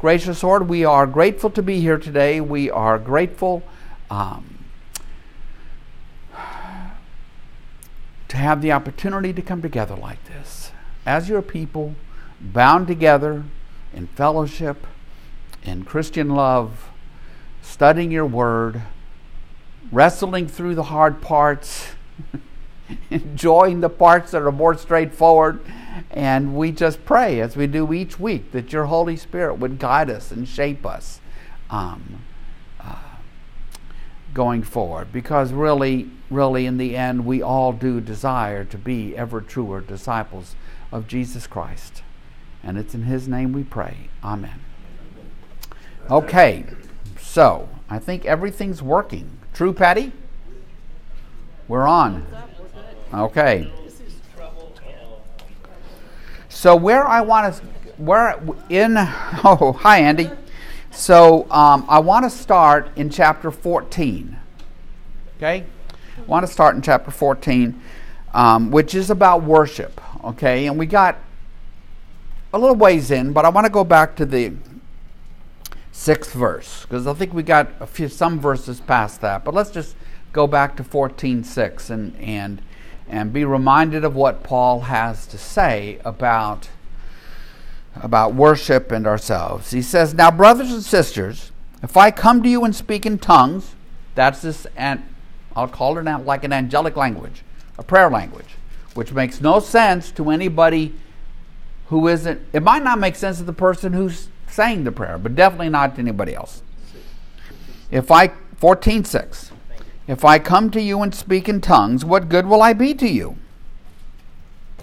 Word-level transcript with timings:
Gracious 0.00 0.42
Lord, 0.42 0.66
we 0.66 0.82
are 0.82 1.06
grateful 1.06 1.50
to 1.50 1.62
be 1.62 1.78
here 1.82 1.98
today. 1.98 2.40
We 2.40 2.70
are 2.70 2.98
grateful 2.98 3.62
um, 4.08 4.64
to 8.28 8.36
have 8.38 8.62
the 8.62 8.72
opportunity 8.72 9.34
to 9.34 9.42
come 9.42 9.60
together 9.60 9.94
like 9.94 10.24
this. 10.24 10.72
As 11.04 11.28
your 11.28 11.42
people, 11.42 11.96
bound 12.40 12.86
together 12.86 13.44
in 13.92 14.06
fellowship, 14.06 14.86
in 15.64 15.84
Christian 15.84 16.30
love, 16.30 16.88
studying 17.60 18.10
your 18.10 18.24
word, 18.24 18.80
wrestling 19.92 20.48
through 20.48 20.76
the 20.76 20.84
hard 20.84 21.20
parts, 21.20 21.88
enjoying 23.10 23.80
the 23.80 23.90
parts 23.90 24.32
that 24.32 24.42
are 24.42 24.52
more 24.52 24.76
straightforward 24.76 25.60
and 26.10 26.56
we 26.56 26.72
just 26.72 27.04
pray, 27.04 27.40
as 27.40 27.56
we 27.56 27.66
do 27.66 27.92
each 27.92 28.18
week, 28.18 28.52
that 28.52 28.72
your 28.72 28.86
Holy 28.86 29.16
Spirit 29.16 29.54
would 29.54 29.78
guide 29.78 30.10
us 30.10 30.30
and 30.30 30.48
shape 30.48 30.84
us 30.86 31.20
um, 31.68 32.22
uh, 32.80 32.96
going 34.34 34.62
forward. 34.62 35.12
Because 35.12 35.52
really, 35.52 36.10
really, 36.30 36.66
in 36.66 36.78
the 36.78 36.96
end, 36.96 37.26
we 37.26 37.42
all 37.42 37.72
do 37.72 38.00
desire 38.00 38.64
to 38.64 38.78
be 38.78 39.16
ever 39.16 39.40
truer 39.40 39.80
disciples 39.80 40.56
of 40.90 41.06
Jesus 41.06 41.46
Christ. 41.46 42.02
And 42.62 42.76
it's 42.76 42.94
in 42.94 43.04
His 43.04 43.28
name 43.28 43.52
we 43.52 43.62
pray. 43.62 44.08
Amen. 44.24 44.60
Okay, 46.10 46.64
so 47.18 47.68
I 47.88 47.98
think 47.98 48.24
everything's 48.24 48.82
working. 48.82 49.38
True, 49.54 49.72
Patty? 49.72 50.12
We're 51.68 51.86
on. 51.86 52.26
Okay. 53.12 53.72
So 56.48 56.76
where 56.76 57.06
I 57.06 57.22
want 57.22 57.54
to, 57.54 57.62
where 57.96 58.40
in, 58.68 58.94
oh, 58.98 59.76
hi 59.80 60.00
Andy. 60.00 60.30
So 60.90 61.50
um, 61.50 61.84
I 61.88 61.98
want 61.98 62.24
to 62.24 62.30
start 62.30 62.90
in 62.96 63.10
chapter 63.10 63.50
14. 63.50 64.36
Okay? 65.36 65.64
I 66.18 66.22
want 66.22 66.46
to 66.46 66.52
start 66.52 66.76
in 66.76 66.82
chapter 66.82 67.10
14, 67.10 67.80
um, 68.34 68.70
which 68.70 68.94
is 68.94 69.10
about 69.10 69.42
worship. 69.42 70.00
Okay? 70.24 70.66
And 70.66 70.78
we 70.78 70.86
got 70.86 71.16
a 72.52 72.58
little 72.58 72.76
ways 72.76 73.10
in, 73.10 73.32
but 73.32 73.44
I 73.44 73.48
want 73.48 73.64
to 73.64 73.72
go 73.72 73.84
back 73.84 74.14
to 74.16 74.26
the 74.26 74.52
sixth 75.92 76.32
verse 76.32 76.82
because 76.82 77.06
I 77.06 77.14
think 77.14 77.32
we 77.32 77.42
got 77.42 77.68
a 77.80 77.86
few 77.86 78.08
some 78.08 78.38
verses 78.38 78.80
past 78.80 79.20
that. 79.22 79.44
But 79.44 79.54
let's 79.54 79.70
just 79.70 79.96
go 80.32 80.46
back 80.46 80.76
to 80.76 80.84
14:6 80.84 81.90
and 81.90 82.16
and 82.16 82.62
and 83.10 83.32
be 83.32 83.44
reminded 83.44 84.04
of 84.04 84.14
what 84.14 84.42
Paul 84.42 84.82
has 84.82 85.26
to 85.26 85.36
say 85.36 85.98
about, 86.04 86.68
about 87.96 88.34
worship 88.34 88.92
and 88.92 89.06
ourselves. 89.06 89.72
He 89.72 89.82
says, 89.82 90.14
Now, 90.14 90.30
brothers 90.30 90.70
and 90.70 90.82
sisters, 90.82 91.50
if 91.82 91.96
I 91.96 92.10
come 92.10 92.42
to 92.42 92.48
you 92.48 92.64
and 92.64 92.74
speak 92.74 93.04
in 93.04 93.18
tongues, 93.18 93.74
that's 94.14 94.42
this, 94.42 94.66
and 94.76 95.02
I'll 95.56 95.68
call 95.68 95.98
it 95.98 96.06
out 96.06 96.24
like 96.24 96.44
an 96.44 96.52
angelic 96.52 96.96
language, 96.96 97.42
a 97.78 97.82
prayer 97.82 98.08
language, 98.08 98.54
which 98.94 99.12
makes 99.12 99.40
no 99.40 99.58
sense 99.58 100.12
to 100.12 100.30
anybody 100.30 100.94
who 101.88 102.06
isn't, 102.06 102.40
it 102.52 102.62
might 102.62 102.84
not 102.84 103.00
make 103.00 103.16
sense 103.16 103.38
to 103.38 103.44
the 103.44 103.52
person 103.52 103.92
who's 103.92 104.28
saying 104.46 104.84
the 104.84 104.92
prayer, 104.92 105.18
but 105.18 105.34
definitely 105.34 105.68
not 105.68 105.96
to 105.96 106.00
anybody 106.00 106.34
else. 106.34 106.62
If 107.90 108.12
I, 108.12 108.30
14 108.58 109.04
6. 109.04 109.49
If 110.10 110.24
I 110.24 110.40
come 110.40 110.72
to 110.72 110.82
you 110.82 111.02
and 111.02 111.14
speak 111.14 111.48
in 111.48 111.60
tongues, 111.60 112.04
what 112.04 112.28
good 112.28 112.46
will 112.46 112.62
I 112.62 112.72
be 112.72 112.94
to 112.94 113.08
you? 113.08 113.36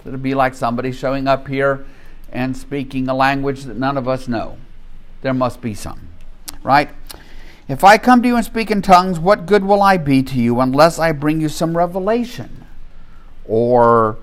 It'll 0.06 0.18
be 0.18 0.34
like 0.34 0.54
somebody 0.54 0.90
showing 0.90 1.28
up 1.28 1.48
here 1.48 1.84
and 2.32 2.56
speaking 2.56 3.06
a 3.10 3.14
language 3.14 3.64
that 3.64 3.76
none 3.76 3.98
of 3.98 4.08
us 4.08 4.26
know. 4.26 4.56
There 5.20 5.34
must 5.34 5.60
be 5.60 5.74
some, 5.74 6.08
right? 6.62 6.88
If 7.68 7.84
I 7.84 7.98
come 7.98 8.22
to 8.22 8.28
you 8.28 8.36
and 8.36 8.44
speak 8.44 8.70
in 8.70 8.80
tongues, 8.80 9.20
what 9.20 9.44
good 9.44 9.66
will 9.66 9.82
I 9.82 9.98
be 9.98 10.22
to 10.22 10.40
you 10.40 10.60
unless 10.60 10.98
I 10.98 11.12
bring 11.12 11.42
you 11.42 11.50
some 11.50 11.76
revelation 11.76 12.64
or 13.44 14.16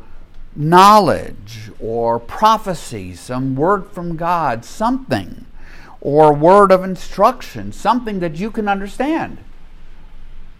knowledge 0.56 1.70
or 1.80 2.20
prophecy, 2.20 3.14
some 3.14 3.56
word 3.56 3.92
from 3.92 4.18
God, 4.18 4.66
something, 4.66 5.46
or 6.02 6.34
word 6.34 6.72
of 6.72 6.84
instruction, 6.84 7.72
something 7.72 8.22
that 8.22 8.38
you 8.38 8.50
can 8.50 8.68
understand? 8.68 9.38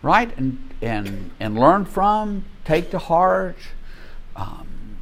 Right? 0.06 0.38
And, 0.38 0.74
and, 0.82 1.32
and 1.40 1.60
learn 1.60 1.84
from, 1.84 2.46
take 2.64 2.92
to 2.92 3.00
heart. 3.00 3.58
Um, 4.36 4.98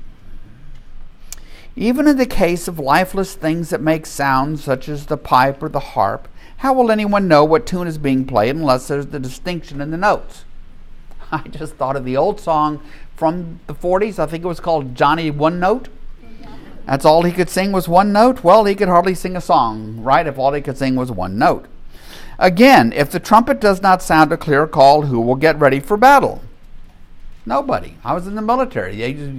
even 1.75 2.07
in 2.07 2.17
the 2.17 2.25
case 2.25 2.69
of 2.69 2.79
lifeless 2.79 3.35
things 3.35 3.69
that 3.69 3.81
make 3.81 4.05
sounds, 4.05 4.63
such 4.63 4.87
as 4.87 5.07
the 5.07 5.17
pipe 5.17 5.61
or 5.61 5.67
the 5.67 5.79
harp, 5.79 6.29
how 6.57 6.71
will 6.73 6.89
anyone 6.89 7.27
know 7.27 7.43
what 7.43 7.67
tune 7.67 7.85
is 7.85 7.97
being 7.97 8.25
played 8.25 8.55
unless 8.55 8.87
there's 8.87 9.07
the 9.07 9.19
distinction 9.19 9.81
in 9.81 9.91
the 9.91 9.97
notes? 9.97 10.45
I 11.31 11.49
just 11.49 11.75
thought 11.75 11.97
of 11.97 12.05
the 12.05 12.15
old 12.15 12.39
song 12.39 12.81
from 13.17 13.59
the 13.67 13.75
40s. 13.75 14.19
I 14.19 14.25
think 14.25 14.45
it 14.45 14.47
was 14.47 14.61
called 14.61 14.95
Johnny 14.95 15.29
One 15.29 15.59
Note. 15.59 15.89
That's 16.85 17.05
all 17.05 17.23
he 17.23 17.31
could 17.33 17.49
sing 17.49 17.71
was 17.71 17.87
one 17.87 18.11
note? 18.11 18.43
Well, 18.43 18.65
he 18.65 18.75
could 18.75 18.89
hardly 18.89 19.15
sing 19.15 19.35
a 19.37 19.41
song, 19.41 20.01
right, 20.01 20.27
if 20.27 20.37
all 20.37 20.51
he 20.53 20.61
could 20.61 20.77
sing 20.77 20.95
was 20.95 21.11
one 21.11 21.37
note. 21.37 21.67
Again, 22.39 22.91
if 22.93 23.11
the 23.11 23.19
trumpet 23.19 23.59
does 23.59 23.81
not 23.81 24.01
sound 24.01 24.31
a 24.31 24.37
clear 24.37 24.67
call, 24.67 25.03
who 25.03 25.21
will 25.21 25.35
get 25.35 25.59
ready 25.59 25.79
for 25.79 25.97
battle? 25.97 26.41
Nobody. 27.45 27.97
I 28.03 28.13
was 28.13 28.27
in 28.27 28.35
the 28.35 28.41
military. 28.41 28.97
Just, 28.97 29.31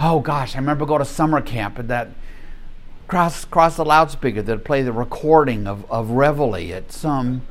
oh 0.00 0.20
gosh, 0.20 0.54
I 0.54 0.58
remember 0.58 0.86
going 0.86 1.00
to 1.00 1.04
summer 1.04 1.40
camp 1.40 1.78
and 1.78 1.88
that 1.88 2.08
cross 3.10 3.44
cross 3.44 3.76
the 3.76 3.84
loudspeaker 3.84 4.40
that 4.40 4.64
play 4.64 4.82
the 4.82 4.92
recording 4.92 5.66
of, 5.66 5.90
of 5.90 6.10
Reveille 6.10 6.72
at 6.72 6.92
some 6.92 7.42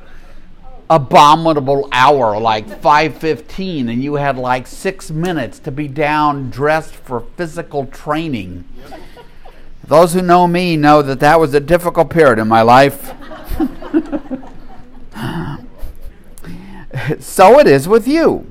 abominable 0.88 1.86
hour 1.92 2.40
like 2.40 2.66
5.15 2.66 3.92
and 3.92 4.02
you 4.02 4.14
had 4.14 4.36
like 4.36 4.66
six 4.66 5.10
minutes 5.10 5.58
to 5.60 5.70
be 5.70 5.86
down 5.86 6.50
dressed 6.50 6.96
for 6.96 7.20
physical 7.36 7.86
training 7.86 8.64
those 9.86 10.14
who 10.14 10.22
know 10.22 10.48
me 10.48 10.76
know 10.76 11.00
that 11.02 11.20
that 11.20 11.38
was 11.38 11.54
a 11.54 11.60
difficult 11.60 12.10
period 12.10 12.40
in 12.40 12.48
my 12.48 12.62
life 12.62 13.12
so 17.18 17.58
it 17.58 17.66
is 17.66 17.88
with 17.88 18.06
you. 18.06 18.46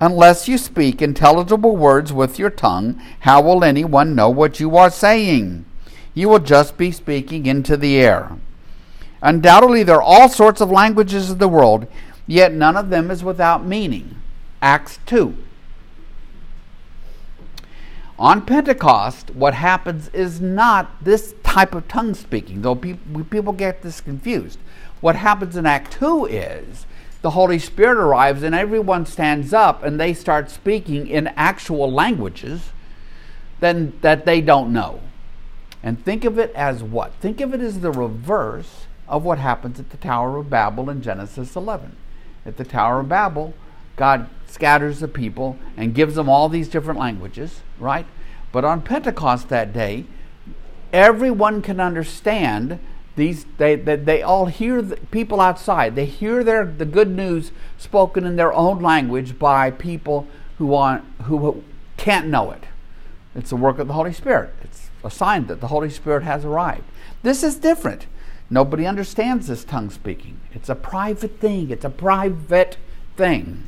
Unless 0.00 0.48
you 0.48 0.56
speak 0.56 1.02
intelligible 1.02 1.76
words 1.76 2.12
with 2.12 2.38
your 2.38 2.50
tongue, 2.50 3.00
how 3.20 3.42
will 3.42 3.62
anyone 3.62 4.14
know 4.14 4.30
what 4.30 4.58
you 4.58 4.76
are 4.76 4.90
saying? 4.90 5.66
You 6.14 6.28
will 6.28 6.38
just 6.38 6.78
be 6.78 6.90
speaking 6.90 7.46
into 7.46 7.76
the 7.76 7.98
air. 7.98 8.30
Undoubtedly, 9.22 9.82
there 9.82 9.96
are 9.96 10.02
all 10.02 10.28
sorts 10.30 10.62
of 10.62 10.70
languages 10.70 11.30
of 11.30 11.38
the 11.38 11.48
world, 11.48 11.86
yet 12.26 12.52
none 12.52 12.76
of 12.76 12.88
them 12.88 13.10
is 13.10 13.22
without 13.22 13.66
meaning. 13.66 14.16
Acts 14.62 14.98
2. 15.06 15.36
On 18.18 18.44
Pentecost, 18.44 19.30
what 19.34 19.54
happens 19.54 20.08
is 20.08 20.40
not 20.40 21.04
this 21.04 21.34
type 21.42 21.74
of 21.74 21.88
tongue 21.88 22.14
speaking, 22.14 22.62
though 22.62 22.74
people, 22.74 23.24
people 23.24 23.52
get 23.52 23.82
this 23.82 24.00
confused. 24.00 24.58
What 25.00 25.16
happens 25.16 25.56
in 25.56 25.66
Act 25.66 25.92
2 25.92 26.26
is 26.26 26.86
the 27.22 27.30
Holy 27.30 27.58
Spirit 27.58 27.98
arrives 27.98 28.42
and 28.42 28.54
everyone 28.54 29.06
stands 29.06 29.52
up 29.52 29.82
and 29.82 29.98
they 29.98 30.14
start 30.14 30.50
speaking 30.50 31.06
in 31.06 31.28
actual 31.28 31.90
languages 31.92 32.70
then 33.60 33.92
that 34.00 34.24
they 34.24 34.40
don't 34.40 34.72
know. 34.72 35.00
And 35.82 36.02
think 36.04 36.24
of 36.24 36.38
it 36.38 36.52
as 36.54 36.82
what? 36.82 37.12
Think 37.20 37.40
of 37.40 37.54
it 37.54 37.60
as 37.60 37.80
the 37.80 37.90
reverse 37.90 38.86
of 39.08 39.24
what 39.24 39.38
happens 39.38 39.78
at 39.78 39.90
the 39.90 39.96
Tower 39.96 40.36
of 40.36 40.50
Babel 40.50 40.90
in 40.90 41.02
Genesis 41.02 41.56
11. 41.56 41.96
At 42.44 42.56
the 42.56 42.64
Tower 42.64 43.00
of 43.00 43.08
Babel, 43.08 43.54
God 43.96 44.28
scatters 44.46 45.00
the 45.00 45.08
people 45.08 45.58
and 45.76 45.94
gives 45.94 46.14
them 46.14 46.28
all 46.28 46.48
these 46.48 46.68
different 46.68 46.98
languages, 46.98 47.60
right? 47.78 48.06
But 48.52 48.64
on 48.64 48.82
Pentecost 48.82 49.48
that 49.48 49.72
day, 49.72 50.06
everyone 50.92 51.62
can 51.62 51.80
understand 51.80 52.78
these 53.20 53.44
they, 53.58 53.76
they, 53.76 53.96
they 53.96 54.22
all 54.22 54.46
hear 54.46 54.80
the 54.80 54.96
people 54.96 55.40
outside. 55.40 55.94
They 55.94 56.06
hear 56.06 56.42
their 56.42 56.64
the 56.64 56.86
good 56.86 57.10
news 57.10 57.52
spoken 57.76 58.24
in 58.24 58.36
their 58.36 58.52
own 58.52 58.80
language 58.80 59.38
by 59.38 59.70
people 59.70 60.26
who 60.56 60.74
who 61.24 61.62
can't 61.98 62.28
know 62.28 62.50
it. 62.50 62.64
It's 63.34 63.50
the 63.50 63.56
work 63.56 63.78
of 63.78 63.88
the 63.88 63.92
holy 63.92 64.14
spirit. 64.14 64.54
It's 64.62 64.88
a 65.04 65.10
sign 65.10 65.46
that 65.48 65.60
the 65.60 65.68
holy 65.68 65.90
spirit 65.90 66.22
has 66.22 66.46
arrived. 66.46 66.84
This 67.22 67.42
is 67.42 67.56
different. 67.56 68.06
Nobody 68.48 68.86
understands 68.86 69.48
this 69.48 69.64
tongue 69.64 69.90
speaking. 69.90 70.40
It's 70.52 70.70
a 70.70 70.74
private 70.74 71.38
thing. 71.38 71.70
It's 71.70 71.84
a 71.84 71.90
private 71.90 72.78
thing. 73.16 73.64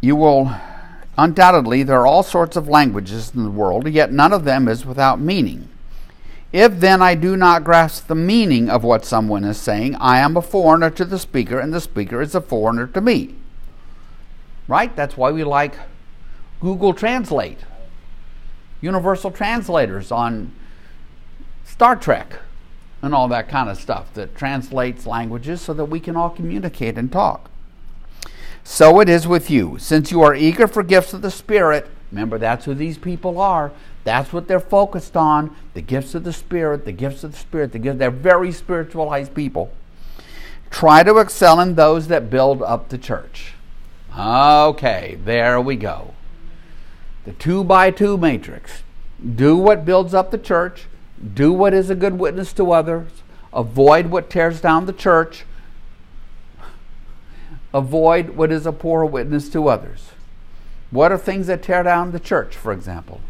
You 0.00 0.16
will 0.16 0.52
Undoubtedly, 1.18 1.82
there 1.82 2.00
are 2.00 2.06
all 2.06 2.22
sorts 2.22 2.56
of 2.56 2.68
languages 2.68 3.32
in 3.34 3.44
the 3.44 3.50
world, 3.50 3.88
yet 3.88 4.12
none 4.12 4.32
of 4.32 4.44
them 4.44 4.66
is 4.66 4.86
without 4.86 5.20
meaning. 5.20 5.68
If 6.52 6.80
then 6.80 7.00
I 7.02 7.14
do 7.14 7.36
not 7.36 7.64
grasp 7.64 8.06
the 8.06 8.14
meaning 8.14 8.68
of 8.68 8.84
what 8.84 9.04
someone 9.04 9.44
is 9.44 9.58
saying, 9.58 9.94
I 9.96 10.18
am 10.18 10.36
a 10.36 10.42
foreigner 10.42 10.90
to 10.90 11.04
the 11.04 11.18
speaker, 11.18 11.58
and 11.58 11.72
the 11.72 11.80
speaker 11.80 12.20
is 12.20 12.34
a 12.34 12.40
foreigner 12.40 12.86
to 12.88 13.00
me. 13.00 13.34
Right? 14.68 14.94
That's 14.94 15.16
why 15.16 15.32
we 15.32 15.44
like 15.44 15.74
Google 16.60 16.94
Translate. 16.94 17.58
universal 18.82 19.30
translators 19.30 20.10
on 20.10 20.52
Star 21.64 21.96
Trek 21.96 22.40
and 23.00 23.14
all 23.14 23.28
that 23.28 23.48
kind 23.48 23.70
of 23.70 23.78
stuff 23.78 24.12
that 24.14 24.36
translates 24.36 25.06
languages 25.06 25.60
so 25.60 25.72
that 25.72 25.86
we 25.86 26.00
can 26.00 26.16
all 26.16 26.30
communicate 26.30 26.98
and 26.98 27.10
talk. 27.10 27.48
So 28.64 29.00
it 29.00 29.08
is 29.08 29.26
with 29.26 29.50
you. 29.50 29.76
Since 29.78 30.10
you 30.10 30.22
are 30.22 30.34
eager 30.34 30.66
for 30.66 30.82
gifts 30.82 31.12
of 31.12 31.22
the 31.22 31.30
Spirit, 31.30 31.88
remember 32.10 32.38
that's 32.38 32.64
who 32.64 32.74
these 32.74 32.98
people 32.98 33.40
are. 33.40 33.72
That's 34.04 34.32
what 34.32 34.48
they're 34.48 34.60
focused 34.60 35.16
on 35.16 35.54
the 35.74 35.82
gifts 35.82 36.14
of 36.14 36.24
the 36.24 36.32
Spirit, 36.32 36.84
the 36.84 36.92
gifts 36.92 37.24
of 37.24 37.32
the 37.32 37.38
Spirit, 37.38 37.72
the 37.72 37.78
gifts. 37.78 37.98
They're 37.98 38.10
very 38.10 38.52
spiritualized 38.52 39.34
people. 39.34 39.72
Try 40.70 41.02
to 41.02 41.18
excel 41.18 41.60
in 41.60 41.74
those 41.74 42.08
that 42.08 42.30
build 42.30 42.62
up 42.62 42.88
the 42.88 42.98
church. 42.98 43.54
Okay, 44.18 45.18
there 45.24 45.60
we 45.60 45.76
go. 45.76 46.14
The 47.24 47.32
two 47.32 47.62
by 47.62 47.90
two 47.90 48.16
matrix. 48.16 48.82
Do 49.36 49.56
what 49.56 49.84
builds 49.84 50.14
up 50.14 50.30
the 50.30 50.38
church, 50.38 50.86
do 51.34 51.52
what 51.52 51.72
is 51.72 51.90
a 51.90 51.94
good 51.94 52.18
witness 52.18 52.52
to 52.54 52.72
others, 52.72 53.22
avoid 53.52 54.06
what 54.06 54.28
tears 54.28 54.60
down 54.60 54.86
the 54.86 54.92
church, 54.92 55.44
avoid 57.74 58.30
what 58.30 58.52
is 58.52 58.66
a 58.66 58.72
poor 58.72 59.04
witness 59.04 59.48
to 59.50 59.68
others. 59.68 60.10
What 60.90 61.10
are 61.10 61.18
things 61.18 61.46
that 61.46 61.62
tear 61.62 61.82
down 61.82 62.12
the 62.12 62.20
church, 62.20 62.56
for 62.56 62.72
example? 62.72 63.20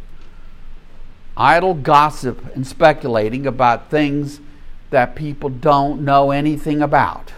Idle 1.37 1.75
gossip 1.75 2.55
and 2.55 2.67
speculating 2.67 3.47
about 3.47 3.91
things 3.91 4.41
that 4.91 5.15
people 5.15 5.49
don't 5.49 6.05
know 6.05 6.31
anything 6.31 6.83
about, 6.83 7.33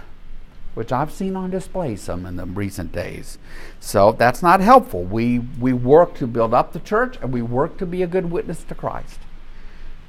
which 0.75 0.91
I've 0.91 1.13
seen 1.13 1.37
on 1.37 1.51
display 1.51 1.95
some 1.95 2.27
in 2.27 2.37
the 2.37 2.47
recent 2.47 2.91
days. 2.91 3.39
So 3.79 4.13
that's 4.13 4.43
not 4.43 4.61
helpful. 4.61 5.05
We, 5.05 5.39
we 5.39 5.73
work 5.73 6.15
to 6.17 6.27
build 6.27 6.55
up 6.55 6.73
the 6.73 6.81
church 6.81 7.17
and 7.21 7.33
we 7.33 7.43
work 7.43 7.77
to 7.79 7.87
be 7.87 8.03
a 8.03 8.09
good 8.09 8.31
witness 8.31 8.65
to 8.65 8.75
Christ. 8.75 9.21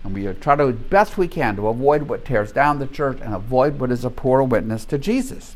And 0.04 0.14
we 0.14 0.32
try 0.34 0.56
to, 0.56 0.72
best 0.72 1.18
we 1.18 1.28
can, 1.28 1.56
to 1.58 1.68
avoid 1.68 2.04
what 2.04 2.26
tears 2.26 2.52
down 2.52 2.80
the 2.80 2.88
church 2.88 3.20
and 3.22 3.34
avoid 3.34 3.80
what 3.80 3.92
is 3.92 4.06
a 4.06 4.10
poor 4.10 4.42
witness 4.42 4.86
to 4.86 4.98
Jesus. 4.98 5.56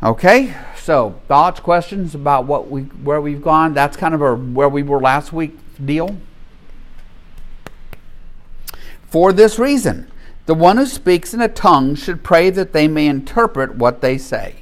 Okay, 0.00 0.54
so 0.76 1.20
thoughts, 1.26 1.58
questions 1.58 2.14
about 2.14 2.44
what 2.44 2.70
we, 2.70 2.82
where 2.82 3.20
we've 3.20 3.42
gone? 3.42 3.74
That's 3.74 3.96
kind 3.96 4.14
of 4.14 4.22
a, 4.22 4.36
where 4.36 4.68
we 4.68 4.84
were 4.84 5.00
last 5.00 5.32
week 5.32 5.58
deal. 5.84 6.16
For 9.08 9.32
this 9.32 9.58
reason, 9.58 10.08
the 10.46 10.54
one 10.54 10.76
who 10.76 10.86
speaks 10.86 11.34
in 11.34 11.40
a 11.40 11.48
tongue 11.48 11.96
should 11.96 12.22
pray 12.22 12.48
that 12.50 12.72
they 12.72 12.86
may 12.86 13.08
interpret 13.08 13.74
what 13.74 14.00
they 14.00 14.18
say. 14.18 14.56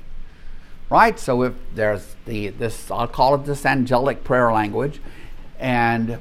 Right? 0.88 1.18
So 1.18 1.42
if 1.42 1.52
there's 1.74 2.16
the 2.24 2.48
this 2.48 2.90
I'll 2.90 3.06
call 3.06 3.34
it 3.34 3.44
this 3.44 3.66
angelic 3.66 4.24
prayer 4.24 4.50
language, 4.50 5.00
and 5.58 6.18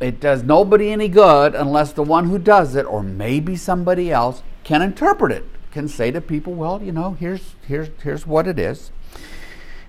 it 0.00 0.18
does 0.18 0.42
nobody 0.42 0.90
any 0.90 1.08
good 1.08 1.54
unless 1.54 1.92
the 1.92 2.02
one 2.02 2.30
who 2.30 2.38
does 2.38 2.74
it, 2.74 2.84
or 2.84 3.00
maybe 3.02 3.54
somebody 3.54 4.10
else, 4.10 4.42
can 4.64 4.82
interpret 4.82 5.30
it, 5.30 5.44
can 5.76 5.88
say 5.88 6.10
to 6.10 6.20
people, 6.20 6.54
well, 6.54 6.82
you 6.82 6.92
know, 6.92 7.12
here's 7.12 7.54
here's 7.68 7.90
here's 8.02 8.26
what 8.26 8.46
it 8.46 8.58
is. 8.58 8.90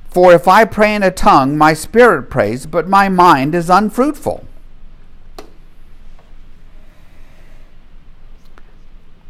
For 0.09 0.33
if 0.33 0.47
I 0.47 0.65
pray 0.65 0.93
in 0.95 1.03
a 1.03 1.11
tongue, 1.11 1.57
my 1.57 1.73
spirit 1.73 2.29
prays, 2.29 2.65
but 2.65 2.87
my 2.87 3.09
mind 3.09 3.55
is 3.55 3.69
unfruitful. 3.69 4.45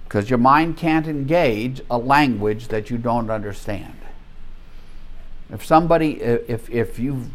because 0.07 0.29
your 0.29 0.39
mind 0.39 0.77
can't 0.77 1.05
engage 1.05 1.81
a 1.91 1.97
language 1.97 2.69
that 2.69 2.89
you 2.89 2.97
don't 2.97 3.29
understand. 3.29 3.93
If 5.51 5.65
somebody, 5.65 6.21
if, 6.21 6.69
if 6.69 6.97
you, 6.97 7.25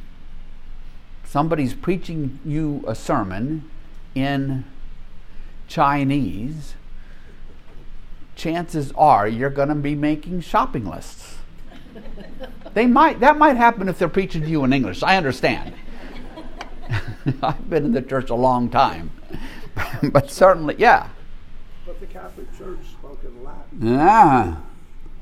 somebody's 1.24 1.74
preaching 1.74 2.40
you 2.46 2.82
a 2.86 2.94
sermon 2.94 3.68
in 4.14 4.64
Chinese, 5.68 6.74
chances 8.42 8.92
are 8.96 9.28
you're 9.28 9.50
going 9.50 9.68
to 9.68 9.74
be 9.74 9.94
making 9.94 10.40
shopping 10.40 10.84
lists. 10.84 11.36
they 12.74 12.86
might, 12.86 13.20
that 13.20 13.38
might 13.38 13.56
happen 13.56 13.88
if 13.88 13.98
they're 13.98 14.08
preaching 14.08 14.42
to 14.42 14.48
you 14.48 14.64
in 14.64 14.72
English. 14.72 15.02
I 15.02 15.16
understand. 15.16 15.72
I've 17.42 17.70
been 17.70 17.84
in 17.84 17.92
the 17.92 18.02
church 18.02 18.30
a 18.30 18.34
long 18.34 18.68
time. 18.68 19.12
but 20.10 20.28
certainly, 20.30 20.74
yeah. 20.76 21.08
But 21.86 22.00
the 22.00 22.06
Catholic 22.06 22.58
Church 22.58 22.80
spoke 22.90 23.22
in 23.24 23.44
Latin. 23.44 23.96
Yeah. 23.96 24.56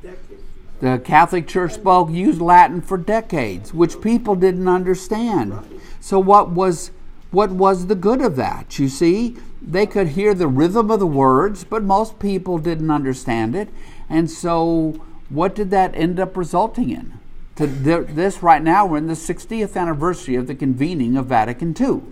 Decades. 0.03 0.43
The 0.81 1.03
Catholic 1.05 1.47
Church 1.47 1.73
spoke 1.73 2.11
used 2.11 2.41
Latin 2.41 2.81
for 2.81 2.97
decades, 2.97 3.75
which 3.75 4.01
people 4.01 4.35
didn't 4.35 4.67
understand. 4.67 5.59
So 6.01 6.19
what 6.19 6.51
was 6.51 6.91
what 7.31 7.51
was 7.51 7.87
the 7.87 7.95
good 7.95 8.23
of 8.23 8.37
that? 8.37 8.79
You 8.79 8.89
see, 8.89 9.37
they 9.63 9.87
could 9.87 10.09
hear 10.09 10.35
the 10.35 10.49
rhythm 10.49 10.91
of 10.91 11.01
the 11.01 11.07
words, 11.07 11.65
but 11.65 11.83
most 11.83 12.19
people 12.19 12.59
didn't 12.59 12.91
understand 12.91 13.55
it. 13.55 13.69
And 14.09 14.31
so 14.31 15.01
what 15.29 15.55
did 15.55 15.71
that 15.71 15.95
end 15.95 16.19
up 16.19 16.37
resulting 16.37 16.91
in? 16.91 17.19
To 17.57 17.67
this 17.67 18.43
right 18.43 18.63
now, 18.63 18.87
we're 18.87 18.99
in 18.99 19.07
the 19.07 19.15
60th 19.15 19.77
anniversary 19.77 20.35
of 20.35 20.47
the 20.47 20.55
convening 20.55 21.17
of 21.17 21.27
Vatican 21.27 21.75
II. 21.79 22.03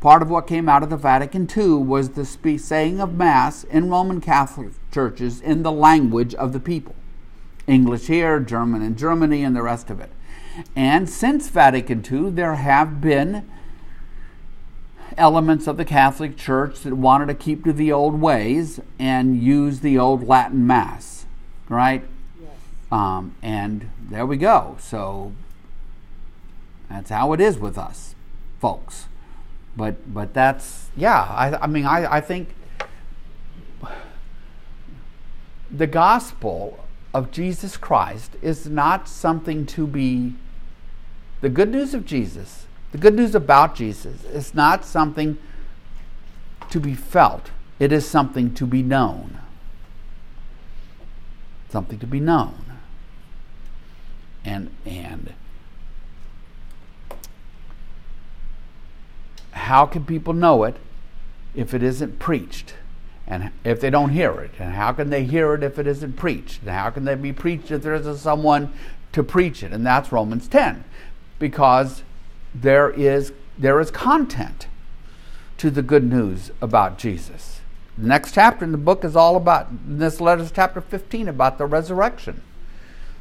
Part 0.00 0.22
of 0.22 0.30
what 0.30 0.46
came 0.46 0.68
out 0.68 0.84
of 0.84 0.90
the 0.90 0.96
Vatican 0.96 1.48
II 1.54 1.78
was 1.78 2.10
the 2.10 2.24
saying 2.24 3.00
of 3.00 3.14
Mass 3.14 3.64
in 3.64 3.90
Roman 3.90 4.20
Catholic 4.20 4.70
churches 4.92 5.40
in 5.40 5.64
the 5.64 5.72
language 5.72 6.34
of 6.36 6.52
the 6.52 6.60
people 6.60 6.94
English 7.66 8.06
here, 8.06 8.40
German 8.40 8.82
in 8.82 8.96
Germany, 8.96 9.42
and 9.42 9.54
the 9.54 9.62
rest 9.62 9.90
of 9.90 10.00
it. 10.00 10.10
And 10.74 11.08
since 11.08 11.48
Vatican 11.48 12.04
II, 12.10 12.30
there 12.30 12.54
have 12.54 13.00
been 13.00 13.48
elements 15.18 15.66
of 15.66 15.76
the 15.76 15.84
Catholic 15.84 16.36
Church 16.36 16.80
that 16.80 16.94
wanted 16.94 17.26
to 17.26 17.34
keep 17.34 17.64
to 17.64 17.72
the 17.72 17.92
old 17.92 18.20
ways 18.20 18.80
and 18.98 19.42
use 19.42 19.80
the 19.80 19.98
old 19.98 20.26
Latin 20.26 20.66
Mass, 20.66 21.26
right? 21.68 22.04
Yes. 22.40 22.50
Um, 22.90 23.34
and 23.42 23.90
there 24.00 24.24
we 24.24 24.36
go. 24.36 24.76
So 24.80 25.32
that's 26.88 27.10
how 27.10 27.32
it 27.32 27.40
is 27.40 27.58
with 27.58 27.76
us, 27.76 28.14
folks. 28.60 29.06
But 29.76 30.12
but 30.12 30.34
that's 30.34 30.88
yeah. 30.96 31.22
I, 31.22 31.56
I 31.62 31.66
mean 31.66 31.84
I, 31.84 32.16
I 32.16 32.20
think 32.20 32.48
the 35.70 35.86
gospel 35.86 36.84
of 37.12 37.30
Jesus 37.30 37.76
Christ 37.76 38.32
is 38.42 38.68
not 38.68 39.08
something 39.08 39.66
to 39.66 39.86
be 39.86 40.34
the 41.40 41.48
good 41.48 41.70
news 41.70 41.94
of 41.94 42.04
Jesus, 42.04 42.66
the 42.92 42.98
good 42.98 43.14
news 43.14 43.34
about 43.34 43.74
Jesus 43.74 44.24
is 44.24 44.54
not 44.54 44.84
something 44.84 45.38
to 46.70 46.80
be 46.80 46.94
felt. 46.94 47.50
It 47.78 47.92
is 47.92 48.06
something 48.06 48.54
to 48.54 48.66
be 48.66 48.82
known. 48.82 49.38
Something 51.68 51.98
to 51.98 52.06
be 52.06 52.20
known. 52.20 52.64
And 54.44 54.70
and 54.86 55.34
how 59.52 59.84
can 59.84 60.04
people 60.04 60.32
know 60.32 60.64
it 60.64 60.76
if 61.54 61.74
it 61.74 61.82
isn't 61.82 62.18
preached? 62.18 62.74
And 63.26 63.50
if 63.64 63.80
they 63.80 63.90
don't 63.90 64.10
hear 64.10 64.40
it? 64.40 64.52
And 64.58 64.72
how 64.72 64.92
can 64.92 65.10
they 65.10 65.24
hear 65.24 65.52
it 65.52 65.62
if 65.62 65.78
it 65.78 65.86
isn't 65.86 66.14
preached? 66.14 66.62
And 66.62 66.70
how 66.70 66.88
can 66.88 67.04
they 67.04 67.14
be 67.14 67.34
preached 67.34 67.70
if 67.70 67.82
there 67.82 67.94
isn't 67.94 68.16
someone 68.16 68.72
to 69.12 69.22
preach 69.22 69.62
it? 69.62 69.72
And 69.72 69.84
that's 69.84 70.10
Romans 70.10 70.48
10. 70.48 70.84
Because 71.38 72.02
there 72.54 72.90
is, 72.90 73.32
there 73.58 73.80
is 73.80 73.90
content 73.90 74.66
to 75.58 75.70
the 75.70 75.82
good 75.82 76.04
news 76.04 76.50
about 76.60 76.98
Jesus. 76.98 77.60
The 77.96 78.06
next 78.06 78.32
chapter 78.32 78.64
in 78.64 78.72
the 78.72 78.78
book 78.78 79.04
is 79.04 79.16
all 79.16 79.36
about, 79.36 79.68
this 79.86 80.20
letter 80.20 80.42
is 80.42 80.52
chapter 80.52 80.80
15, 80.80 81.28
about 81.28 81.58
the 81.58 81.66
resurrection. 81.66 82.42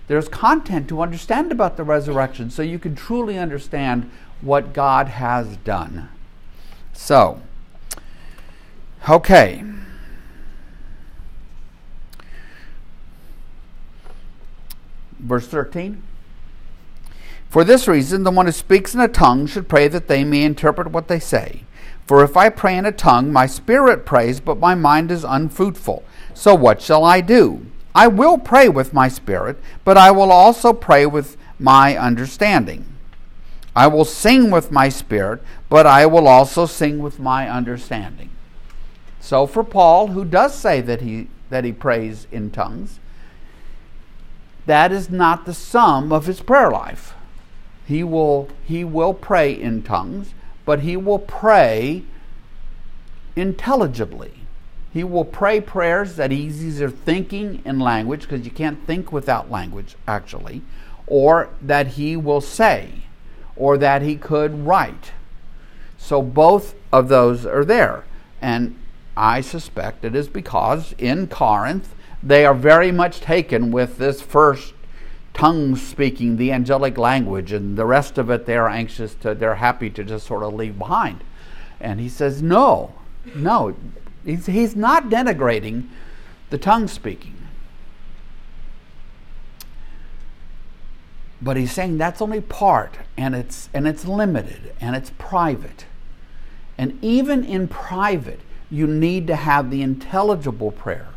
There's 0.07 0.29
content 0.29 0.87
to 0.89 1.01
understand 1.01 1.51
about 1.51 1.77
the 1.77 1.83
resurrection 1.83 2.49
so 2.49 2.61
you 2.61 2.79
can 2.79 2.95
truly 2.95 3.37
understand 3.37 4.09
what 4.39 4.73
God 4.73 5.07
has 5.07 5.57
done. 5.57 6.09
So, 6.93 7.41
okay. 9.09 9.63
Verse 15.19 15.47
13. 15.47 16.03
For 17.49 17.63
this 17.63 17.87
reason, 17.87 18.23
the 18.23 18.31
one 18.31 18.45
who 18.45 18.51
speaks 18.51 18.93
in 18.93 18.99
a 18.99 19.07
tongue 19.07 19.47
should 19.47 19.69
pray 19.69 19.87
that 19.87 20.07
they 20.07 20.23
may 20.23 20.43
interpret 20.43 20.91
what 20.91 21.07
they 21.07 21.19
say. 21.19 21.63
For 22.05 22.23
if 22.23 22.37
I 22.37 22.49
pray 22.49 22.77
in 22.77 22.85
a 22.85 22.91
tongue, 22.91 23.31
my 23.31 23.45
spirit 23.45 24.05
prays, 24.05 24.39
but 24.39 24.59
my 24.59 24.75
mind 24.75 25.11
is 25.11 25.23
unfruitful. 25.23 26.03
So 26.33 26.55
what 26.55 26.81
shall 26.81 27.03
I 27.03 27.21
do? 27.21 27.65
I 27.93 28.07
will 28.07 28.37
pray 28.37 28.69
with 28.69 28.93
my 28.93 29.07
spirit, 29.07 29.57
but 29.83 29.97
I 29.97 30.11
will 30.11 30.31
also 30.31 30.71
pray 30.71 31.05
with 31.05 31.35
my 31.59 31.97
understanding. 31.97 32.85
I 33.75 33.87
will 33.87 34.05
sing 34.05 34.51
with 34.51 34.71
my 34.71 34.89
spirit, 34.89 35.41
but 35.69 35.85
I 35.85 36.05
will 36.05 36.27
also 36.27 36.65
sing 36.65 36.99
with 36.99 37.19
my 37.19 37.49
understanding. 37.49 38.29
So 39.19 39.45
for 39.45 39.63
Paul, 39.63 40.07
who 40.07 40.25
does 40.25 40.55
say 40.55 40.79
that 40.81 41.01
he 41.01 41.27
that 41.49 41.63
he 41.63 41.71
prays 41.71 42.27
in 42.31 42.51
tongues, 42.51 42.99
that 44.65 44.91
is 44.91 45.09
not 45.09 45.45
the 45.45 45.53
sum 45.53 46.11
of 46.11 46.25
his 46.25 46.41
prayer 46.41 46.69
life. 46.69 47.13
He 47.87 48.03
will 48.03 48.49
he 48.65 48.83
will 48.83 49.13
pray 49.13 49.53
in 49.53 49.81
tongues, 49.81 50.33
but 50.65 50.81
he 50.81 50.97
will 50.97 51.19
pray 51.19 52.03
intelligibly. 53.35 54.33
He 54.91 55.03
will 55.03 55.25
pray 55.25 55.61
prayers 55.61 56.15
that 56.17 56.31
he's 56.31 56.63
either 56.63 56.89
thinking 56.89 57.61
in 57.63 57.79
language, 57.79 58.21
because 58.21 58.43
you 58.45 58.51
can't 58.51 58.85
think 58.85 59.11
without 59.11 59.49
language, 59.49 59.95
actually, 60.07 60.63
or 61.05 61.49
that 61.61 61.87
he 61.89 62.17
will 62.17 62.41
say, 62.41 63.03
or 63.55 63.77
that 63.77 64.01
he 64.01 64.15
could 64.17 64.65
write. 64.65 65.11
So 65.97 66.21
both 66.21 66.75
of 66.91 67.07
those 67.07 67.45
are 67.45 67.63
there. 67.63 68.03
And 68.41 68.77
I 69.15 69.41
suspect 69.41 70.03
it 70.03 70.15
is 70.15 70.27
because 70.27 70.93
in 70.97 71.27
Corinth, 71.27 71.95
they 72.21 72.45
are 72.45 72.53
very 72.53 72.91
much 72.91 73.21
taken 73.21 73.71
with 73.71 73.97
this 73.97 74.21
first 74.21 74.73
tongue 75.37 75.75
speaking, 75.75 76.37
the 76.37 76.51
angelic 76.51 76.97
language, 76.97 77.51
and 77.51 77.77
the 77.77 77.85
rest 77.85 78.17
of 78.17 78.29
it 78.29 78.45
they're 78.45 78.67
anxious 78.67 79.13
to, 79.15 79.33
they're 79.33 79.55
happy 79.55 79.89
to 79.91 80.03
just 80.03 80.27
sort 80.27 80.43
of 80.43 80.53
leave 80.53 80.77
behind. 80.77 81.23
And 81.79 81.99
he 81.99 82.09
says, 82.09 82.41
no, 82.41 82.93
no, 83.35 83.75
He's, 84.27 84.45
he's 84.47 84.75
not 84.75 85.05
denigrating 85.05 85.87
the 86.49 86.57
tongue 86.57 86.89
speaking. 86.89 87.33
But 91.41 91.55
he's 91.55 91.71
saying 91.71 91.97
that's 91.97 92.21
only 92.21 92.41
part 92.41 92.97
and 93.15 93.33
it's 93.33 93.69
and 93.73 93.87
it's 93.87 94.05
limited 94.05 94.73
and 94.81 94.97
it's 94.97 95.11
private. 95.17 95.85
And 96.77 97.01
even 97.01 97.45
in 97.45 97.69
private, 97.69 98.41
you 98.69 98.85
need 98.85 99.27
to 99.27 99.37
have 99.37 99.71
the 99.71 99.81
intelligible 99.81 100.71
prayer. 100.71 101.07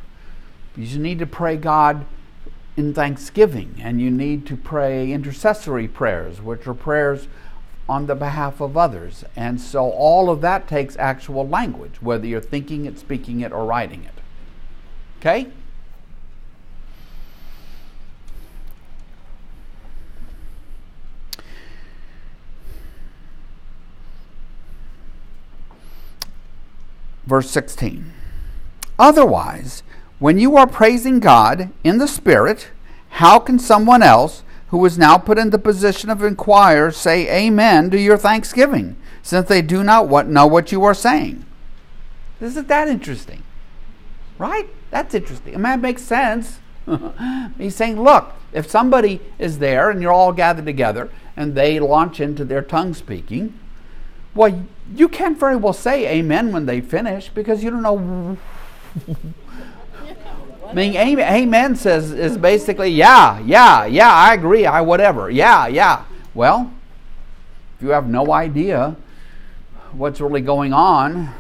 You 0.77 0.99
need 1.01 1.19
to 1.19 1.27
pray 1.27 1.57
God 1.57 2.07
in 2.77 2.95
thanksgiving 2.95 3.75
and 3.81 4.01
you 4.01 4.11
need 4.11 4.47
to 4.47 4.57
pray 4.57 5.13
intercessory 5.13 5.89
prayers, 5.89 6.41
which 6.41 6.67
are 6.67 6.75
prayers 6.75 7.29
on 7.89 8.07
the 8.07 8.15
behalf 8.15 8.61
of 8.61 8.77
others. 8.77 9.25
And 9.35 9.61
so 9.61 9.91
all 9.91 10.31
of 10.31 10.41
that 10.43 10.69
takes 10.69 10.97
actual 10.97 11.49
language, 11.49 12.01
whether 12.01 12.27
you're 12.27 12.41
thinking 12.41 12.87
it, 12.87 12.99
speaking 12.99 13.41
it, 13.41 13.53
or 13.53 13.65
writing 13.65 14.05
it. 14.05 14.15
Okay? 15.19 15.49
Verse 27.27 27.51
16. 27.51 28.13
Otherwise, 28.99 29.83
when 30.21 30.39
you 30.39 30.57
are 30.57 30.67
praising 30.67 31.19
God 31.19 31.71
in 31.83 31.99
the 31.99 32.07
Spirit, 32.07 32.71
how 33.09 33.41
can 33.41 33.59
someone 33.59 34.03
else 34.03 34.45
who 34.69 34.85
is 34.85 34.97
now 34.97 35.19
put 35.19 35.39
in 35.39 35.51
the 35.51 35.59
position 35.59 36.11
of 36.11 36.23
inquirer, 36.23 36.93
say 36.93 37.29
amen 37.29 37.91
to 37.91 37.99
your 37.99 38.17
thanksgiving, 38.17 38.97
since 39.23 39.49
they 39.49 39.63
do 39.63 39.83
not 39.83 40.09
what, 40.09 40.29
know 40.29 40.47
what 40.47 40.71
you 40.71 40.85
are 40.85 40.95
saying. 40.95 41.45
Isn't 42.41 42.69
that 42.69 42.87
interesting? 42.87 43.43
Right? 44.39 44.69
That's 44.91 45.15
interesting. 45.15 45.55
I 45.55 45.59
mean, 45.59 45.73
it 45.73 45.83
makes 45.83 46.03
sense. 46.03 46.61
He's 47.59 47.75
saying, 47.75 48.01
look, 48.01 48.33
if 48.53 48.71
somebody 48.71 49.21
is 49.39 49.59
there 49.59 49.91
and 49.91 50.01
you're 50.01 50.13
all 50.13 50.33
gathered 50.33 50.67
together 50.67 51.11
and 51.37 51.55
they 51.55 51.81
launch 51.81 52.21
into 52.21 52.45
their 52.45 52.63
tongue 52.63 52.95
speaking, 52.95 53.59
well, 54.35 54.65
you 54.95 55.09
can't 55.09 55.39
very 55.39 55.57
well 55.57 55.73
say 55.73 56.07
amen 56.07 56.53
when 56.53 56.67
they 56.67 56.81
finish 56.81 57.29
because 57.29 57.65
you 57.65 57.71
don't 57.71 57.83
know 57.83 58.39
I 60.71 60.75
mean, 60.75 60.95
amen 60.95 61.75
says 61.75 62.13
is 62.13 62.39
basically, 62.39 62.91
yeah, 62.91 63.41
yeah, 63.41 63.87
yeah, 63.87 64.13
I 64.13 64.35
agree, 64.35 64.67
I 64.67 64.81
whatever, 64.83 65.29
yeah, 65.29 65.67
yeah. 65.67 66.05
Well, 66.33 66.73
if 67.77 67.83
you 67.83 67.89
have 67.89 68.09
no 68.09 68.33
idea 68.33 68.97
what's 69.91 70.21
really 70.21 70.41
going 70.41 70.73
on, 70.73 71.35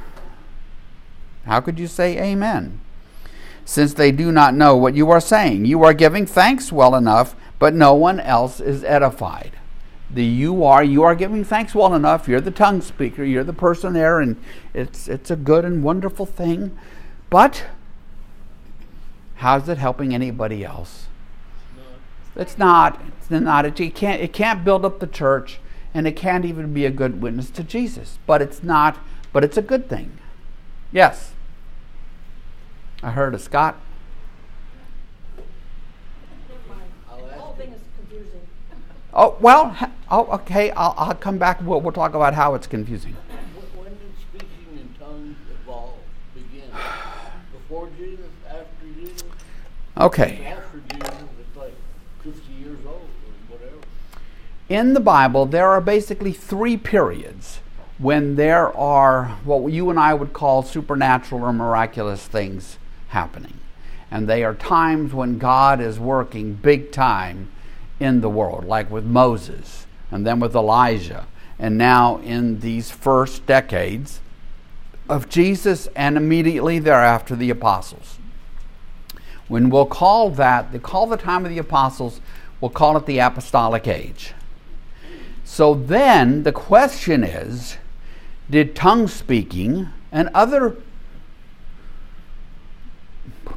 how 1.44 1.60
could 1.60 1.78
you 1.78 1.86
say 1.86 2.18
amen? 2.20 2.80
Since 3.64 3.94
they 3.94 4.10
do 4.10 4.32
not 4.32 4.52
know 4.52 4.76
what 4.76 4.94
you 4.94 5.10
are 5.10 5.20
saying, 5.20 5.64
you 5.64 5.84
are 5.84 5.94
giving 5.94 6.26
thanks 6.26 6.72
well 6.72 6.96
enough, 6.96 7.36
but 7.60 7.72
no 7.72 7.94
one 7.94 8.18
else 8.18 8.58
is 8.58 8.82
edified. 8.82 9.52
The 10.10 10.24
you 10.24 10.64
are, 10.64 10.82
you 10.82 11.04
are 11.04 11.14
giving 11.14 11.44
thanks 11.44 11.72
well 11.72 11.94
enough. 11.94 12.26
You're 12.26 12.40
the 12.40 12.50
tongue 12.50 12.80
speaker, 12.80 13.22
you're 13.22 13.44
the 13.44 13.52
person 13.52 13.92
there, 13.92 14.18
and 14.18 14.42
it's, 14.74 15.06
it's 15.06 15.30
a 15.30 15.36
good 15.36 15.64
and 15.64 15.84
wonderful 15.84 16.26
thing. 16.26 16.76
But 17.30 17.66
How's 19.40 19.70
it 19.70 19.78
helping 19.78 20.12
anybody 20.12 20.66
else? 20.66 21.06
It's 22.36 22.58
not. 22.58 23.00
It's 23.16 23.30
not. 23.30 23.64
It 23.64 23.94
can't. 23.94 24.20
It 24.20 24.34
can't 24.34 24.62
build 24.62 24.84
up 24.84 25.00
the 25.00 25.06
church, 25.06 25.60
and 25.94 26.06
it 26.06 26.14
can't 26.14 26.44
even 26.44 26.74
be 26.74 26.84
a 26.84 26.90
good 26.90 27.22
witness 27.22 27.48
to 27.52 27.64
Jesus. 27.64 28.18
But 28.26 28.42
it's 28.42 28.62
not. 28.62 28.98
But 29.32 29.42
it's 29.42 29.56
a 29.56 29.62
good 29.62 29.88
thing. 29.88 30.18
Yes. 30.92 31.32
I 33.02 33.12
heard 33.12 33.32
of 33.32 33.40
Scott. 33.40 33.80
Oh 39.14 39.38
well. 39.40 39.74
Oh, 40.10 40.26
okay. 40.32 40.70
I'll, 40.72 40.94
I'll 40.98 41.14
come 41.14 41.38
back. 41.38 41.62
We'll, 41.62 41.80
we'll 41.80 41.92
talk 41.92 42.12
about 42.12 42.34
how 42.34 42.54
it's 42.54 42.66
confusing. 42.66 43.16
Okay. 50.00 50.56
In 54.70 54.94
the 54.94 55.00
Bible, 55.00 55.44
there 55.44 55.68
are 55.68 55.80
basically 55.80 56.32
three 56.32 56.78
periods 56.78 57.60
when 57.98 58.36
there 58.36 58.74
are 58.74 59.36
what 59.44 59.70
you 59.70 59.90
and 59.90 59.98
I 59.98 60.14
would 60.14 60.32
call 60.32 60.62
supernatural 60.62 61.42
or 61.42 61.52
miraculous 61.52 62.26
things 62.26 62.78
happening. 63.08 63.58
And 64.10 64.26
they 64.26 64.42
are 64.42 64.54
times 64.54 65.12
when 65.12 65.38
God 65.38 65.82
is 65.82 65.98
working 65.98 66.54
big 66.54 66.92
time 66.92 67.50
in 67.98 68.22
the 68.22 68.30
world, 68.30 68.64
like 68.64 68.90
with 68.90 69.04
Moses, 69.04 69.86
and 70.10 70.26
then 70.26 70.40
with 70.40 70.54
Elijah, 70.54 71.26
and 71.58 71.76
now 71.76 72.18
in 72.20 72.60
these 72.60 72.90
first 72.90 73.44
decades 73.44 74.20
of 75.10 75.28
Jesus, 75.28 75.88
and 75.94 76.16
immediately 76.16 76.78
thereafter 76.78 77.36
the 77.36 77.50
apostles 77.50 78.19
when 79.50 79.68
we'll 79.68 79.84
call 79.84 80.30
that, 80.30 80.70
they 80.70 80.78
call 80.78 81.08
the 81.08 81.16
time 81.16 81.44
of 81.44 81.50
the 81.50 81.58
apostles, 81.58 82.20
we'll 82.60 82.70
call 82.70 82.96
it 82.96 83.04
the 83.06 83.18
apostolic 83.18 83.88
age. 83.88 84.32
So 85.44 85.74
then 85.74 86.44
the 86.44 86.52
question 86.52 87.24
is 87.24 87.76
did 88.48 88.76
tongue 88.76 89.08
speaking 89.08 89.88
and 90.12 90.28
other, 90.34 90.76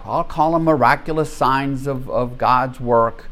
I'll 0.04 0.24
call 0.24 0.54
them 0.54 0.64
miraculous 0.64 1.32
signs 1.32 1.86
of, 1.86 2.10
of 2.10 2.40
God's 2.40 2.80
work, 2.80 3.26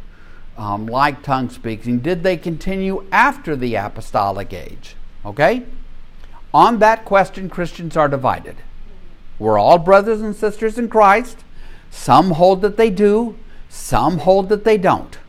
um, 0.56 0.86
like 0.86 1.24
tongue 1.24 1.50
speaking, 1.50 1.98
did 1.98 2.22
they 2.22 2.38
continue 2.38 3.08
after 3.12 3.56
the 3.56 3.74
apostolic 3.74 4.54
age? 4.54 4.96
Okay? 5.26 5.64
On 6.54 6.78
that 6.78 7.06
question, 7.06 7.50
Christians 7.50 7.98
are 7.98 8.08
divided. 8.08 8.58
We're 9.40 9.58
all 9.58 9.80
brothers 9.80 10.22
and 10.22 10.36
sisters 10.36 10.78
in 10.78 10.90
Christ. 10.90 11.44
Some 11.92 12.32
hold 12.32 12.62
that 12.62 12.78
they 12.78 12.90
do, 12.90 13.38
some 13.70 14.20
hold 14.20 14.50
that 14.50 14.64
they 14.64 14.78
don't. 14.78 15.20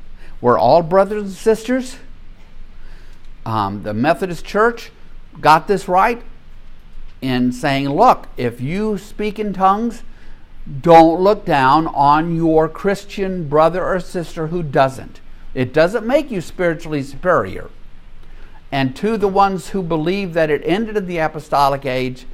We're 0.41 0.59
all 0.59 0.83
brothers 0.83 1.23
and 1.23 1.33
sisters. 1.33 1.97
Um, 3.45 3.83
the 3.83 3.93
Methodist 3.93 4.45
Church 4.45 4.91
got 5.41 5.69
this 5.69 5.89
right 5.89 6.23
in 7.21 7.53
saying, 7.53 7.89
look, 7.89 8.29
if 8.37 8.61
you 8.61 8.97
speak 8.97 9.39
in 9.39 9.53
tongues, 9.53 10.03
don't 10.81 11.21
look 11.21 11.45
down 11.45 11.89
on 11.89 12.37
your 12.37 12.69
Christian 12.69 13.49
brother 13.49 13.85
or 13.85 13.99
sister 14.01 14.47
who 14.49 14.63
doesn't. 14.63 15.21
It 15.55 15.73
doesn't 15.73 16.07
make 16.07 16.31
you 16.31 16.41
spiritually 16.41 17.03
superior. 17.03 17.71
And 18.71 18.97
to 18.97 19.17
the 19.17 19.29
ones 19.29 19.69
who 19.69 19.83
believe 19.83 20.33
that 20.35 20.51
it 20.51 20.63
ended 20.65 20.97
in 20.97 21.07
the 21.07 21.19
apostolic 21.19 21.85
age, 21.85 22.27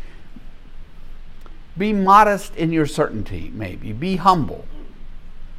be 1.79 1.93
modest 1.93 2.55
in 2.57 2.73
your 2.73 2.87
certainty, 2.87 3.51
maybe. 3.55 3.93
Be 3.93 4.17
humble. 4.17 4.65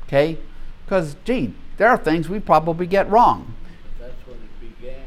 Okay? 0.03 0.37
Because, 0.85 1.15
gee, 1.23 1.53
there 1.77 1.89
are 1.89 1.97
things 1.97 2.29
we 2.29 2.39
probably 2.39 2.87
get 2.87 3.09
wrong. 3.09 3.55
That's 3.99 4.13
when 4.27 4.37
it 4.37 4.77
began. 4.77 5.01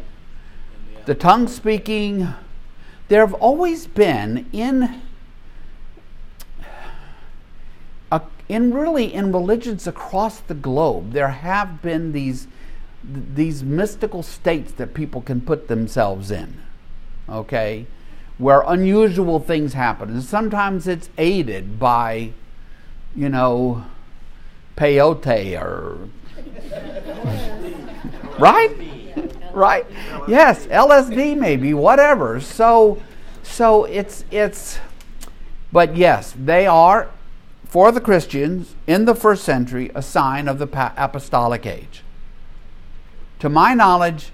The, 1.04 1.12
the 1.12 1.14
tongue 1.14 1.48
speaking, 1.48 2.28
there 3.08 3.20
have 3.20 3.34
always 3.34 3.86
been 3.86 4.46
in. 4.52 5.02
in 8.52 8.74
really 8.74 9.12
in 9.12 9.32
religions 9.32 9.86
across 9.86 10.40
the 10.40 10.54
globe, 10.54 11.12
there 11.12 11.28
have 11.28 11.80
been 11.80 12.12
these 12.12 12.46
these 13.02 13.64
mystical 13.64 14.22
states 14.22 14.72
that 14.72 14.94
people 14.94 15.22
can 15.22 15.40
put 15.40 15.68
themselves 15.68 16.30
in. 16.30 16.60
Okay, 17.28 17.86
where 18.38 18.62
unusual 18.66 19.40
things 19.40 19.74
happen. 19.74 20.10
And 20.10 20.22
sometimes 20.22 20.86
it's 20.86 21.10
aided 21.18 21.78
by, 21.78 22.32
you 23.14 23.28
know, 23.28 23.84
peyote 24.76 25.60
or. 25.60 26.08
right? 28.38 28.76
right? 29.52 29.86
Yes, 30.26 30.66
LSD 30.66 31.36
maybe, 31.36 31.74
whatever. 31.74 32.40
So, 32.40 33.00
so 33.42 33.84
it's 33.84 34.24
it's, 34.30 34.78
but 35.70 35.96
yes, 35.96 36.34
they 36.36 36.66
are 36.66 37.08
for 37.66 37.92
the 37.92 38.00
Christians 38.00 38.74
in 38.86 39.04
the 39.04 39.14
first 39.14 39.44
century 39.44 39.90
a 39.94 40.02
sign 40.02 40.48
of 40.48 40.58
the 40.58 40.92
apostolic 40.96 41.66
age. 41.66 42.02
To 43.38 43.48
my 43.48 43.74
knowledge, 43.74 44.30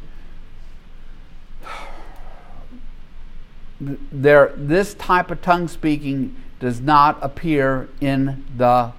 there 3.80 4.52
this 4.56 4.94
type 4.94 5.30
of 5.30 5.40
tongue 5.40 5.68
speaking 5.68 6.34
does 6.60 6.80
not 6.80 7.18
appear 7.22 7.88
in 8.00 8.44
the 8.56 8.92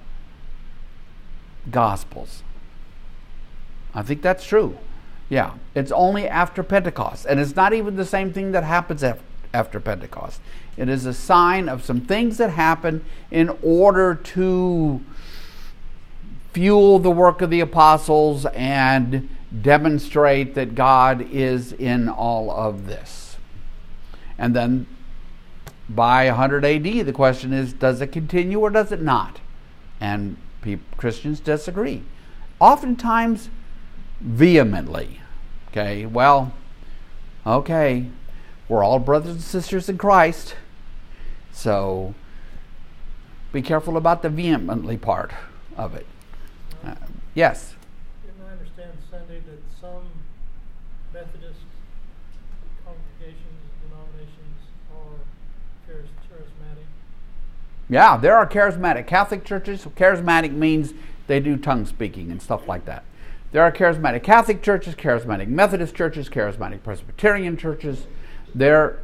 Gospels. 1.69 2.43
I 3.93 4.01
think 4.01 4.21
that's 4.21 4.45
true. 4.45 4.77
Yeah, 5.27 5.53
it's 5.75 5.91
only 5.91 6.27
after 6.27 6.63
Pentecost. 6.63 7.25
And 7.27 7.39
it's 7.39 7.55
not 7.55 7.73
even 7.73 7.95
the 7.95 8.05
same 8.05 8.33
thing 8.33 8.51
that 8.53 8.63
happens 8.63 9.03
after 9.53 9.79
Pentecost. 9.79 10.41
It 10.77 10.89
is 10.89 11.05
a 11.05 11.13
sign 11.13 11.69
of 11.69 11.83
some 11.83 12.01
things 12.01 12.37
that 12.37 12.51
happen 12.51 13.03
in 13.29 13.49
order 13.61 14.15
to 14.15 15.01
fuel 16.53 16.99
the 16.99 17.11
work 17.11 17.41
of 17.41 17.49
the 17.49 17.59
apostles 17.59 18.45
and 18.47 19.29
demonstrate 19.61 20.55
that 20.55 20.73
God 20.73 21.21
is 21.31 21.73
in 21.73 22.09
all 22.09 22.49
of 22.49 22.87
this. 22.87 23.18
And 24.39 24.55
then 24.55 24.87
by 25.87 26.25
100 26.25 26.65
AD, 26.65 27.05
the 27.05 27.13
question 27.13 27.53
is 27.53 27.73
does 27.73 28.01
it 28.01 28.07
continue 28.07 28.59
or 28.59 28.71
does 28.71 28.91
it 28.91 29.01
not? 29.01 29.39
And 30.01 30.37
Christians 30.97 31.39
disagree. 31.39 32.03
Oftentimes, 32.59 33.49
vehemently. 34.19 35.21
Okay, 35.69 36.05
well, 36.05 36.53
okay, 37.45 38.07
we're 38.67 38.83
all 38.83 38.99
brothers 38.99 39.31
and 39.31 39.41
sisters 39.41 39.87
in 39.87 39.97
Christ, 39.97 40.55
so 41.51 42.15
be 43.51 43.61
careful 43.61 43.97
about 43.97 44.21
the 44.21 44.29
vehemently 44.29 44.97
part 44.97 45.31
of 45.77 45.95
it. 45.95 46.05
Uh, 46.83 46.95
yes? 47.33 47.75
Didn't 48.25 48.47
I 48.47 48.51
understand 48.53 48.91
Sunday 49.09 49.41
that 49.41 49.59
some 49.79 50.05
Methodist 51.13 51.59
congregations, 52.85 53.61
denominations 53.81 54.59
are 54.93 55.21
charismatic? 55.87 56.89
Yeah, 57.89 58.17
there 58.17 58.37
are 58.37 58.47
charismatic. 58.47 59.07
Catholic 59.07 59.43
churches, 59.43 59.85
charismatic 59.97 60.51
means 60.51 60.93
they 61.27 61.39
do 61.39 61.57
tongue 61.57 61.85
speaking 61.85 62.31
and 62.31 62.41
stuff 62.41 62.67
like 62.67 62.85
that. 62.85 63.03
There 63.51 63.63
are 63.63 63.71
charismatic 63.71 64.21
Catholic 64.21 64.61
churches, 64.61 64.93
charismatic 64.93 65.47
Methodist 65.47 65.95
churches, 65.95 66.29
charismatic 66.29 66.83
Presbyterian 66.83 67.57
churches. 67.57 68.05
There, 68.53 68.99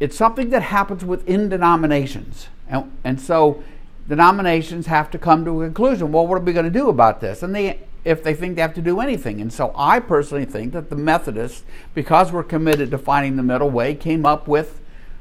it's 0.00 0.16
something 0.16 0.48
that 0.50 0.62
happens 0.62 1.04
within 1.04 1.50
denominations. 1.50 2.48
And, 2.68 2.90
and 3.04 3.20
so 3.20 3.62
denominations 4.08 4.86
have 4.86 5.10
to 5.10 5.18
come 5.18 5.44
to 5.44 5.62
a 5.62 5.66
conclusion. 5.66 6.10
Well, 6.10 6.26
what 6.26 6.36
are 6.36 6.44
we 6.44 6.54
going 6.54 6.64
to 6.64 6.70
do 6.70 6.88
about 6.88 7.20
this? 7.20 7.42
And 7.42 7.54
they, 7.54 7.80
if 8.04 8.24
they 8.24 8.32
think 8.32 8.56
they 8.56 8.62
have 8.62 8.74
to 8.74 8.82
do 8.82 9.00
anything. 9.00 9.42
And 9.42 9.52
so 9.52 9.74
I 9.76 10.00
personally 10.00 10.46
think 10.46 10.72
that 10.72 10.88
the 10.88 10.96
Methodists, 10.96 11.64
because 11.94 12.32
we're 12.32 12.44
committed 12.44 12.90
to 12.92 12.98
finding 12.98 13.36
the 13.36 13.42
middle 13.42 13.68
way, 13.68 13.94
came 13.94 14.24
up 14.24 14.48
with, 14.48 14.80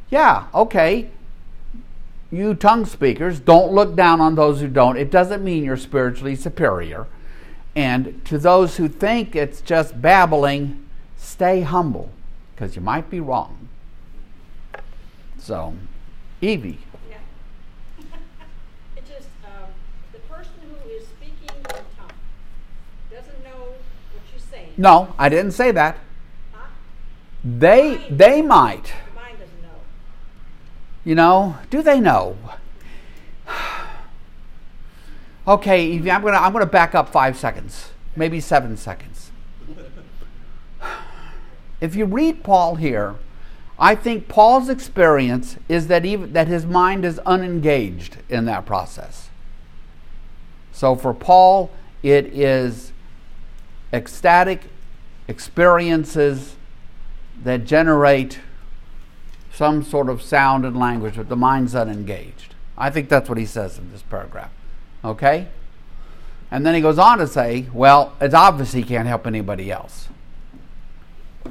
yeah, 0.10 0.48
okay, 0.54 1.10
you 2.32 2.54
tongue 2.54 2.86
speakers, 2.86 3.40
don't 3.40 3.72
look 3.72 3.96
down 3.96 4.20
on 4.20 4.36
those 4.36 4.60
who 4.60 4.68
don't. 4.68 4.98
It 4.98 5.12
doesn't 5.12 5.44
mean 5.44 5.64
you're 5.64 5.78
spiritually 5.78 6.36
superior. 6.36 7.08
And 7.76 8.26
to 8.26 8.38
those 8.38 8.78
who 8.78 8.88
think 8.90 9.36
it's 9.36 9.62
just 9.62 10.02
babbling, 10.02 10.84
stay 11.16 11.62
humble 11.62 12.10
because 12.54 12.76
you 12.76 12.82
might 12.82 13.10
be 13.10 13.20
wrong. 13.20 13.70
So, 15.38 15.76
Evie. 16.42 16.80
Yeah. 17.08 17.18
it 18.98 19.06
just, 19.06 19.30
um, 19.46 19.70
the 20.12 20.20
person 20.20 20.52
who 20.62 20.90
is 20.90 21.08
speaking 21.08 21.56
in 21.56 21.64
tongue 21.64 22.18
doesn't 23.12 23.44
know 23.44 23.76
what 24.12 24.24
you're 24.32 24.42
saying. 24.52 24.74
No, 24.76 25.14
I 25.20 25.30
didn't 25.30 25.52
say 25.52 25.72
that. 25.72 26.00
Huh? 26.54 26.66
They, 27.46 28.08
they 28.10 28.42
might. 28.42 28.86
The 28.86 29.16
mind 29.16 29.38
doesn't 29.40 29.62
know. 29.62 29.70
You 31.08 31.16
know, 31.16 31.56
do 31.70 31.82
they 31.82 32.02
know? 32.02 32.36
Okay, 35.48 35.96
I'm 36.12 36.22
gonna 36.22 36.36
I'm 36.36 36.52
gonna 36.52 36.66
back 36.66 36.94
up 36.94 37.08
five 37.08 37.38
seconds, 37.38 37.92
maybe 38.18 38.42
seven 38.42 38.76
seconds. 38.76 39.32
If 41.80 41.96
you 41.96 42.04
read 42.04 42.44
Paul 42.44 42.76
here, 42.76 43.16
I 43.80 43.96
think 43.96 44.28
Paul's 44.28 44.68
experience 44.68 45.56
is 45.70 45.88
that 45.88 46.04
even 46.04 46.34
that 46.34 46.50
his 46.50 46.66
mind 46.66 47.06
is 47.06 47.20
unengaged 47.20 48.18
in 48.28 48.44
that 48.44 48.66
process. 48.66 49.30
So 50.74 50.94
for 50.98 51.14
Paul, 51.14 51.72
it 52.04 52.26
is 52.34 52.92
ecstatic 53.94 54.64
experiences 55.30 56.58
that 57.42 57.64
generate 57.64 58.40
some 59.58 59.84
sort 59.84 60.08
of 60.08 60.22
sound 60.22 60.66
and 60.66 60.78
language, 60.78 61.16
but 61.16 61.30
the 61.30 61.36
mind's 61.36 61.74
unengaged. 61.74 62.54
I 62.78 62.92
think 62.92 63.10
that's 63.10 63.28
what 63.28 63.40
he 63.40 63.46
says 63.48 63.80
in 63.80 63.92
this 63.92 64.04
paragraph. 64.04 64.52
Okay? 65.04 65.48
And 66.52 66.64
then 66.64 66.76
he 66.76 66.82
goes 66.82 67.00
on 67.00 67.18
to 67.18 67.26
say, 67.26 67.66
well, 67.74 68.14
it's 68.22 68.36
obvious 68.36 68.74
he 68.74 68.84
can't 68.84 69.08
help 69.08 69.26
anybody 69.26 69.72
else. 69.72 70.10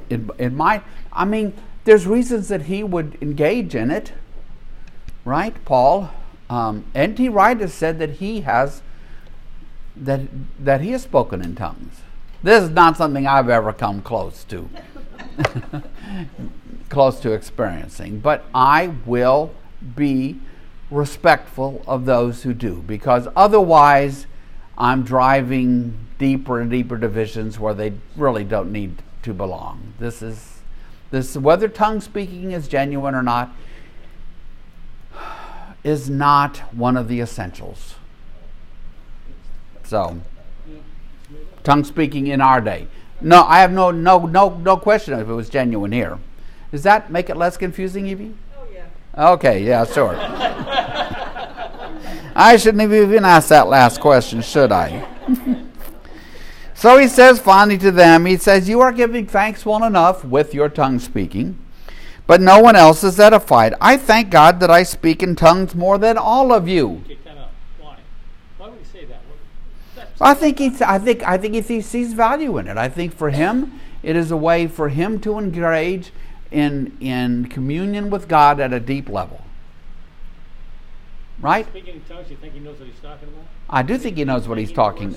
It, 0.08 0.20
it 0.38 0.52
might, 0.52 0.84
I 1.12 1.24
mean, 1.24 1.52
there's 1.82 2.06
reasons 2.06 2.46
that 2.46 2.62
he 2.62 2.84
would 2.84 3.18
engage 3.20 3.74
in 3.74 3.90
it, 3.90 4.12
right, 5.24 5.56
Paul? 5.64 6.10
Um, 6.48 6.84
N.T. 6.94 7.28
Wright 7.28 7.58
has 7.58 7.74
said 7.74 7.98
that 7.98 8.10
he 8.10 8.42
has, 8.42 8.82
that, 9.96 10.20
that 10.60 10.80
he 10.80 10.92
has 10.92 11.02
spoken 11.02 11.42
in 11.42 11.56
tongues. 11.56 12.02
This 12.40 12.62
is 12.62 12.70
not 12.70 12.96
something 12.96 13.26
I've 13.26 13.48
ever 13.48 13.72
come 13.72 14.00
close 14.00 14.44
to, 14.44 14.70
close 16.88 17.20
to 17.20 17.32
experiencing, 17.32 18.20
but 18.20 18.44
I 18.54 18.94
will 19.04 19.52
be 19.94 20.38
respectful 20.90 21.82
of 21.86 22.04
those 22.04 22.42
who 22.42 22.54
do, 22.54 22.82
because 22.86 23.28
otherwise 23.34 24.26
I'm 24.78 25.02
driving 25.02 25.98
deeper 26.18 26.60
and 26.60 26.70
deeper 26.70 26.96
divisions 26.96 27.58
where 27.58 27.74
they 27.74 27.94
really 28.16 28.44
don't 28.44 28.72
need 28.72 29.02
to 29.22 29.34
belong. 29.34 29.94
This 29.98 30.22
is 30.22 30.60
this 31.10 31.36
whether 31.36 31.68
tongue 31.68 32.00
speaking 32.00 32.52
is 32.52 32.68
genuine 32.68 33.14
or 33.14 33.22
not 33.22 33.54
is 35.84 36.10
not 36.10 36.58
one 36.74 36.96
of 36.96 37.08
the 37.08 37.20
essentials. 37.20 37.94
So, 39.84 40.20
tongue 41.62 41.84
speaking 41.84 42.26
in 42.26 42.40
our 42.40 42.60
day. 42.60 42.88
No, 43.20 43.44
I 43.44 43.60
have 43.60 43.72
no 43.72 43.90
no 43.90 44.26
no 44.26 44.56
no 44.58 44.76
question 44.76 45.14
if 45.14 45.28
it 45.28 45.32
was 45.32 45.48
genuine 45.48 45.92
here. 45.92 46.18
Does 46.70 46.82
that 46.82 47.10
make 47.10 47.30
it 47.30 47.36
less 47.36 47.56
confusing, 47.56 48.06
Evie? 48.06 48.34
Oh, 48.58 48.66
yeah. 48.72 49.32
Okay, 49.32 49.62
yeah, 49.62 49.84
sure. 49.84 50.16
I 52.38 52.56
shouldn't 52.58 52.82
have 52.82 52.92
even 52.92 53.24
asked 53.24 53.48
that 53.48 53.66
last 53.68 54.00
question, 54.00 54.42
should 54.42 54.70
I? 54.70 55.08
so 56.74 56.98
he 56.98 57.08
says 57.08 57.38
finally 57.38 57.78
to 57.78 57.90
them, 57.90 58.26
he 58.26 58.36
says, 58.36 58.68
You 58.68 58.82
are 58.82 58.92
giving 58.92 59.26
thanks 59.26 59.64
well 59.64 59.84
enough 59.84 60.22
with 60.22 60.52
your 60.52 60.68
tongue 60.68 60.98
speaking, 60.98 61.58
but 62.26 62.42
no 62.42 62.60
one 62.60 62.76
else 62.76 63.02
is 63.02 63.18
edified. 63.18 63.74
I 63.80 63.96
thank 63.96 64.28
God 64.28 64.60
that 64.60 64.70
I 64.70 64.82
speak 64.82 65.22
in 65.22 65.34
tongues 65.34 65.74
more 65.74 65.96
than 65.96 66.18
all 66.18 66.52
of 66.52 66.68
you. 66.68 67.02
Why? 67.80 67.96
Why 68.58 68.68
would 68.68 68.78
he 68.80 68.84
say 68.84 69.06
that? 69.06 69.22
I 70.20 70.34
think 70.34 70.58
he, 70.58 70.72
I 70.84 70.98
think, 70.98 71.22
I 71.22 71.38
think 71.38 71.54
he 71.54 71.80
sees 71.80 72.12
value 72.12 72.58
in 72.58 72.68
it. 72.68 72.76
I 72.76 72.90
think 72.90 73.14
for 73.14 73.30
him, 73.30 73.80
it 74.02 74.14
is 74.14 74.30
a 74.30 74.36
way 74.36 74.66
for 74.66 74.90
him 74.90 75.20
to 75.20 75.38
engage 75.38 76.12
in, 76.50 76.96
in 77.00 77.46
communion 77.46 78.10
with 78.10 78.28
God 78.28 78.60
at 78.60 78.72
a 78.72 78.80
deep 78.80 79.08
level. 79.08 79.42
Right? 81.40 81.66
Speaking 81.66 81.96
in 81.96 82.02
tongues, 82.04 82.30
you 82.30 82.36
think 82.36 82.54
he 82.54 82.60
knows 82.60 82.78
what 82.78 82.88
he's 82.88 83.00
talking 83.00 83.28
about? 83.28 83.44
I 83.68 83.82
do 83.82 83.98
think 83.98 84.16
he 84.16 84.24
knows 84.24 84.48
what 84.48 84.58
he's 84.58 84.72
talking. 84.72 85.16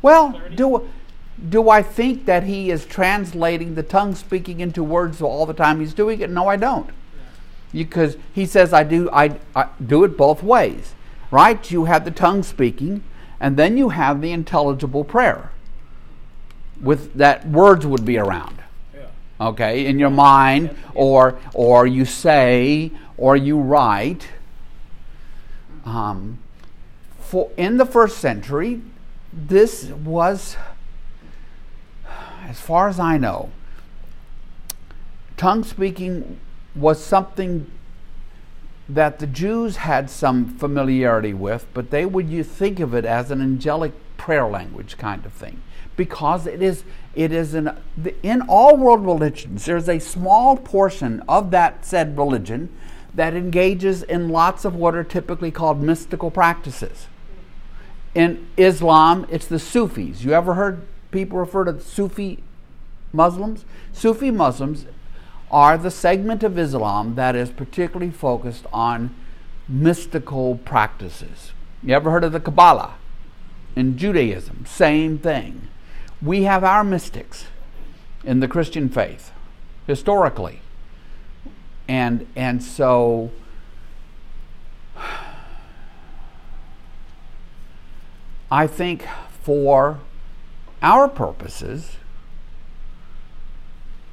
Well, 0.00 0.40
do 0.54 0.88
do 1.50 1.70
I 1.70 1.82
think 1.82 2.24
that 2.24 2.44
he 2.44 2.70
is 2.70 2.84
translating 2.84 3.76
the 3.76 3.82
tongue 3.82 4.16
speaking 4.16 4.58
into 4.58 4.82
words 4.82 5.22
all 5.22 5.46
the 5.46 5.54
time 5.54 5.78
he's 5.78 5.94
doing 5.94 6.20
it? 6.20 6.30
No, 6.30 6.48
I 6.48 6.56
don't. 6.56 6.90
Because 7.72 8.16
he 8.32 8.46
says 8.46 8.72
I 8.72 8.82
do 8.82 9.08
I, 9.12 9.38
I 9.54 9.68
do 9.84 10.04
it 10.04 10.16
both 10.16 10.42
ways. 10.42 10.94
Right? 11.30 11.70
You 11.70 11.84
have 11.84 12.04
the 12.04 12.10
tongue 12.10 12.42
speaking 12.42 13.04
and 13.38 13.56
then 13.56 13.76
you 13.76 13.90
have 13.90 14.20
the 14.20 14.32
intelligible 14.32 15.04
prayer 15.04 15.50
with 16.80 17.12
that 17.14 17.46
words 17.46 17.86
would 17.86 18.04
be 18.04 18.18
around 18.18 18.62
okay, 19.40 19.86
in 19.86 19.98
your 19.98 20.10
mind, 20.10 20.76
or 20.94 21.38
or 21.54 21.86
you 21.86 22.04
say, 22.04 22.92
or 23.16 23.36
you 23.36 23.58
write. 23.58 24.28
Um, 25.84 26.38
for 27.18 27.50
in 27.56 27.76
the 27.76 27.86
first 27.86 28.18
century, 28.18 28.82
this 29.32 29.86
was 29.86 30.56
as 32.48 32.58
far 32.58 32.88
as 32.88 32.98
I 32.98 33.18
know, 33.18 33.50
tongue 35.36 35.64
speaking 35.64 36.40
was 36.74 37.02
something 37.04 37.70
that 38.88 39.18
the 39.18 39.26
Jews 39.26 39.76
had 39.76 40.08
some 40.08 40.56
familiarity 40.56 41.34
with, 41.34 41.66
but 41.74 41.90
they 41.90 42.06
would 42.06 42.30
you 42.30 42.42
think 42.42 42.80
of 42.80 42.94
it 42.94 43.04
as 43.04 43.30
an 43.30 43.42
angelic 43.42 43.92
prayer 44.16 44.46
language 44.46 44.96
kind 44.96 45.26
of 45.26 45.32
thing, 45.32 45.60
because 45.98 46.46
it 46.46 46.62
is 46.62 46.84
it 47.14 47.32
is 47.32 47.54
in 47.54 47.76
in 48.22 48.40
all 48.42 48.78
world 48.78 49.04
religions. 49.04 49.66
There's 49.66 49.88
a 49.88 49.98
small 49.98 50.56
portion 50.56 51.22
of 51.28 51.50
that 51.50 51.84
said 51.84 52.16
religion 52.16 52.70
that 53.14 53.34
engages 53.34 54.02
in 54.02 54.30
lots 54.30 54.64
of 54.64 54.74
what 54.74 54.94
are 54.94 55.04
typically 55.04 55.50
called 55.50 55.82
mystical 55.82 56.30
practices. 56.30 57.08
In 58.14 58.46
Islam, 58.56 59.26
it's 59.30 59.46
the 59.46 59.58
Sufis. 59.58 60.24
You 60.24 60.32
ever 60.32 60.54
heard 60.54 60.86
people 61.10 61.38
refer 61.38 61.64
to 61.64 61.80
Sufi 61.80 62.42
Muslims? 63.12 63.64
Sufi 63.92 64.30
Muslims 64.30 64.86
are 65.50 65.76
the 65.76 65.90
segment 65.90 66.42
of 66.42 66.58
Islam 66.58 67.16
that 67.16 67.34
is 67.34 67.50
particularly 67.50 68.12
focused 68.12 68.66
on 68.72 69.14
mystical 69.68 70.56
practices. 70.64 71.52
You 71.82 71.94
ever 71.94 72.10
heard 72.10 72.24
of 72.24 72.32
the 72.32 72.40
Kabbalah? 72.40 72.94
In 73.74 73.96
Judaism, 73.96 74.64
same 74.66 75.18
thing. 75.18 75.67
We 76.20 76.42
have 76.42 76.64
our 76.64 76.82
mystics 76.82 77.46
in 78.24 78.40
the 78.40 78.48
Christian 78.48 78.88
faith, 78.88 79.30
historically. 79.86 80.60
And, 81.86 82.26
and 82.34 82.62
so 82.62 83.30
I 88.50 88.66
think 88.66 89.06
for 89.42 90.00
our 90.82 91.08
purposes, 91.08 91.96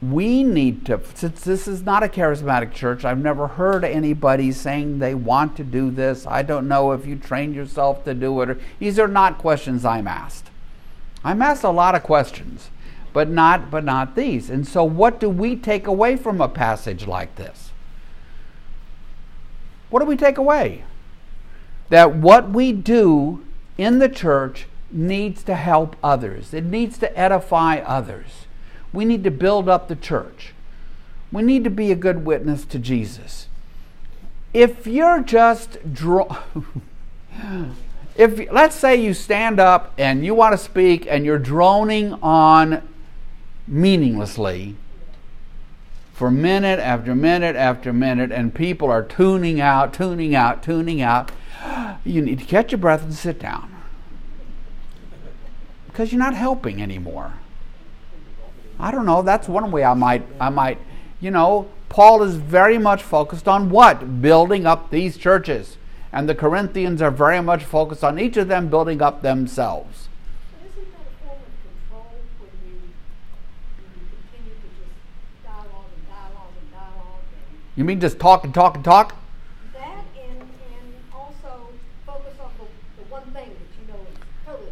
we 0.01 0.43
need 0.43 0.85
to, 0.85 1.01
since 1.13 1.41
this 1.41 1.67
is 1.67 1.83
not 1.83 2.03
a 2.03 2.07
charismatic 2.07 2.73
church, 2.73 3.05
I've 3.05 3.21
never 3.21 3.47
heard 3.47 3.83
anybody 3.83 4.51
saying 4.51 4.99
they 4.99 5.15
want 5.15 5.55
to 5.57 5.63
do 5.63 5.89
this. 5.89 6.27
I 6.27 6.43
don't 6.43 6.67
know 6.67 6.91
if 6.91 7.05
you 7.05 7.15
train 7.15 7.53
yourself 7.53 8.03
to 8.05 8.13
do 8.13 8.41
it. 8.41 8.49
Or, 8.49 8.59
these 8.77 8.99
are 8.99 9.07
not 9.07 9.37
questions 9.37 9.85
I'm 9.85 10.07
asked. 10.07 10.49
I'm 11.25 11.41
asked 11.41 11.63
a 11.63 11.71
lot 11.71 11.95
of 11.95 12.03
questions, 12.03 12.69
but 13.11 13.27
not, 13.27 13.71
but 13.71 13.83
not 13.83 14.15
these. 14.15 14.47
And 14.51 14.67
so, 14.67 14.83
what 14.83 15.19
do 15.19 15.27
we 15.27 15.55
take 15.55 15.88
away 15.88 16.15
from 16.17 16.39
a 16.39 16.47
passage 16.47 17.07
like 17.07 17.35
this? 17.35 17.71
What 19.89 20.01
do 20.01 20.05
we 20.05 20.15
take 20.15 20.38
away? 20.38 20.83
That 21.89 22.15
what 22.15 22.51
we 22.51 22.71
do 22.71 23.43
in 23.75 23.97
the 23.97 24.07
church 24.07 24.67
needs 24.91 25.41
to 25.43 25.55
help 25.55 25.95
others, 26.03 26.53
it 26.53 26.63
needs 26.63 26.99
to 26.99 27.19
edify 27.19 27.77
others. 27.79 28.45
We 28.93 29.03
need 29.03 29.23
to 29.23 29.31
build 29.31 29.67
up 29.67 29.88
the 29.88 29.95
church. 29.95 30.53
We 31.31 31.41
need 31.41 31.63
to 31.63 31.69
be 31.71 31.91
a 31.91 31.95
good 31.95 32.23
witness 32.23 32.65
to 32.65 32.77
Jesus. 32.77 33.47
If 34.53 34.85
you're 34.85 35.21
just 35.21 35.91
draw 35.91 36.43
if 38.15 38.51
let's 38.51 38.75
say 38.75 38.95
you 38.95 39.13
stand 39.13 39.60
up 39.60 39.93
and 39.97 40.25
you 40.25 40.34
want 40.34 40.54
to 40.54 40.58
speak 40.58 41.06
and 41.10 41.25
you're 41.25 41.39
droning 41.39 42.13
on 42.21 42.88
meaninglessly 43.67 44.75
for 46.13 46.32
minute 46.32 46.80
after 46.80 47.13
minute 47.13 47.58
after 47.58 47.91
minute 47.91 48.32
and 48.32 48.56
people 48.56 48.89
are 48.89 49.04
tuning 49.04 49.60
out, 49.60 49.93
tuning 49.93 50.34
out, 50.34 50.63
tuning 50.63 51.01
out, 51.01 51.32
you 52.06 52.21
need 52.21 52.39
to 52.39 52.45
catch 52.45 52.71
your 52.71 52.80
breath 52.80 53.04
and 53.04 53.13
sit 53.13 53.38
down. 53.38 53.75
Because 55.88 56.13
you're 56.13 56.19
not 56.19 56.34
helping 56.34 56.82
anymore. 56.82 57.34
I 58.80 58.91
don't 58.91 59.06
know. 59.06 59.21
That's 59.21 59.47
one 59.47 59.69
way 59.71 59.84
I 59.84 59.93
might, 59.93 60.25
I 60.39 60.49
might, 60.49 60.80
you 61.19 61.32
know, 61.32 61.69
Paul 61.89 62.23
is 62.23 62.36
very 62.36 62.78
much 62.78 63.04
focused 63.04 63.47
on 63.47 63.69
what? 63.69 64.21
Building 64.21 64.65
up 64.65 64.91
these 64.91 65.17
churches. 65.17 65.78
And 66.15 66.30
the 66.30 66.34
Corinthians 66.34 67.01
are 67.01 67.12
very 67.12 67.41
much 67.41 67.65
focused 67.65 68.01
on 68.01 68.17
each 68.17 68.38
of 68.38 68.47
them 68.47 68.69
building 68.69 69.01
up 69.01 69.21
themselves. 69.21 70.08
Isn't 70.63 70.89
that 70.93 71.01
a 71.01 71.28
form 71.28 71.39
of 71.43 71.51
control 71.67 72.08
when 72.39 72.51
you, 72.63 72.80
when 73.75 73.91
you 73.99 74.08
continue 74.32 74.56
to 74.56 74.69
just 74.80 75.43
dialogue 75.43 75.91
and 75.93 76.08
dialogue 76.08 76.54
and 76.62 76.71
dialogue 76.71 77.23
and 77.51 77.60
You 77.75 77.84
mean 77.84 77.99
just 77.99 78.17
talk 78.17 78.45
and 78.45 78.54
talk 78.54 78.75
and 78.75 78.86
talk? 78.86 79.13
that 79.73 80.06
and, 80.23 80.39
and 80.39 80.93
also 81.13 81.67
focus 82.06 82.34
on 82.41 82.51
the, 82.60 83.04
the 83.04 83.10
one 83.10 83.23
thing 83.34 83.49
that 83.49 83.69
you 83.75 83.93
know 83.93 83.99
is 83.99 84.17
totally 84.45 84.71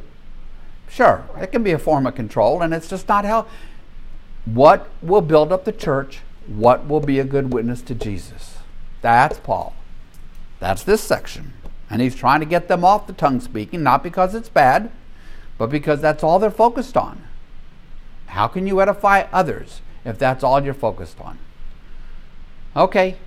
Sure, 0.87 1.25
it 1.41 1.51
can 1.51 1.61
be 1.61 1.73
a 1.73 1.77
form 1.77 2.07
of 2.07 2.15
control, 2.15 2.61
and 2.61 2.73
it's 2.73 2.87
just 2.87 3.09
not 3.09 3.25
how. 3.25 3.47
What 4.45 4.89
will 5.01 5.19
build 5.19 5.51
up 5.51 5.65
the 5.65 5.73
church? 5.73 6.21
What 6.47 6.87
will 6.87 7.01
be 7.01 7.19
a 7.19 7.25
good 7.25 7.51
witness 7.51 7.81
to 7.81 7.95
Jesus? 7.95 8.59
That's 9.01 9.39
Paul. 9.39 9.75
That's 10.63 10.83
this 10.83 11.01
section. 11.01 11.51
And 11.89 12.01
he's 12.01 12.15
trying 12.15 12.39
to 12.39 12.45
get 12.45 12.69
them 12.69 12.85
off 12.85 13.05
the 13.05 13.11
tongue 13.11 13.41
speaking, 13.41 13.83
not 13.83 14.01
because 14.01 14.33
it's 14.33 14.47
bad, 14.47 14.91
but 15.57 15.69
because 15.69 15.99
that's 15.99 16.23
all 16.23 16.39
they're 16.39 16.49
focused 16.49 16.95
on. 16.95 17.21
How 18.27 18.47
can 18.47 18.65
you 18.65 18.79
edify 18.81 19.25
others 19.33 19.81
if 20.05 20.17
that's 20.17 20.41
all 20.41 20.63
you're 20.63 20.73
focused 20.73 21.19
on? 21.19 21.37
Okay, 22.77 23.17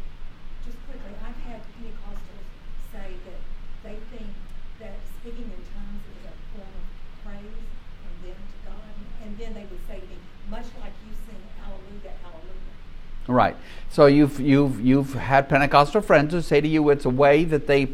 Just 0.65 0.79
quickly, 0.89 1.13
I've 1.21 1.37
had 1.53 1.61
Pentecostals 1.77 2.49
say 2.91 3.05
that 3.05 3.41
they 3.85 4.01
think 4.17 4.33
that 4.81 4.97
speaking 5.21 5.45
in 5.45 5.61
tongues 5.77 6.09
is 6.17 6.25
a 6.25 6.33
form 6.57 6.73
of 6.73 6.89
praise 7.21 7.69
from 8.01 8.15
them 8.25 8.41
to 8.49 8.57
God. 8.65 8.93
And 9.23 9.37
then 9.37 9.53
they 9.53 9.69
would 9.69 9.85
say 9.87 10.01
to 10.01 10.07
me, 10.09 10.17
much 10.49 10.73
like 10.81 10.97
you 11.05 11.13
sing 11.29 11.43
hallelujah, 11.61 12.17
hallelujah. 12.25 13.29
Right. 13.29 13.57
So 13.91 14.07
you've 14.07 14.41
you've 14.41 14.81
you've 14.81 15.15
had 15.15 15.49
Pentecostal 15.49 16.01
friends 16.01 16.35
who 16.35 16.41
say 16.41 16.61
to 16.61 16.69
you 16.69 16.89
it's 16.91 17.05
a 17.05 17.11
way 17.11 17.45
that 17.45 17.67
they 17.67 17.89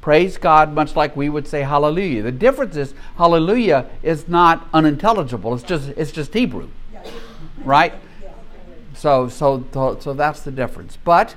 praise 0.00 0.38
God 0.38 0.72
much 0.72 0.94
like 0.94 1.16
we 1.16 1.28
would 1.28 1.46
say 1.46 1.62
hallelujah. 1.62 2.22
The 2.22 2.32
difference 2.32 2.76
is 2.76 2.94
hallelujah 3.16 3.86
is 4.02 4.28
not 4.28 4.68
unintelligible. 4.72 5.54
It's 5.54 5.62
just 5.62 5.88
it's 5.90 6.12
just 6.12 6.32
Hebrew. 6.32 6.68
Right? 7.64 7.94
So 8.94 9.28
so, 9.28 9.64
so 9.72 10.14
that's 10.14 10.40
the 10.40 10.50
difference. 10.50 10.98
But 11.02 11.34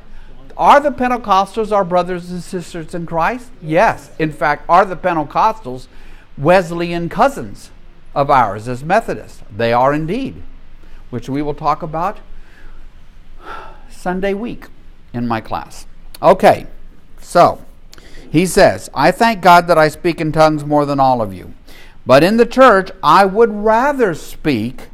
are 0.58 0.80
the 0.80 0.92
Pentecostals 0.92 1.72
our 1.72 1.86
brothers 1.86 2.30
and 2.30 2.44
sisters 2.44 2.94
in 2.94 3.06
Christ? 3.06 3.50
Yes. 3.62 4.12
In 4.20 4.32
fact, 4.32 4.66
are 4.70 4.86
the 4.86 4.96
Pentecostals 4.96 5.88
Wesleyan 6.38 7.10
cousins 7.10 7.72
of 8.14 8.30
ours 8.30 8.68
as 8.68 8.84
Methodists? 8.84 9.42
They 9.56 9.74
are 9.74 9.94
indeed, 9.94 10.44
which 11.10 11.30
we 11.30 11.42
will 11.42 11.54
talk 11.54 11.82
about 11.82 12.20
Sunday 14.02 14.34
week 14.34 14.66
in 15.14 15.28
my 15.28 15.40
class. 15.40 15.86
Okay, 16.24 16.66
so 17.20 17.64
he 18.32 18.48
says, 18.48 18.90
I 18.96 19.12
thank 19.12 19.42
God 19.44 19.68
that 19.68 19.78
I 19.78 19.90
speak 19.90 20.20
in 20.20 20.32
tongues 20.32 20.66
more 20.66 20.88
than 20.88 21.00
all 21.00 21.22
of 21.22 21.36
you. 21.36 21.54
But 22.04 22.24
in 22.24 22.38
the 22.38 22.48
church, 22.48 22.90
I 23.04 23.26
would 23.26 23.52
rather 23.52 24.16
speak 24.16 24.90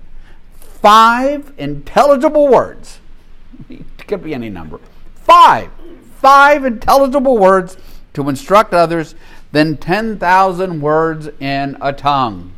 five 0.60 1.54
intelligible 1.58 2.50
words. 2.50 3.00
It 3.70 4.08
could 4.08 4.24
be 4.24 4.34
any 4.34 4.50
number. 4.50 4.80
Five. 5.15 5.70
Five 6.15 6.65
intelligible 6.65 7.38
words 7.38 7.78
to 8.13 8.28
instruct 8.28 8.74
others 8.74 9.15
than 9.54 9.78
10,000 9.78 10.82
words 10.82 11.30
in 11.39 11.78
a 11.80 11.93
tongue. 11.93 12.52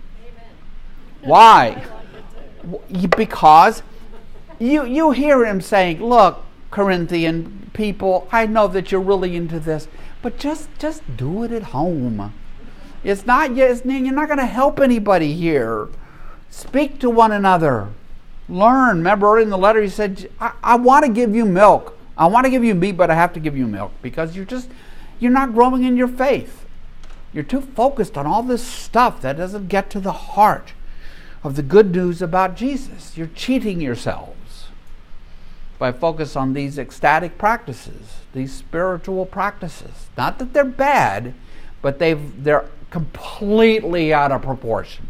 Why? 1.22 1.86
W- 2.64 3.08
Because 3.08 3.84
you, 4.60 4.86
you 4.86 5.12
hear 5.12 5.46
him 5.46 5.62
saying, 5.62 6.04
Look, 6.04 6.44
Corinthian 6.70 7.72
people, 7.74 8.28
I 8.32 8.46
know 8.46 8.68
that 8.68 8.92
you're 8.92 9.02
really 9.02 9.36
into 9.36 9.60
this, 9.60 9.88
but 10.22 10.38
just, 10.38 10.70
just 10.78 11.02
do 11.18 11.44
it 11.44 11.52
at 11.52 11.64
home. 11.64 12.34
It's 13.04 13.26
not, 13.26 13.56
you're 13.56 14.12
not 14.12 14.28
going 14.28 14.40
to 14.40 14.46
help 14.46 14.80
anybody 14.80 15.34
here. 15.34 15.88
Speak 16.50 17.00
to 17.00 17.10
one 17.10 17.32
another. 17.32 17.90
Learn. 18.50 18.98
Remember 18.98 19.40
in 19.40 19.50
the 19.50 19.58
letter 19.58 19.82
he 19.82 19.90
said, 19.90 20.30
I, 20.40 20.54
I 20.62 20.76
want 20.76 21.06
to 21.06 21.12
give 21.12 21.34
you 21.34 21.46
milk. 21.46 21.98
I 22.18 22.28
want 22.28 22.46
to 22.46 22.50
give 22.50 22.64
you 22.64 22.76
meat, 22.76 22.98
but 22.98 23.10
I 23.10 23.16
have 23.16 23.32
to 23.34 23.40
give 23.40 23.56
you 23.56 23.66
milk 23.66 23.94
because 24.02 24.36
you're 24.36 24.44
just, 24.44 24.70
you're 25.20 25.32
not 25.32 25.54
growing 25.54 25.84
in 25.84 25.96
your 25.96 26.08
faith. 26.08 26.66
You're 27.32 27.44
too 27.44 27.62
focused 27.62 28.18
on 28.18 28.26
all 28.26 28.44
this 28.44 28.66
stuff 28.66 29.22
that 29.22 29.38
doesn't 29.38 29.70
get 29.70 29.90
to 29.92 30.00
the 30.00 30.12
heart 30.12 30.74
of 31.44 31.56
the 31.56 31.64
good 31.64 31.96
news 31.96 32.22
about 32.22 32.58
Jesus. 32.58 33.16
You're 33.16 33.28
cheating 33.28 33.80
yourselves 33.80 34.36
by 35.80 35.92
focus 35.94 36.36
on 36.36 36.54
these 36.54 36.78
ecstatic 36.78 37.38
practices, 37.38 38.18
these 38.34 38.54
spiritual 38.54 39.26
practices. 39.26 40.10
Not 40.18 40.38
that 40.38 40.54
they're 40.54 40.66
bad, 40.66 41.34
but 41.82 41.98
they've 41.98 42.44
they're 42.44 42.66
completely 42.92 44.14
out 44.14 44.32
of 44.32 44.42
proportion 44.42 45.08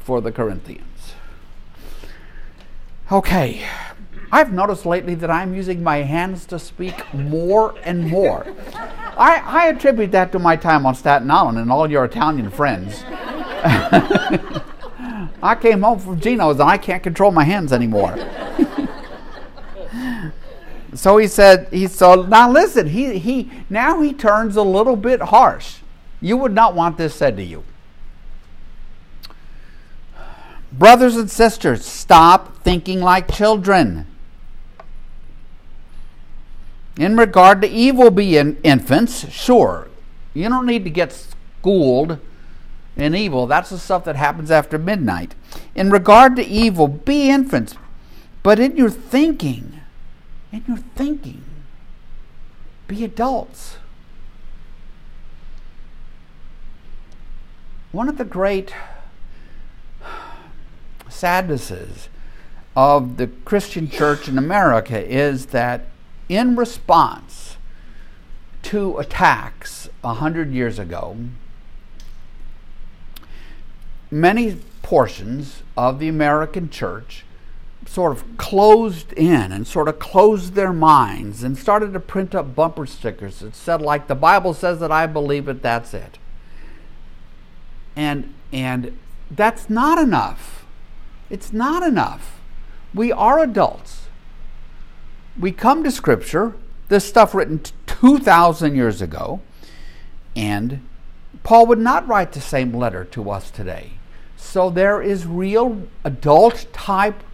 for 0.00 0.20
the 0.20 0.32
Corinthians. 0.32 1.14
Okay. 3.10 3.64
I've 4.32 4.52
noticed 4.52 4.86
lately 4.86 5.16
that 5.16 5.30
I'm 5.30 5.54
using 5.54 5.82
my 5.82 5.98
hands 5.98 6.46
to 6.46 6.58
speak 6.58 7.12
more 7.12 7.74
and 7.82 8.08
more. 8.08 8.46
I, 9.16 9.42
I 9.44 9.66
attribute 9.68 10.12
that 10.12 10.30
to 10.32 10.38
my 10.38 10.54
time 10.54 10.86
on 10.86 10.94
Staten 10.94 11.28
Island 11.30 11.58
and 11.58 11.70
all 11.70 11.90
your 11.90 12.04
Italian 12.04 12.48
friends. 12.50 13.02
I 15.42 15.56
came 15.60 15.82
home 15.82 15.98
from 15.98 16.20
Geno's 16.20 16.60
and 16.60 16.70
I 16.70 16.78
can't 16.78 17.02
control 17.02 17.32
my 17.32 17.42
hands 17.44 17.72
anymore. 17.72 18.16
So 20.94 21.18
he 21.18 21.26
said, 21.26 21.68
he 21.72 21.86
so 21.86 22.22
now 22.22 22.50
listen, 22.50 22.88
he, 22.88 23.18
he 23.18 23.50
now 23.68 24.00
he 24.00 24.12
turns 24.12 24.56
a 24.56 24.62
little 24.62 24.96
bit 24.96 25.20
harsh. 25.20 25.78
You 26.20 26.36
would 26.36 26.52
not 26.52 26.74
want 26.74 26.98
this 26.98 27.14
said 27.14 27.36
to 27.36 27.42
you. 27.42 27.64
Brothers 30.72 31.16
and 31.16 31.30
sisters, 31.30 31.84
stop 31.84 32.62
thinking 32.62 33.00
like 33.00 33.32
children. 33.32 34.06
In 36.96 37.16
regard 37.16 37.62
to 37.62 37.68
evil, 37.68 38.10
be 38.10 38.36
in 38.36 38.58
infants, 38.62 39.30
sure. 39.30 39.88
You 40.34 40.48
don't 40.48 40.66
need 40.66 40.84
to 40.84 40.90
get 40.90 41.12
schooled 41.60 42.18
in 42.96 43.14
evil. 43.14 43.46
That's 43.46 43.70
the 43.70 43.78
stuff 43.78 44.04
that 44.04 44.16
happens 44.16 44.50
after 44.50 44.78
midnight. 44.78 45.34
In 45.74 45.90
regard 45.90 46.36
to 46.36 46.46
evil, 46.46 46.88
be 46.88 47.30
infants. 47.30 47.74
But 48.42 48.60
in 48.60 48.76
your 48.76 48.90
thinking, 48.90 49.79
in 50.52 50.64
your 50.66 50.78
thinking, 50.78 51.44
be 52.88 53.04
adults. 53.04 53.76
One 57.92 58.08
of 58.08 58.18
the 58.18 58.24
great 58.24 58.72
sadnesses 61.08 62.08
of 62.76 63.16
the 63.16 63.26
Christian 63.26 63.90
church 63.90 64.28
in 64.28 64.38
America 64.38 65.04
is 65.04 65.46
that 65.46 65.86
in 66.28 66.56
response 66.56 67.56
to 68.62 68.98
attacks 68.98 69.88
a 70.04 70.14
hundred 70.14 70.52
years 70.52 70.78
ago, 70.78 71.16
many 74.10 74.56
portions 74.82 75.62
of 75.76 75.98
the 75.98 76.08
American 76.08 76.70
church 76.70 77.24
sort 77.90 78.12
of 78.12 78.36
closed 78.36 79.12
in 79.14 79.50
and 79.50 79.66
sort 79.66 79.88
of 79.88 79.98
closed 79.98 80.54
their 80.54 80.72
minds 80.72 81.42
and 81.42 81.58
started 81.58 81.92
to 81.92 81.98
print 81.98 82.36
up 82.36 82.54
bumper 82.54 82.86
stickers 82.86 83.40
that 83.40 83.52
said 83.52 83.82
like 83.82 84.06
the 84.06 84.14
bible 84.14 84.54
says 84.54 84.78
that 84.78 84.92
i 84.92 85.06
believe 85.06 85.48
it 85.48 85.60
that's 85.60 85.92
it. 85.92 86.16
And 87.96 88.32
and 88.52 88.96
that's 89.28 89.68
not 89.68 89.98
enough. 89.98 90.64
It's 91.30 91.52
not 91.52 91.82
enough. 91.82 92.40
We 92.94 93.10
are 93.10 93.40
adults. 93.40 94.06
We 95.36 95.50
come 95.50 95.82
to 95.82 95.90
scripture 95.90 96.54
this 96.88 97.08
stuff 97.08 97.34
written 97.34 97.60
2000 97.86 98.76
years 98.76 99.02
ago 99.02 99.40
and 100.36 100.80
paul 101.42 101.66
would 101.66 101.80
not 101.80 102.06
write 102.06 102.30
the 102.32 102.40
same 102.40 102.72
letter 102.72 103.04
to 103.06 103.30
us 103.30 103.50
today. 103.50 103.94
So 104.36 104.70
there 104.70 105.02
is 105.02 105.26
real 105.26 105.88
adult 106.04 106.66
type 106.72 107.24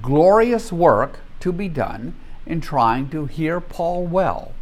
glorious 0.00 0.72
work 0.72 1.20
to 1.40 1.52
be 1.52 1.68
done 1.68 2.14
in 2.44 2.60
trying 2.60 3.08
to 3.10 3.26
hear 3.26 3.60
Paul 3.60 4.06
well 4.06 4.52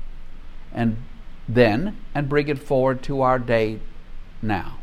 and 0.72 0.96
then 1.48 1.96
and 2.14 2.28
bring 2.28 2.48
it 2.48 2.58
forward 2.58 3.02
to 3.04 3.20
our 3.20 3.38
day 3.38 3.78
now. 4.42 4.78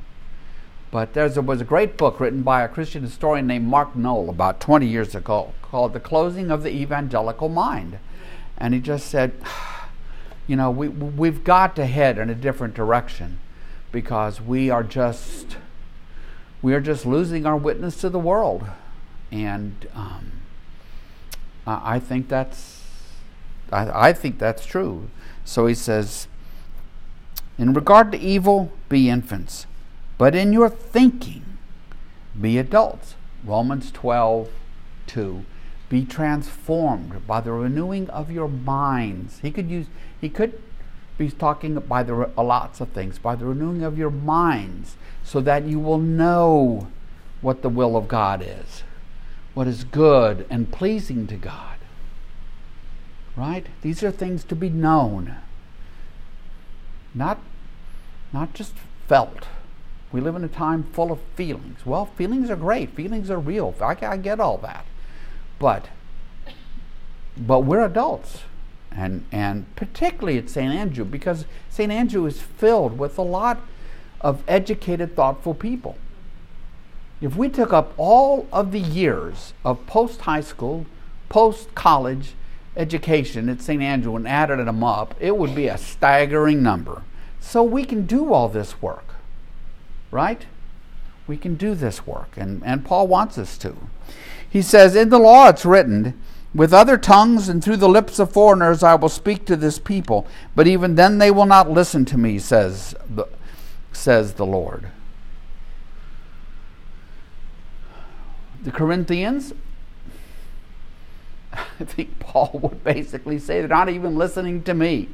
But 0.91 1.13
there 1.13 1.29
was 1.41 1.61
a 1.61 1.65
great 1.65 1.97
book 1.97 2.19
written 2.19 2.43
by 2.43 2.63
a 2.63 2.67
Christian 2.67 3.03
historian 3.03 3.47
named 3.47 3.67
Mark 3.67 3.95
Noll 3.95 4.29
about 4.29 4.59
20 4.59 4.85
years 4.85 5.15
ago 5.15 5.53
called 5.61 5.93
The 5.93 5.99
Closing 5.99 6.51
of 6.51 6.63
the 6.63 6.69
Evangelical 6.69 7.47
Mind. 7.47 7.97
And 8.57 8.73
he 8.73 8.79
just 8.81 9.07
said, 9.07 9.33
you 10.47 10.55
know, 10.55 10.69
we, 10.69 10.89
we've 10.89 11.43
got 11.43 11.75
to 11.77 11.85
head 11.85 12.17
in 12.17 12.29
a 12.29 12.35
different 12.35 12.73
direction 12.73 13.39
because 13.91 14.41
we 14.41 14.69
are 14.69 14.83
just 14.83 15.57
we 16.61 16.73
are 16.75 16.81
just 16.81 17.05
losing 17.07 17.45
our 17.45 17.57
witness 17.57 17.99
to 18.01 18.09
the 18.09 18.19
world 18.19 18.65
and 19.31 19.87
um, 19.95 20.31
I 21.65 21.99
think 21.99 22.27
that's 22.27 22.83
I, 23.71 24.09
I 24.09 24.13
think 24.13 24.37
that's 24.37 24.65
true. 24.65 25.09
So 25.45 25.65
he 25.65 25.73
says, 25.73 26.27
in 27.57 27.73
regard 27.73 28.11
to 28.11 28.19
evil, 28.19 28.71
be 28.89 29.09
infants, 29.09 29.65
but 30.17 30.35
in 30.35 30.51
your 30.51 30.69
thinking, 30.69 31.57
be 32.39 32.57
adults. 32.57 33.15
Romans 33.43 33.91
12, 33.91 34.49
2. 35.07 35.45
Be 35.89 36.05
transformed 36.05 37.25
by 37.25 37.41
the 37.41 37.51
renewing 37.51 38.09
of 38.09 38.29
your 38.29 38.47
minds. 38.47 39.39
He 39.39 39.51
could 39.51 39.69
use 39.69 39.87
he 40.19 40.29
could 40.29 40.61
be 41.17 41.29
talking 41.29 41.75
by 41.75 42.03
the 42.03 42.29
lots 42.37 42.81
of 42.81 42.89
things, 42.89 43.19
by 43.19 43.35
the 43.35 43.45
renewing 43.45 43.83
of 43.83 43.97
your 43.97 44.09
minds, 44.09 44.95
so 45.23 45.41
that 45.41 45.65
you 45.65 45.79
will 45.79 45.97
know 45.97 46.87
what 47.41 47.61
the 47.61 47.69
will 47.69 47.97
of 47.97 48.07
God 48.07 48.43
is 48.45 48.83
what 49.53 49.67
is 49.67 49.83
good 49.83 50.45
and 50.49 50.71
pleasing 50.71 51.27
to 51.27 51.35
God. 51.35 51.77
Right? 53.35 53.67
These 53.81 54.03
are 54.03 54.11
things 54.11 54.43
to 54.45 54.55
be 54.55 54.69
known, 54.69 55.35
not, 57.13 57.39
not 58.33 58.53
just 58.53 58.73
felt. 59.07 59.47
We 60.11 60.19
live 60.19 60.35
in 60.35 60.43
a 60.43 60.49
time 60.49 60.83
full 60.83 61.11
of 61.11 61.19
feelings. 61.35 61.85
Well, 61.85 62.05
feelings 62.05 62.49
are 62.49 62.57
great. 62.57 62.89
Feelings 62.91 63.29
are 63.29 63.39
real. 63.39 63.73
I, 63.81 63.95
I 64.01 64.17
get 64.17 64.39
all 64.39 64.57
that. 64.57 64.85
But, 65.59 65.87
but 67.37 67.61
we're 67.61 67.85
adults. 67.85 68.41
And, 68.91 69.23
and 69.31 69.73
particularly 69.77 70.37
at 70.37 70.49
St. 70.49 70.73
Andrew, 70.73 71.05
because 71.05 71.45
St. 71.69 71.91
Andrew 71.91 72.25
is 72.25 72.41
filled 72.41 72.99
with 72.99 73.17
a 73.17 73.21
lot 73.21 73.61
of 74.19 74.43
educated, 74.49 75.15
thoughtful 75.15 75.53
people. 75.53 75.97
If 77.21 77.35
we 77.35 77.49
took 77.49 77.71
up 77.71 77.93
all 77.97 78.47
of 78.51 78.71
the 78.71 78.79
years 78.79 79.53
of 79.63 79.85
post 79.85 80.21
high 80.21 80.41
school, 80.41 80.87
post 81.29 81.73
college 81.75 82.33
education 82.75 83.47
at 83.47 83.61
St. 83.61 83.81
Andrew 83.81 84.15
and 84.15 84.27
added 84.27 84.65
them 84.65 84.83
up, 84.83 85.13
it 85.19 85.37
would 85.37 85.53
be 85.53 85.67
a 85.67 85.77
staggering 85.77 86.63
number. 86.63 87.03
So 87.39 87.63
we 87.63 87.85
can 87.85 88.05
do 88.05 88.33
all 88.33 88.49
this 88.49 88.81
work, 88.81 89.15
right? 90.09 90.45
We 91.27 91.37
can 91.37 91.55
do 91.55 91.75
this 91.75 92.07
work, 92.07 92.29
and, 92.35 92.63
and 92.65 92.83
Paul 92.83 93.07
wants 93.07 93.37
us 93.37 93.57
to. 93.59 93.75
He 94.49 94.61
says, 94.61 94.95
In 94.95 95.09
the 95.09 95.19
law 95.19 95.49
it's 95.49 95.65
written, 95.65 96.19
with 96.53 96.73
other 96.73 96.97
tongues 96.97 97.47
and 97.47 97.63
through 97.63 97.77
the 97.77 97.87
lips 97.87 98.19
of 98.19 98.33
foreigners 98.33 98.83
I 98.83 98.95
will 98.95 99.09
speak 99.09 99.45
to 99.45 99.55
this 99.55 99.79
people, 99.79 100.27
but 100.55 100.67
even 100.67 100.95
then 100.95 101.17
they 101.17 101.31
will 101.31 101.45
not 101.45 101.69
listen 101.69 102.03
to 102.05 102.17
me, 102.17 102.39
says 102.39 102.95
the, 103.09 103.25
says 103.93 104.33
the 104.33 104.45
Lord. 104.45 104.87
The 108.61 108.71
Corinthians, 108.71 109.53
I 111.53 111.83
think 111.83 112.19
Paul 112.19 112.59
would 112.61 112.83
basically 112.83 113.39
say 113.39 113.59
they're 113.59 113.67
not 113.67 113.89
even 113.89 114.17
listening 114.17 114.63
to 114.63 114.73
me. 114.73 115.09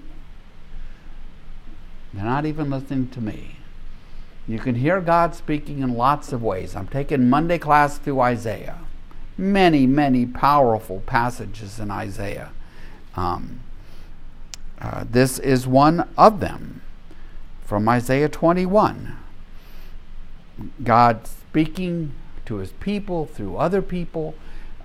They're 2.13 2.25
not 2.25 2.45
even 2.45 2.69
listening 2.69 3.09
to 3.09 3.21
me. 3.21 3.57
You 4.47 4.59
can 4.59 4.75
hear 4.75 5.01
God 5.01 5.35
speaking 5.35 5.79
in 5.79 5.95
lots 5.95 6.31
of 6.31 6.41
ways. 6.41 6.75
I'm 6.75 6.87
taking 6.87 7.29
Monday 7.29 7.57
class 7.57 7.97
through 7.97 8.21
Isaiah. 8.21 8.79
Many, 9.37 9.85
many 9.85 10.25
powerful 10.25 11.01
passages 11.05 11.79
in 11.79 11.91
Isaiah. 11.91 12.51
Um, 13.15 13.59
uh, 14.79 15.05
this 15.09 15.37
is 15.39 15.67
one 15.67 16.07
of 16.17 16.39
them 16.39 16.81
from 17.65 17.89
Isaiah 17.89 18.29
21. 18.29 19.17
God 20.83 21.27
speaking 21.27 22.13
to 22.47 22.57
his 22.57 22.71
people 22.73 23.25
through 23.25 23.57
other 23.57 23.81
people, 23.81 24.35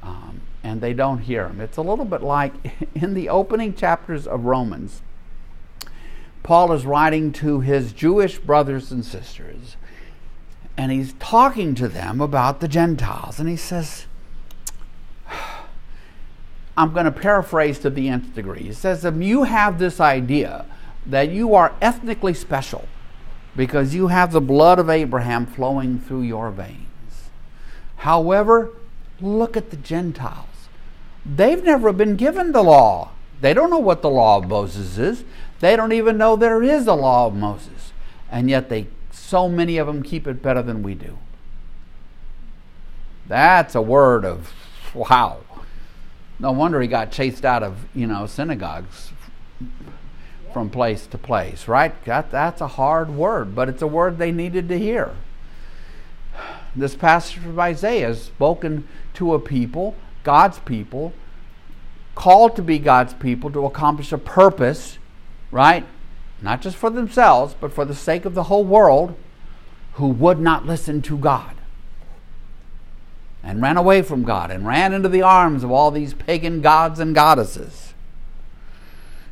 um, 0.03 0.43
and 0.63 0.81
they 0.81 0.93
don't 0.93 1.19
hear 1.19 1.47
him. 1.47 1.61
It's 1.61 1.77
a 1.77 1.83
little 1.83 2.05
bit 2.05 2.23
like 2.23 2.53
in 2.95 3.15
the 3.15 3.29
opening 3.29 3.75
chapters 3.75 4.27
of 4.27 4.45
Romans, 4.45 5.03
Paul 6.43 6.73
is 6.73 6.85
writing 6.85 7.33
to 7.35 7.61
his 7.61 7.93
Jewish 7.93 8.39
brothers 8.39 8.91
and 8.91 9.05
sisters, 9.05 9.77
and 10.77 10.91
he's 10.91 11.15
talking 11.15 11.75
to 11.77 11.89
them 11.89 12.21
about 12.21 12.61
the 12.61 12.69
Gentiles, 12.69 13.39
and 13.39 13.49
he 13.49 13.57
says, 13.57 14.07
I'm 16.77 16.93
going 16.93 17.05
to 17.05 17.13
paraphrase 17.13 17.79
to 17.81 17.91
the 17.91 18.09
nth 18.09 18.35
degree. 18.35 18.65
He 18.65 18.73
says, 18.73 19.05
if 19.05 19.15
you 19.17 19.45
have 19.45 19.79
this 19.79 20.01
idea 20.01 20.67
that 21.07 21.31
you 21.31 21.55
are 21.55 21.75
ethnically 21.81 22.35
special 22.35 22.89
because 23.57 23.95
you 23.95 24.09
have 24.09 24.33
the 24.33 24.41
blood 24.41 24.79
of 24.79 24.89
Abraham 24.89 25.47
flowing 25.47 25.99
through 25.99 26.23
your 26.23 26.51
veins. 26.51 26.92
However, 28.03 28.71
look 29.21 29.57
at 29.57 29.71
the 29.71 29.77
Gentiles. 29.77 30.67
They've 31.25 31.63
never 31.63 31.93
been 31.93 32.17
given 32.17 32.51
the 32.51 32.63
law. 32.63 33.11
They 33.41 33.55
don't 33.55 33.71
know 33.71 33.79
what 33.79 34.03
the 34.03 34.11
law 34.11 34.39
of 34.39 34.49
Moses 34.49 34.99
is. 34.99 35.23
They 35.61 35.77
don't 35.77 35.93
even 35.93 36.19
know 36.19 36.35
there 36.35 36.65
is 36.65 36.89
a 36.89 36.95
law 36.95 37.27
of 37.29 37.35
Moses. 37.37 37.93
And 38.29 38.51
yet 38.51 38.69
they 38.69 38.89
so 39.13 39.49
many 39.49 39.79
of 39.79 39.87
them 39.87 40.03
keep 40.03 40.27
it 40.27 40.43
better 40.43 40.63
than 40.63 40.83
we 40.83 40.95
do. 40.95 41.17
That's 43.29 43.77
a 43.77 43.83
word 43.83 44.25
of 44.25 44.53
wow. 44.95 45.39
No 46.41 46.51
wonder 46.51 46.81
he 46.81 46.89
got 46.89 47.13
chased 47.13 47.45
out 47.45 47.63
of, 47.63 47.87
you 47.95 48.09
know, 48.09 48.27
synagogues 48.27 49.13
from 50.53 50.71
place 50.71 51.07
to 51.07 51.19
place, 51.19 51.69
right? 51.69 52.05
That, 52.05 52.33
that's 52.33 52.61
a 52.61 52.67
hard 52.67 53.11
word, 53.11 53.55
but 53.55 53.69
it's 53.69 53.81
a 53.81 53.87
word 53.87 54.19
they 54.19 54.33
needed 54.33 54.69
to 54.71 54.79
hear. 54.79 55.15
This 56.75 56.95
passage 56.95 57.39
from 57.39 57.59
Isaiah 57.59 58.11
is 58.11 58.23
spoken 58.23 58.87
to 59.15 59.35
a 59.35 59.39
people, 59.39 59.95
God's 60.25 60.59
people, 60.61 61.13
called 62.15 62.57
to 62.57 62.63
be 62.63 62.79
God's 62.79 63.15
people 63.15 63.51
to 63.51 63.67
accomplish 63.67 64.13
a 64.13 64.19
purpose, 64.19 64.99
right? 65.51 65.87
Not 66.41 66.61
just 66.63 66.77
for 66.77 66.91
themselves, 66.91 67.55
but 67.59 67.73
for 67.73 67.85
the 67.85 67.95
sake 67.95 68.25
of 68.25 68.35
the 68.35 68.45
whole 68.45 68.65
world, 68.65 69.17
who 69.95 70.09
would 70.09 70.41
not 70.41 70.67
listen 70.67 71.03
to 71.03 71.19
God 71.19 71.57
and 73.43 73.61
ran 73.61 73.77
away 73.77 74.03
from 74.03 74.23
God 74.23 74.51
and 74.51 74.67
ran 74.67 74.93
into 74.93 75.09
the 75.09 75.23
arms 75.23 75.65
of 75.65 75.71
all 75.71 75.91
these 75.91 76.15
pagan 76.15 76.61
gods 76.61 77.01
and 77.01 77.15
goddesses. 77.15 77.93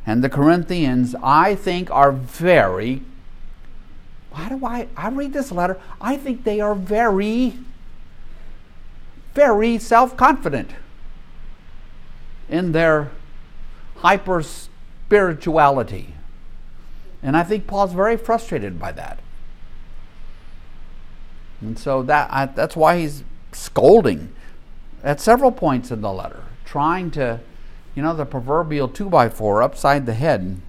And 0.05 0.23
the 0.23 0.29
Corinthians, 0.29 1.15
I 1.21 1.55
think, 1.55 1.89
are 1.91 2.11
very. 2.11 3.03
Why 4.31 4.49
do 4.49 4.65
I? 4.65 4.87
I 4.95 5.09
read 5.09 5.33
this 5.33 5.51
letter. 5.51 5.79
I 5.99 6.17
think 6.17 6.43
they 6.43 6.61
are 6.61 6.73
very, 6.73 7.57
very 9.33 9.77
self 9.77 10.15
confident 10.15 10.71
in 12.49 12.71
their 12.71 13.11
hyper 13.97 14.41
spirituality. 14.41 16.15
And 17.21 17.37
I 17.37 17.43
think 17.43 17.67
Paul's 17.67 17.93
very 17.93 18.17
frustrated 18.17 18.79
by 18.79 18.91
that. 18.93 19.19
And 21.59 21.77
so 21.77 22.01
that 22.03 22.29
I, 22.31 22.47
that's 22.47 22.75
why 22.75 22.99
he's 22.99 23.23
scolding 23.51 24.33
at 25.03 25.19
several 25.19 25.51
points 25.51 25.91
in 25.91 26.01
the 26.01 26.11
letter, 26.11 26.43
trying 26.65 27.11
to, 27.11 27.39
you 27.93 28.01
know, 28.01 28.15
the 28.15 28.25
proverbial 28.25 28.87
two 28.87 29.09
by 29.09 29.29
four 29.29 29.61
upside 29.61 30.05
the 30.05 30.13
head. 30.13 30.59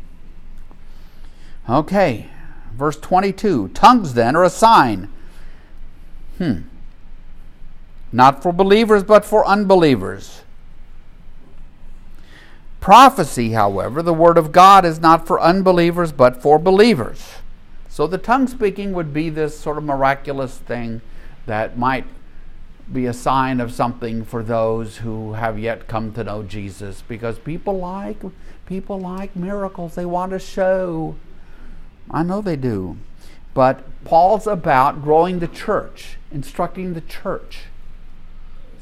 Okay, 1.68 2.28
verse 2.76 2.96
22 2.98 3.68
Tongues 3.68 4.14
then 4.14 4.36
are 4.36 4.44
a 4.44 4.50
sign. 4.50 5.08
Hmm. 6.38 6.62
Not 8.10 8.42
for 8.42 8.52
believers, 8.52 9.04
but 9.04 9.24
for 9.24 9.46
unbelievers. 9.46 10.42
Prophecy, 12.80 13.52
however, 13.52 14.02
the 14.02 14.12
word 14.12 14.36
of 14.36 14.52
God 14.52 14.84
is 14.84 15.00
not 15.00 15.26
for 15.26 15.40
unbelievers, 15.40 16.10
but 16.12 16.42
for 16.42 16.58
believers. 16.58 17.36
So 17.88 18.06
the 18.06 18.18
tongue 18.18 18.48
speaking 18.48 18.92
would 18.92 19.14
be 19.14 19.30
this 19.30 19.58
sort 19.58 19.78
of 19.78 19.84
miraculous 19.84 20.58
thing 20.58 21.00
that 21.46 21.78
might 21.78 22.06
be 22.90 23.06
a 23.06 23.12
sign 23.12 23.60
of 23.60 23.72
something 23.72 24.24
for 24.24 24.42
those 24.42 24.98
who 24.98 25.34
have 25.34 25.58
yet 25.58 25.86
come 25.86 26.12
to 26.12 26.24
know 26.24 26.42
Jesus 26.42 27.02
because 27.06 27.38
people 27.38 27.78
like 27.78 28.18
people 28.66 28.98
like 28.98 29.34
miracles 29.36 29.94
they 29.94 30.04
want 30.04 30.32
to 30.32 30.38
show 30.38 31.14
I 32.12 32.22
know 32.22 32.40
they 32.40 32.56
do 32.56 32.96
but 33.54 33.84
Paul's 34.04 34.46
about 34.46 35.02
growing 35.02 35.38
the 35.38 35.48
church 35.48 36.16
instructing 36.30 36.94
the 36.94 37.00
church 37.00 37.64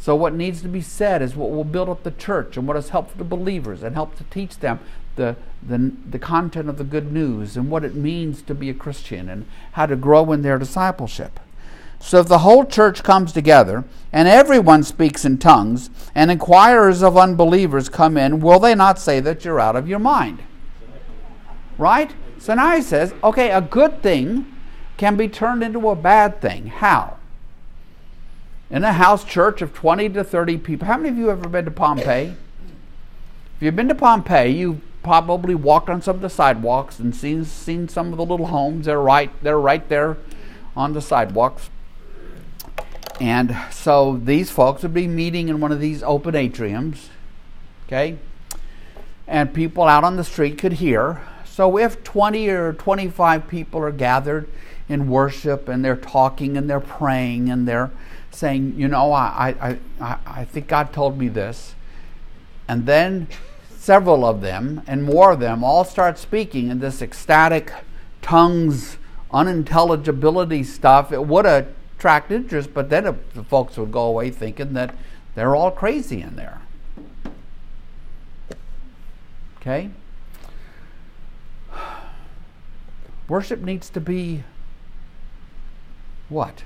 so 0.00 0.16
what 0.16 0.32
needs 0.32 0.62
to 0.62 0.68
be 0.68 0.80
said 0.80 1.20
is 1.20 1.36
what 1.36 1.50
will 1.50 1.64
build 1.64 1.90
up 1.90 2.04
the 2.04 2.10
church 2.10 2.56
and 2.56 2.66
what 2.66 2.76
is 2.78 2.88
helpful 2.88 3.18
to 3.18 3.24
believers 3.24 3.82
and 3.82 3.94
help 3.94 4.16
to 4.16 4.24
teach 4.24 4.58
them 4.58 4.80
the, 5.16 5.36
the, 5.62 5.92
the 6.08 6.18
content 6.18 6.70
of 6.70 6.78
the 6.78 6.84
good 6.84 7.12
news 7.12 7.54
and 7.54 7.70
what 7.70 7.84
it 7.84 7.94
means 7.94 8.40
to 8.42 8.54
be 8.54 8.70
a 8.70 8.74
Christian 8.74 9.28
and 9.28 9.46
how 9.72 9.84
to 9.84 9.96
grow 9.96 10.32
in 10.32 10.40
their 10.40 10.58
discipleship. 10.58 11.38
So 11.98 12.20
if 12.20 12.28
the 12.28 12.38
whole 12.38 12.64
church 12.64 13.02
comes 13.02 13.30
together 13.30 13.84
and 14.10 14.26
everyone 14.26 14.84
speaks 14.84 15.26
in 15.26 15.36
tongues 15.36 15.90
and 16.14 16.30
inquirers 16.30 17.02
of 17.02 17.18
unbelievers 17.18 17.90
come 17.90 18.16
in, 18.16 18.40
will 18.40 18.58
they 18.58 18.74
not 18.74 18.98
say 18.98 19.20
that 19.20 19.44
you're 19.44 19.60
out 19.60 19.76
of 19.76 19.86
your 19.86 19.98
mind? 19.98 20.42
Right? 21.76 22.14
So 22.40 22.54
now 22.54 22.74
he 22.74 22.80
says, 22.80 23.12
okay, 23.22 23.50
a 23.50 23.60
good 23.60 24.02
thing 24.02 24.46
can 24.96 25.16
be 25.16 25.28
turned 25.28 25.62
into 25.62 25.90
a 25.90 25.94
bad 25.94 26.40
thing. 26.40 26.68
How? 26.68 27.18
In 28.70 28.82
a 28.82 28.94
house 28.94 29.24
church 29.24 29.60
of 29.60 29.74
20 29.74 30.08
to 30.10 30.24
30 30.24 30.56
people. 30.56 30.88
How 30.88 30.96
many 30.96 31.10
of 31.10 31.18
you 31.18 31.28
have 31.28 31.40
ever 31.40 31.50
been 31.50 31.66
to 31.66 31.70
Pompeii? 31.70 32.34
If 33.56 33.62
you've 33.62 33.76
been 33.76 33.88
to 33.88 33.94
Pompeii, 33.94 34.50
you've 34.52 34.80
probably 35.02 35.54
walked 35.54 35.90
on 35.90 36.00
some 36.00 36.16
of 36.16 36.22
the 36.22 36.30
sidewalks 36.30 36.98
and 36.98 37.14
seen, 37.14 37.44
seen 37.44 37.88
some 37.88 38.10
of 38.10 38.16
the 38.16 38.24
little 38.24 38.46
homes. 38.46 38.86
They're 38.86 39.00
right, 39.00 39.30
they're 39.42 39.60
right 39.60 39.86
there 39.90 40.16
on 40.74 40.94
the 40.94 41.02
sidewalks. 41.02 41.68
And 43.20 43.54
so 43.70 44.16
these 44.16 44.50
folks 44.50 44.82
would 44.82 44.94
be 44.94 45.06
meeting 45.06 45.50
in 45.50 45.60
one 45.60 45.72
of 45.72 45.80
these 45.80 46.02
open 46.02 46.34
atriums, 46.34 47.08
okay? 47.86 48.16
And 49.26 49.52
people 49.52 49.84
out 49.84 50.04
on 50.04 50.16
the 50.16 50.24
street 50.24 50.56
could 50.56 50.74
hear. 50.74 51.20
So 51.60 51.76
if 51.76 52.02
20 52.04 52.48
or 52.48 52.72
25 52.72 53.46
people 53.46 53.82
are 53.82 53.92
gathered 53.92 54.48
in 54.88 55.10
worship 55.10 55.68
and 55.68 55.84
they're 55.84 55.94
talking 55.94 56.56
and 56.56 56.70
they're 56.70 56.80
praying 56.80 57.50
and 57.50 57.68
they're 57.68 57.90
saying, 58.30 58.76
you 58.78 58.88
know, 58.88 59.12
I, 59.12 59.54
I, 59.60 59.78
I, 60.00 60.16
I 60.24 60.44
think 60.46 60.68
God 60.68 60.94
told 60.94 61.18
me 61.18 61.28
this. 61.28 61.74
And 62.66 62.86
then 62.86 63.28
several 63.68 64.24
of 64.24 64.40
them 64.40 64.80
and 64.86 65.04
more 65.04 65.32
of 65.32 65.40
them 65.40 65.62
all 65.62 65.84
start 65.84 66.18
speaking 66.18 66.70
in 66.70 66.78
this 66.78 67.02
ecstatic 67.02 67.70
tongues, 68.22 68.96
unintelligibility 69.30 70.64
stuff. 70.64 71.12
It 71.12 71.26
would 71.26 71.44
attract 71.44 72.32
interest, 72.32 72.72
but 72.72 72.88
then 72.88 73.04
the 73.34 73.44
folks 73.44 73.76
would 73.76 73.92
go 73.92 74.04
away 74.04 74.30
thinking 74.30 74.72
that 74.72 74.94
they're 75.34 75.54
all 75.54 75.70
crazy 75.70 76.22
in 76.22 76.36
there. 76.36 76.62
Okay? 79.58 79.90
Worship 83.30 83.60
needs 83.60 83.88
to 83.90 84.00
be 84.00 84.42
what? 86.28 86.64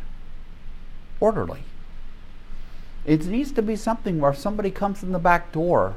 Orderly. 1.21 1.65
It 3.05 3.27
needs 3.27 3.53
to 3.53 3.61
be 3.61 3.77
something 3.77 4.19
where 4.19 4.31
if 4.31 4.39
somebody 4.39 4.71
comes 4.71 5.03
in 5.03 5.13
the 5.13 5.19
back 5.19 5.53
door 5.53 5.95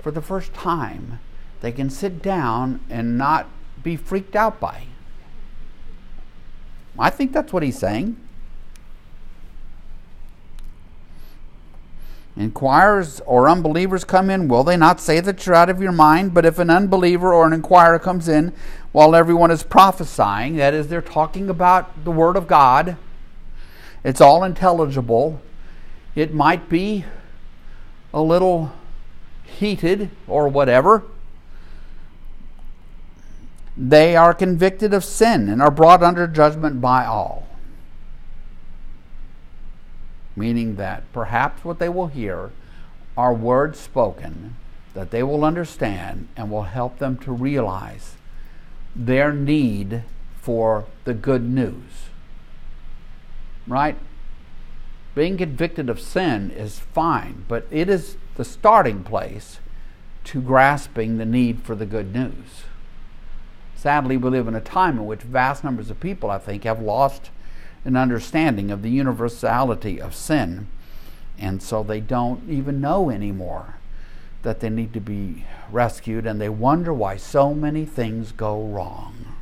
for 0.00 0.12
the 0.12 0.22
first 0.22 0.54
time, 0.54 1.18
they 1.62 1.72
can 1.72 1.90
sit 1.90 2.22
down 2.22 2.78
and 2.88 3.18
not 3.18 3.48
be 3.82 3.96
freaked 3.96 4.36
out 4.36 4.60
by. 4.60 4.84
I 6.96 7.10
think 7.10 7.32
that's 7.32 7.52
what 7.52 7.64
he's 7.64 7.78
saying. 7.78 8.16
Inquirers 12.38 13.20
or 13.26 13.48
unbelievers 13.48 14.04
come 14.04 14.30
in, 14.30 14.46
will 14.46 14.62
they 14.62 14.76
not 14.76 15.00
say 15.00 15.18
that 15.18 15.44
you're 15.44 15.56
out 15.56 15.68
of 15.68 15.82
your 15.82 15.90
mind? 15.90 16.32
But 16.32 16.46
if 16.46 16.60
an 16.60 16.70
unbeliever 16.70 17.34
or 17.34 17.44
an 17.44 17.52
inquirer 17.52 17.98
comes 17.98 18.28
in 18.28 18.52
while 18.92 19.16
everyone 19.16 19.50
is 19.50 19.64
prophesying, 19.64 20.54
that 20.54 20.72
is, 20.72 20.86
they're 20.86 21.02
talking 21.02 21.50
about 21.50 22.04
the 22.04 22.12
Word 22.12 22.36
of 22.36 22.46
God, 22.46 22.96
it's 24.04 24.20
all 24.20 24.44
intelligible. 24.44 25.42
It 26.14 26.32
might 26.32 26.68
be 26.68 27.04
a 28.14 28.22
little 28.22 28.70
heated 29.42 30.10
or 30.28 30.46
whatever. 30.46 31.02
They 33.76 34.14
are 34.14 34.32
convicted 34.32 34.94
of 34.94 35.04
sin 35.04 35.48
and 35.48 35.60
are 35.60 35.72
brought 35.72 36.04
under 36.04 36.28
judgment 36.28 36.80
by 36.80 37.04
all 37.04 37.47
meaning 40.38 40.76
that 40.76 41.10
perhaps 41.12 41.64
what 41.64 41.78
they 41.78 41.88
will 41.88 42.06
hear 42.06 42.50
are 43.16 43.34
words 43.34 43.78
spoken 43.78 44.56
that 44.98 45.12
they 45.12 45.22
will 45.22 45.44
understand 45.44 46.26
and 46.36 46.50
will 46.50 46.64
help 46.64 46.98
them 46.98 47.16
to 47.16 47.30
realize 47.30 48.16
their 48.96 49.32
need 49.32 50.02
for 50.40 50.86
the 51.04 51.14
good 51.14 51.48
news. 51.48 52.08
Right? 53.66 53.96
Being 55.14 55.36
convicted 55.36 55.88
of 55.88 56.00
sin 56.00 56.50
is 56.50 56.80
fine, 56.80 57.44
but 57.46 57.66
it 57.70 57.88
is 57.88 58.16
the 58.34 58.44
starting 58.44 59.04
place 59.04 59.60
to 60.24 60.40
grasping 60.40 61.18
the 61.18 61.24
need 61.24 61.62
for 61.62 61.76
the 61.76 61.86
good 61.86 62.12
news. 62.12 62.64
Sadly, 63.76 64.16
we 64.16 64.30
live 64.30 64.48
in 64.48 64.56
a 64.56 64.60
time 64.60 64.98
in 64.98 65.06
which 65.06 65.22
vast 65.22 65.62
numbers 65.62 65.90
of 65.90 66.00
people, 66.00 66.28
I 66.28 66.38
think, 66.38 66.64
have 66.64 66.80
lost 66.80 67.30
an 67.88 67.96
understanding 67.96 68.70
of 68.70 68.82
the 68.82 68.90
universality 68.90 70.00
of 70.00 70.14
sin. 70.14 70.68
And 71.38 71.62
so 71.62 71.82
they 71.82 72.00
don't 72.00 72.48
even 72.48 72.80
know 72.80 73.10
anymore 73.10 73.76
that 74.42 74.60
they 74.60 74.68
need 74.68 74.92
to 74.92 75.00
be 75.00 75.44
rescued, 75.72 76.26
and 76.26 76.40
they 76.40 76.48
wonder 76.48 76.92
why 76.92 77.16
so 77.16 77.54
many 77.54 77.84
things 77.84 78.30
go 78.30 78.62
wrong. 78.62 79.34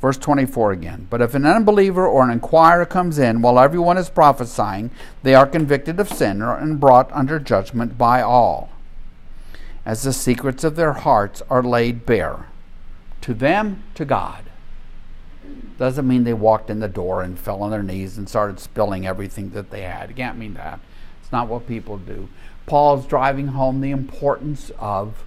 Verse 0.00 0.18
24 0.18 0.72
again. 0.72 1.06
But 1.08 1.22
if 1.22 1.34
an 1.34 1.46
unbeliever 1.46 2.06
or 2.06 2.24
an 2.24 2.30
inquirer 2.30 2.84
comes 2.84 3.18
in 3.18 3.42
while 3.42 3.58
everyone 3.58 3.96
is 3.96 4.10
prophesying, 4.10 4.90
they 5.22 5.34
are 5.34 5.46
convicted 5.46 6.00
of 6.00 6.08
sin 6.08 6.42
and 6.42 6.80
brought 6.80 7.12
under 7.12 7.38
judgment 7.38 7.96
by 7.96 8.22
all, 8.22 8.70
as 9.86 10.02
the 10.02 10.12
secrets 10.12 10.64
of 10.64 10.76
their 10.76 10.94
hearts 10.94 11.42
are 11.48 11.62
laid 11.62 12.06
bare. 12.06 12.46
To 13.22 13.34
them, 13.34 13.84
to 13.94 14.04
God. 14.04 14.49
Doesn't 15.78 16.06
mean 16.06 16.24
they 16.24 16.34
walked 16.34 16.68
in 16.68 16.80
the 16.80 16.88
door 16.88 17.22
and 17.22 17.38
fell 17.38 17.62
on 17.62 17.70
their 17.70 17.82
knees 17.82 18.18
and 18.18 18.28
started 18.28 18.60
spilling 18.60 19.06
everything 19.06 19.50
that 19.50 19.70
they 19.70 19.82
had. 19.82 20.10
You 20.10 20.14
can't 20.14 20.38
mean 20.38 20.54
that. 20.54 20.80
It's 21.22 21.32
not 21.32 21.48
what 21.48 21.66
people 21.66 21.96
do. 21.96 22.28
Paul's 22.66 23.06
driving 23.06 23.48
home 23.48 23.80
the 23.80 23.90
importance 23.90 24.70
of 24.78 25.24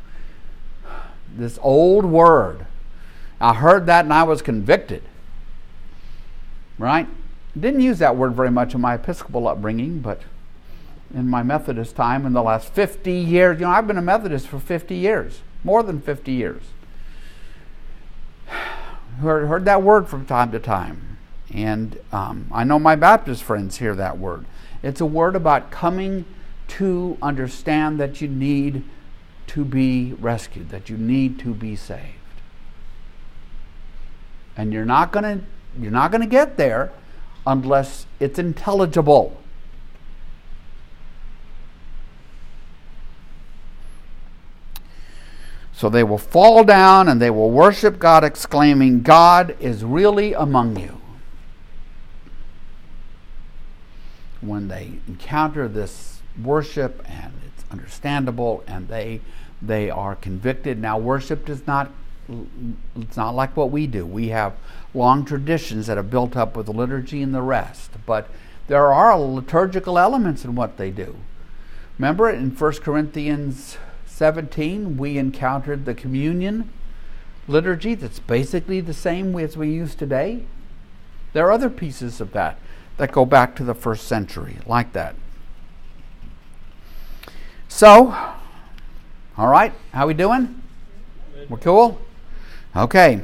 this 1.35 1.57
old 1.61 2.05
word. 2.05 2.67
I 3.41 3.55
heard 3.55 3.85
that 3.87 4.05
and 4.05 4.13
I 4.13 4.23
was 4.23 4.41
convicted. 4.41 5.03
right? 6.77 7.07
Didn't 7.59 7.81
use 7.81 7.99
that 7.99 8.15
word 8.15 8.33
very 8.33 8.51
much 8.51 8.73
in 8.73 8.81
my 8.81 8.95
Episcopal 8.95 9.47
upbringing, 9.47 9.99
but 9.99 10.21
in 11.13 11.27
my 11.27 11.43
Methodist 11.43 11.95
time 11.95 12.25
in 12.25 12.33
the 12.33 12.41
last 12.41 12.69
50 12.69 13.11
years, 13.11 13.59
you 13.59 13.65
know, 13.65 13.71
I've 13.71 13.87
been 13.87 13.97
a 13.97 14.01
Methodist 14.01 14.47
for 14.47 14.59
50 14.59 14.95
years, 14.95 15.41
more 15.63 15.83
than 15.83 16.01
50 16.01 16.31
years. 16.31 16.63
Heard, 19.19 19.47
heard 19.47 19.65
that 19.65 19.83
word 19.83 20.07
from 20.07 20.25
time 20.25 20.51
to 20.51 20.59
time. 20.59 21.17
And 21.53 21.99
um, 22.11 22.47
I 22.51 22.63
know 22.63 22.79
my 22.79 22.95
Baptist 22.95 23.43
friends 23.43 23.77
hear 23.77 23.95
that 23.95 24.17
word. 24.17 24.45
It's 24.81 25.01
a 25.01 25.05
word 25.05 25.35
about 25.35 25.71
coming 25.71 26.25
to 26.69 27.17
understand 27.21 27.99
that 27.99 28.21
you 28.21 28.27
need 28.27 28.83
to 29.47 29.63
be 29.63 30.13
rescued, 30.13 30.69
that 30.69 30.89
you 30.89 30.97
need 30.97 31.37
to 31.39 31.53
be 31.53 31.75
saved. 31.75 32.01
And 34.57 34.73
you're 34.73 34.85
not 34.85 35.11
going 35.11 35.39
to 35.39 35.45
you're 35.79 35.91
not 35.91 36.11
going 36.11 36.21
to 36.21 36.27
get 36.27 36.57
there 36.57 36.91
unless 37.45 38.05
it's 38.19 38.37
intelligible. 38.37 39.41
So 45.83 45.89
they 45.89 46.05
will 46.05 46.17
fall 46.17 46.63
down 46.63 47.09
and 47.09 47.21
they 47.21 47.29
will 47.29 47.51
worship 47.51 47.99
God, 47.99 48.23
exclaiming, 48.23 49.01
God 49.01 49.53
is 49.59 49.83
really 49.83 50.31
among 50.31 50.79
you. 50.79 51.01
When 54.39 54.69
they 54.69 55.01
encounter 55.09 55.67
this 55.67 56.21
worship 56.41 57.03
and 57.05 57.33
it's 57.45 57.65
understandable 57.69 58.63
and 58.65 58.87
they 58.87 59.19
they 59.61 59.89
are 59.89 60.15
convicted. 60.15 60.79
Now 60.79 60.97
worship 60.97 61.45
does 61.45 61.67
not 61.67 61.91
it's 62.95 63.17
not 63.17 63.35
like 63.35 63.57
what 63.57 63.69
we 63.69 63.85
do. 63.85 64.05
We 64.05 64.29
have 64.29 64.53
long 64.93 65.25
traditions 65.25 65.87
that 65.87 65.97
are 65.97 66.01
built 66.01 66.37
up 66.37 66.55
with 66.55 66.67
the 66.67 66.71
liturgy 66.71 67.21
and 67.21 67.35
the 67.35 67.41
rest, 67.41 67.91
but 68.05 68.29
there 68.69 68.93
are 68.93 69.19
liturgical 69.19 69.99
elements 69.99 70.45
in 70.45 70.55
what 70.55 70.77
they 70.77 70.91
do. 70.91 71.17
Remember 71.99 72.29
in 72.29 72.51
1 72.51 72.71
Corinthians 72.75 73.77
17, 74.13 74.95
we 74.95 75.17
encountered 75.17 75.85
the 75.85 75.95
communion 75.95 76.69
liturgy 77.47 77.95
that's 77.95 78.19
basically 78.19 78.79
the 78.79 78.93
same 78.93 79.37
as 79.39 79.57
we 79.57 79.71
use 79.71 79.95
today. 79.95 80.43
There 81.33 81.47
are 81.47 81.51
other 81.51 81.71
pieces 81.71 82.21
of 82.21 82.31
that 82.33 82.59
that 82.97 83.11
go 83.11 83.25
back 83.25 83.55
to 83.55 83.63
the 83.63 83.73
first 83.73 84.07
century, 84.07 84.57
like 84.67 84.93
that. 84.93 85.15
So, 87.67 88.15
all 89.35 89.47
right, 89.47 89.73
how 89.93 90.03
are 90.03 90.07
we 90.07 90.13
doing? 90.13 90.61
We're 91.49 91.57
cool? 91.57 91.99
Okay. 92.75 93.19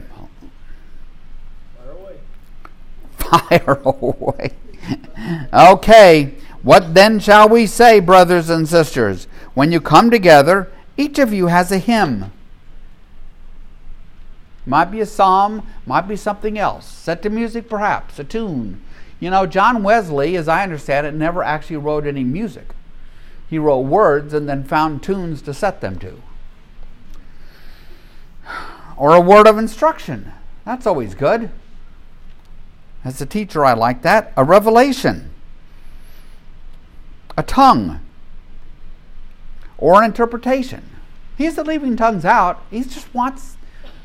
Fire 1.67 1.91
away. 1.91 2.15
Fire 3.19 3.81
away. 3.85 4.51
okay. 5.53 6.33
What 6.63 6.95
then 6.95 7.19
shall 7.19 7.47
we 7.47 7.67
say, 7.67 7.99
brothers 7.99 8.49
and 8.49 8.67
sisters? 8.67 9.27
When 9.53 9.71
you 9.71 9.79
come 9.79 10.09
together, 10.09 10.71
each 10.99 11.17
of 11.17 11.31
you 11.31 11.47
has 11.47 11.71
a 11.71 11.77
hymn. 11.77 12.31
Might 14.65 14.91
be 14.91 14.99
a 14.99 15.05
psalm, 15.05 15.65
might 15.85 16.09
be 16.09 16.17
something 16.17 16.59
else. 16.59 16.85
Set 16.85 17.21
to 17.21 17.29
music, 17.29 17.69
perhaps, 17.69 18.19
a 18.19 18.25
tune. 18.25 18.81
You 19.21 19.29
know, 19.29 19.45
John 19.45 19.81
Wesley, 19.81 20.35
as 20.35 20.49
I 20.49 20.61
understand 20.61 21.07
it, 21.07 21.13
never 21.13 21.41
actually 21.41 21.77
wrote 21.77 22.05
any 22.05 22.25
music. 22.25 22.67
He 23.49 23.57
wrote 23.57 23.85
words 23.85 24.33
and 24.33 24.47
then 24.47 24.65
found 24.65 25.01
tunes 25.01 25.41
to 25.43 25.53
set 25.53 25.79
them 25.79 25.97
to. 25.99 26.21
Or 28.97 29.15
a 29.15 29.21
word 29.21 29.47
of 29.47 29.57
instruction. 29.57 30.33
That's 30.65 30.85
always 30.85 31.15
good. 31.15 31.49
As 33.05 33.21
a 33.21 33.25
teacher, 33.25 33.63
I 33.63 33.73
like 33.73 34.01
that. 34.01 34.33
A 34.35 34.43
revelation. 34.43 35.31
A 37.37 37.43
tongue 37.43 38.01
or 39.79 39.99
an 39.99 40.03
interpretation. 40.03 40.88
He 41.39 41.45
isn't 41.45 41.65
leaving 41.67 41.95
tongues 41.95 42.25
out. 42.25 42.61
He 42.69 42.83
just 42.83 43.13
wants 43.13 43.55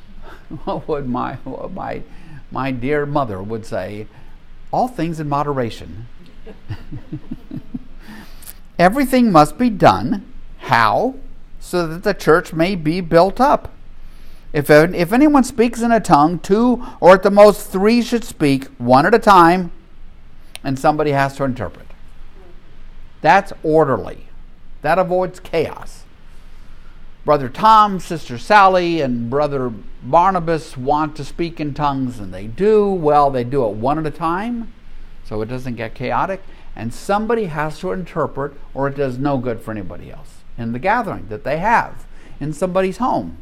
what 0.65 0.87
would 0.87 1.09
my 1.09 1.35
what 1.43 1.73
my 1.73 2.05
my 2.53 2.71
dear 2.71 3.05
mother 3.05 3.43
would 3.43 3.67
say, 3.67 4.07
all 4.71 4.87
things 4.87 5.19
in 5.19 5.29
moderation. 5.29 6.07
Everything 8.79 9.33
must 9.33 9.59
be 9.59 9.69
done. 9.69 10.25
How? 10.59 11.17
So 11.59 11.89
that 11.89 12.05
the 12.05 12.15
church 12.15 12.53
may 12.53 12.77
be 12.77 13.01
built 13.01 13.41
up. 13.41 13.73
If, 14.53 14.71
if 14.71 15.13
anyone 15.13 15.43
speaks 15.43 15.83
in 15.83 15.91
a 15.91 15.99
tongue, 15.99 16.39
two 16.39 16.87
or 17.01 17.15
at 17.15 17.25
the 17.25 17.33
most 17.33 17.69
three 17.69 18.01
should 18.01 18.23
speak, 18.23 18.67
one 18.79 19.07
at 19.07 19.15
a 19.15 19.19
time, 19.19 19.73
and 20.63 20.79
somebody 20.79 21.11
has 21.11 21.37
to 21.39 21.45
interpret. 21.45 21.89
That's 23.23 23.53
orderly. 23.65 24.29
That 24.83 25.01
avoids 25.01 25.41
chaos. 25.41 26.04
Brother 27.25 27.49
Tom, 27.49 28.01
Sister 28.01 28.37
Sally, 28.37 29.01
and 29.01 29.31
Brother 29.31 29.73
Barnabas 30.03 30.77
want 30.77 31.17
to 31.17 31.25
speak 31.25 31.59
in 31.59 31.73
tongues, 31.73 32.19
and 32.19 32.35
they 32.35 32.47
do. 32.47 32.87
Well, 32.87 33.31
they 33.31 33.45
do 33.45 33.65
it 33.67 33.77
one 33.77 33.99
at 33.99 34.07
a 34.07 34.11
time, 34.11 34.73
so 35.25 35.41
it 35.41 35.47
doesn't 35.47 35.77
get 35.77 35.95
chaotic. 35.95 36.43
And 36.77 36.93
somebody 36.93 37.47
has 37.47 37.79
to 37.79 37.93
interpret, 37.93 38.53
or 38.75 38.89
it 38.89 38.97
does 38.97 39.17
no 39.17 39.39
good 39.39 39.61
for 39.63 39.71
anybody 39.71 40.11
else 40.11 40.43
in 40.59 40.73
the 40.73 40.79
gathering 40.79 41.29
that 41.29 41.45
they 41.45 41.59
have 41.59 42.05
in 42.41 42.53
somebody's 42.53 42.99
home. 42.99 43.39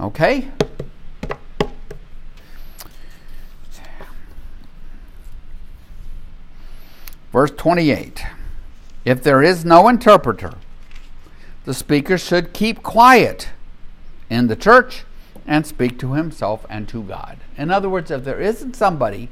Okay? 0.00 0.50
Verse 7.32 7.50
28 7.50 8.22
If 9.04 9.22
there 9.22 9.42
is 9.42 9.64
no 9.64 9.88
interpreter, 9.88 10.54
the 11.64 11.74
speaker 11.74 12.18
should 12.18 12.52
keep 12.52 12.82
quiet 12.82 13.48
in 14.28 14.48
the 14.48 14.56
church 14.56 15.04
and 15.46 15.66
speak 15.66 15.98
to 15.98 16.12
himself 16.14 16.64
and 16.68 16.88
to 16.88 17.02
God. 17.02 17.38
In 17.56 17.70
other 17.70 17.88
words, 17.88 18.10
if 18.10 18.24
there 18.24 18.40
isn't 18.40 18.76
somebody 18.76 19.28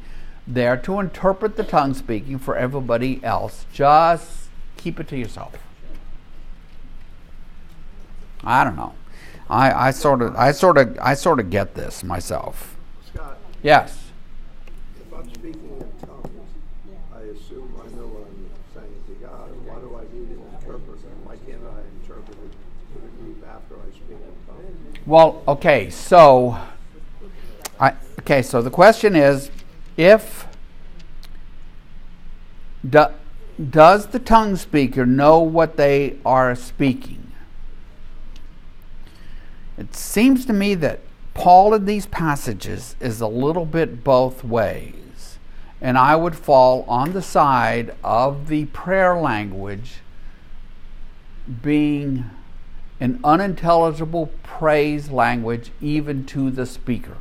there 0.47 0.77
to 0.77 0.99
interpret 0.99 1.57
the 1.57 1.63
tongue 1.63 1.95
speaking 1.95 2.39
for 2.39 2.57
everybody 2.57 3.23
else, 3.23 3.67
just 3.73 4.49
keep 4.77 4.99
it 4.99 5.07
to 5.09 5.17
yourself. 5.17 5.55
I 8.43 8.65
don't 8.65 8.77
know. 8.77 8.95
I, 9.49 9.89
I 9.89 9.91
sort 9.91 10.23
of 10.23 10.35
I 10.37 10.53
sort 10.53 10.79
of 10.79 10.97
I 11.01 11.15
sort 11.15 11.41
of 11.41 11.51
get 11.51 11.75
this 11.75 12.03
myself. 12.05 12.77
Scott, 13.13 13.37
Yes. 13.63 14.11
if 14.97 15.13
I'm 15.13 15.29
speaking 15.35 15.77
in 15.79 16.07
tongues, 16.07 16.49
I 17.15 17.21
assume 17.35 17.75
I 17.77 17.87
know 17.97 18.07
what 18.07 18.27
I'm 18.31 18.49
saying 18.75 19.03
to 19.09 19.15
God. 19.27 19.51
Why 19.67 19.79
do 19.81 19.99
I 19.99 20.03
need 20.15 20.31
an 20.31 20.43
interpreter? 20.55 21.11
Why 21.25 21.37
can't 21.45 21.63
I 21.67 21.83
interpret 22.01 22.39
it 22.39 22.53
to 22.95 23.01
the 23.03 23.09
group 23.21 23.45
after 23.47 23.75
I 23.75 23.91
speak 23.91 24.23
in 24.23 24.35
tongues? 24.47 24.90
Well, 25.07 25.43
okay, 25.49 25.91
so 25.91 26.59
I 27.79 27.95
okay, 28.21 28.43
so 28.43 28.61
the 28.61 28.71
question 28.71 29.17
is 29.17 29.51
if 29.97 30.47
do, 32.89 33.07
does 33.71 34.09
the 34.09 34.19
tongue 34.19 34.57
speaker 34.57 35.07
know 35.07 35.41
what 35.41 35.77
they 35.77 36.17
are 36.25 36.55
speaking? 36.55 37.33
It 39.79 39.95
seems 39.95 40.45
to 40.45 40.53
me 40.53 40.75
that 40.75 41.01
Paul 41.33 41.73
in 41.73 41.87
these 41.87 42.05
passages 42.05 42.97
is 43.01 43.23
a 43.23 43.27
little 43.27 43.65
bit 43.65 44.05
both 44.05 44.45
ways. 44.45 45.39
And 45.81 45.97
I 45.97 46.15
would 46.15 46.37
fall 46.37 46.85
on 46.87 47.15
the 47.15 47.23
side 47.23 47.95
of 48.05 48.49
the 48.49 48.67
prayer 48.67 49.17
language 49.17 50.01
being 51.63 52.31
an 53.01 53.19
unintelligible 53.25 54.31
praise 54.43 55.11
language 55.11 55.71
even 55.81 56.25
to 56.27 56.51
the 56.51 56.67
speaker. 56.67 57.17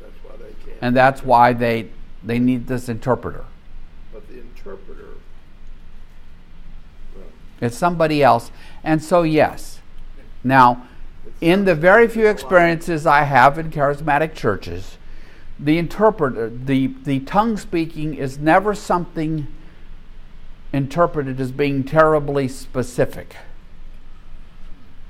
That's 0.00 0.16
why 0.24 0.36
they 0.36 0.54
can't. 0.64 0.78
And 0.80 0.96
that's 0.96 1.22
why 1.22 1.52
they 1.52 1.90
they 2.24 2.38
need 2.38 2.66
this 2.66 2.88
interpreter. 2.88 3.44
But 4.12 4.28
the 4.28 4.40
interpreter, 4.40 5.08
well, 7.14 7.26
It's 7.60 7.76
somebody 7.76 8.22
else. 8.22 8.50
And 8.84 9.02
so 9.02 9.22
yes. 9.22 9.80
Now, 10.44 10.86
in 11.40 11.64
the 11.64 11.74
very 11.74 12.08
few 12.08 12.26
experiences 12.26 13.06
I 13.06 13.24
have 13.24 13.58
in 13.58 13.70
charismatic 13.70 14.34
churches, 14.34 14.96
the 15.58 15.78
interpreter, 15.78 16.48
the, 16.48 16.88
the 17.04 17.20
tongue 17.20 17.56
speaking 17.56 18.14
is 18.14 18.38
never 18.38 18.74
something 18.74 19.46
interpreted 20.72 21.40
as 21.40 21.52
being 21.52 21.84
terribly 21.84 22.48
specific. 22.48 23.36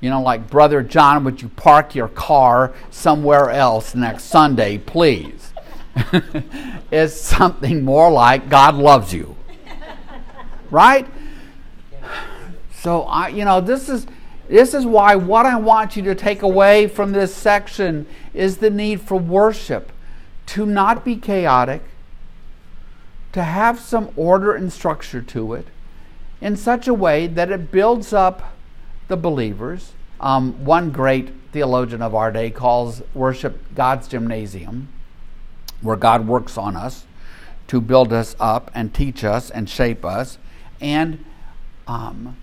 You 0.03 0.09
know, 0.09 0.21
like, 0.21 0.49
Brother 0.49 0.83
John, 0.83 1.23
would 1.23 1.41
you 1.41 1.47
park 1.47 1.95
your 1.95 2.09
car 2.09 2.73
somewhere 2.91 3.49
else 3.49 3.95
next 3.95 4.25
Sunday, 4.25 4.77
please? 4.77 5.53
it's 6.91 7.15
something 7.15 7.85
more 7.85 8.11
like, 8.11 8.49
God 8.49 8.75
loves 8.75 9.13
you. 9.13 9.37
Right? 10.69 11.07
So, 12.81 13.03
I, 13.03 13.29
you 13.29 13.45
know, 13.45 13.61
this 13.61 13.87
is, 13.87 14.05
This 14.49 14.73
is 14.73 14.85
why 14.85 15.15
what 15.15 15.45
I 15.45 15.55
want 15.55 15.95
you 15.95 16.03
to 16.03 16.15
take 16.15 16.41
away 16.41 16.87
from 16.87 17.13
this 17.13 17.33
section 17.33 18.05
is 18.33 18.57
the 18.57 18.69
need 18.69 18.99
for 18.99 19.17
worship 19.17 19.93
to 20.47 20.65
not 20.65 21.05
be 21.05 21.15
chaotic, 21.15 21.81
to 23.31 23.41
have 23.41 23.79
some 23.79 24.11
order 24.17 24.53
and 24.53 24.73
structure 24.73 25.21
to 25.21 25.53
it 25.53 25.67
in 26.41 26.57
such 26.57 26.89
a 26.89 26.93
way 26.93 27.25
that 27.25 27.49
it 27.51 27.71
builds 27.71 28.11
up 28.11 28.52
the 29.13 29.17
believers. 29.17 29.91
Um, 30.19 30.65
one 30.65 30.89
great 30.89 31.29
theologian 31.51 32.01
of 32.01 32.15
our 32.15 32.31
day 32.31 32.49
calls 32.49 33.03
worship 33.13 33.75
God's 33.75 34.07
gymnasium, 34.07 34.87
where 35.81 35.95
God 35.95 36.25
works 36.25 36.57
on 36.57 36.75
us 36.75 37.05
to 37.67 37.79
build 37.79 38.11
us 38.11 38.35
up 38.39 38.71
and 38.73 38.91
teach 38.91 39.23
us 39.23 39.51
and 39.51 39.69
shape 39.69 40.03
us, 40.03 40.39
and 40.81 41.23
um, 41.85 42.35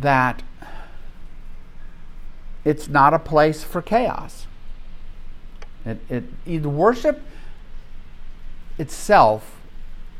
that 0.00 0.42
it's 2.64 2.88
not 2.88 3.12
a 3.12 3.18
place 3.18 3.62
for 3.62 3.82
chaos. 3.82 4.46
It, 5.84 5.98
it, 6.08 6.62
the 6.62 6.70
worship 6.70 7.20
itself, 8.78 9.60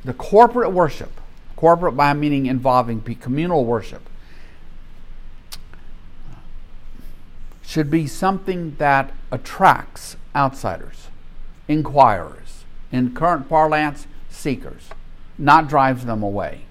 the 0.04 0.12
corporate 0.12 0.72
worship, 0.72 1.18
corporate 1.56 1.96
by 1.96 2.12
meaning 2.12 2.44
involving 2.44 3.00
communal 3.00 3.64
worship, 3.64 4.07
should 7.68 7.90
be 7.90 8.06
something 8.06 8.74
that 8.78 9.12
attracts 9.30 10.16
outsiders, 10.34 11.08
inquirers, 11.68 12.64
in 12.90 13.14
current 13.14 13.46
parlance, 13.46 14.06
seekers, 14.30 14.88
not 15.36 15.68
drives 15.68 16.06
them 16.06 16.22
away. 16.22 16.62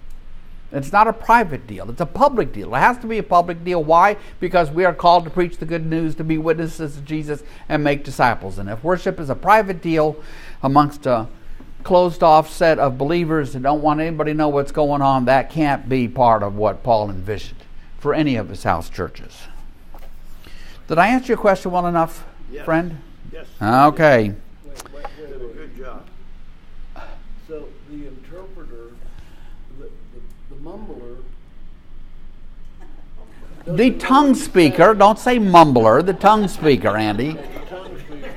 It's 0.71 0.91
not 0.91 1.07
a 1.07 1.13
private 1.13 1.67
deal, 1.67 1.87
it's 1.91 2.01
a 2.01 2.07
public 2.07 2.51
deal. 2.51 2.73
It 2.73 2.79
has 2.79 2.97
to 2.97 3.07
be 3.07 3.19
a 3.19 3.23
public 3.23 3.63
deal. 3.63 3.83
Why? 3.83 4.17
Because 4.39 4.71
we 4.71 4.85
are 4.85 4.93
called 4.93 5.23
to 5.25 5.29
preach 5.29 5.57
the 5.57 5.67
good 5.67 5.85
news, 5.85 6.15
to 6.15 6.23
be 6.23 6.39
witnesses 6.39 6.97
of 6.97 7.05
Jesus, 7.05 7.43
and 7.69 7.83
make 7.83 8.03
disciples. 8.03 8.57
And 8.57 8.67
if 8.67 8.83
worship 8.83 9.19
is 9.19 9.29
a 9.29 9.35
private 9.35 9.83
deal 9.83 10.15
amongst 10.63 11.05
a 11.05 11.27
closed 11.83 12.23
off 12.23 12.51
set 12.51 12.79
of 12.79 12.97
believers 12.97 13.53
that 13.53 13.61
don't 13.61 13.83
want 13.83 13.99
anybody 13.99 14.31
to 14.31 14.37
know 14.37 14.49
what's 14.49 14.71
going 14.71 15.03
on, 15.03 15.25
that 15.25 15.51
can't 15.51 15.87
be 15.87 16.07
part 16.07 16.41
of 16.41 16.55
what 16.55 16.81
Paul 16.81 17.11
envisioned 17.11 17.61
for 17.99 18.15
any 18.15 18.35
of 18.35 18.49
his 18.49 18.63
house 18.63 18.89
churches. 18.89 19.43
Did 20.87 20.97
I 20.97 21.07
answer 21.07 21.27
your 21.27 21.37
question 21.37 21.71
well 21.71 21.85
enough, 21.87 22.25
Yes. 22.51 22.65
friend? 22.65 22.97
Yes. 23.31 23.45
Okay. 23.61 24.29
Wait, 24.29 24.35
wait, 24.93 25.03
wait, 25.19 25.39
wait. 25.41 25.55
good 25.55 25.77
job. 25.77 26.05
So 27.47 27.67
the 27.89 28.07
interpreter, 28.07 28.91
the, 29.79 29.85
the, 29.85 30.55
the 30.55 30.61
mumbler. 30.61 31.17
The 33.65 33.91
tongue 33.91 34.33
speaker, 34.33 34.93
don't 34.93 35.19
say 35.19 35.39
mumbler, 35.39 36.05
the 36.05 36.13
tongue 36.13 36.47
speaker, 36.47 36.95
Andy. 36.95 37.33
The 37.33 37.43
tongue 37.69 37.99
speaker 37.99 38.31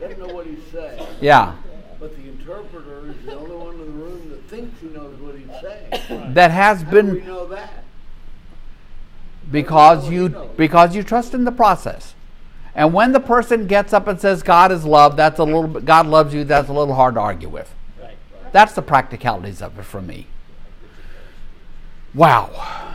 doesn't 0.00 0.18
know 0.18 0.34
what 0.34 0.46
he's 0.46 0.64
saying. 0.72 1.06
Yeah. 1.20 1.54
But 2.00 2.16
the 2.16 2.28
interpreter 2.28 3.10
is 3.10 3.26
the 3.26 3.36
only 3.36 3.56
one 3.56 3.74
in 3.74 3.80
the 3.80 3.84
room 3.92 4.30
that 4.30 4.48
thinks 4.48 4.80
he 4.80 4.86
knows 4.88 5.14
what 5.20 5.34
he's 5.34 5.50
saying. 5.60 6.32
That 6.32 6.50
has 6.50 6.80
How 6.82 6.90
do 6.90 6.96
we 6.96 7.02
been 7.18 7.26
know 7.26 7.46
that? 7.48 7.77
Because 9.50 10.10
you 10.10 10.28
because 10.56 10.94
you 10.94 11.02
trust 11.02 11.34
in 11.34 11.44
the 11.44 11.52
process. 11.52 12.14
And 12.74 12.92
when 12.92 13.12
the 13.12 13.20
person 13.20 13.66
gets 13.66 13.92
up 13.92 14.06
and 14.06 14.20
says 14.20 14.42
God 14.42 14.70
is 14.70 14.84
love, 14.84 15.16
that's 15.16 15.38
a 15.38 15.44
little 15.44 15.66
God 15.80 16.06
loves 16.06 16.34
you, 16.34 16.44
that's 16.44 16.68
a 16.68 16.72
little 16.72 16.94
hard 16.94 17.14
to 17.14 17.20
argue 17.20 17.48
with. 17.48 17.74
That's 18.52 18.72
the 18.72 18.82
practicalities 18.82 19.60
of 19.60 19.78
it 19.78 19.84
for 19.84 20.00
me. 20.00 20.26
Wow. 22.14 22.94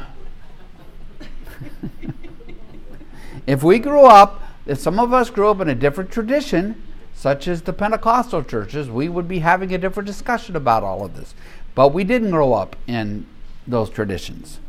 if 3.45 3.61
we 3.61 3.79
grew 3.79 4.05
up, 4.05 4.41
if 4.65 4.79
some 4.79 4.99
of 4.99 5.13
us 5.13 5.29
grew 5.29 5.49
up 5.49 5.59
in 5.59 5.69
a 5.69 5.75
different 5.75 6.11
tradition, 6.11 6.81
such 7.13 7.47
as 7.47 7.61
the 7.61 7.73
Pentecostal 7.73 8.43
churches, 8.43 8.89
we 8.89 9.07
would 9.07 9.27
be 9.27 9.39
having 9.39 9.73
a 9.73 9.77
different 9.77 10.07
discussion 10.07 10.55
about 10.55 10.83
all 10.83 11.05
of 11.05 11.15
this. 11.15 11.35
But 11.75 11.93
we 11.93 12.03
didn't 12.03 12.31
grow 12.31 12.53
up 12.53 12.75
in 12.87 13.25
those 13.67 13.89
traditions. 13.89 14.59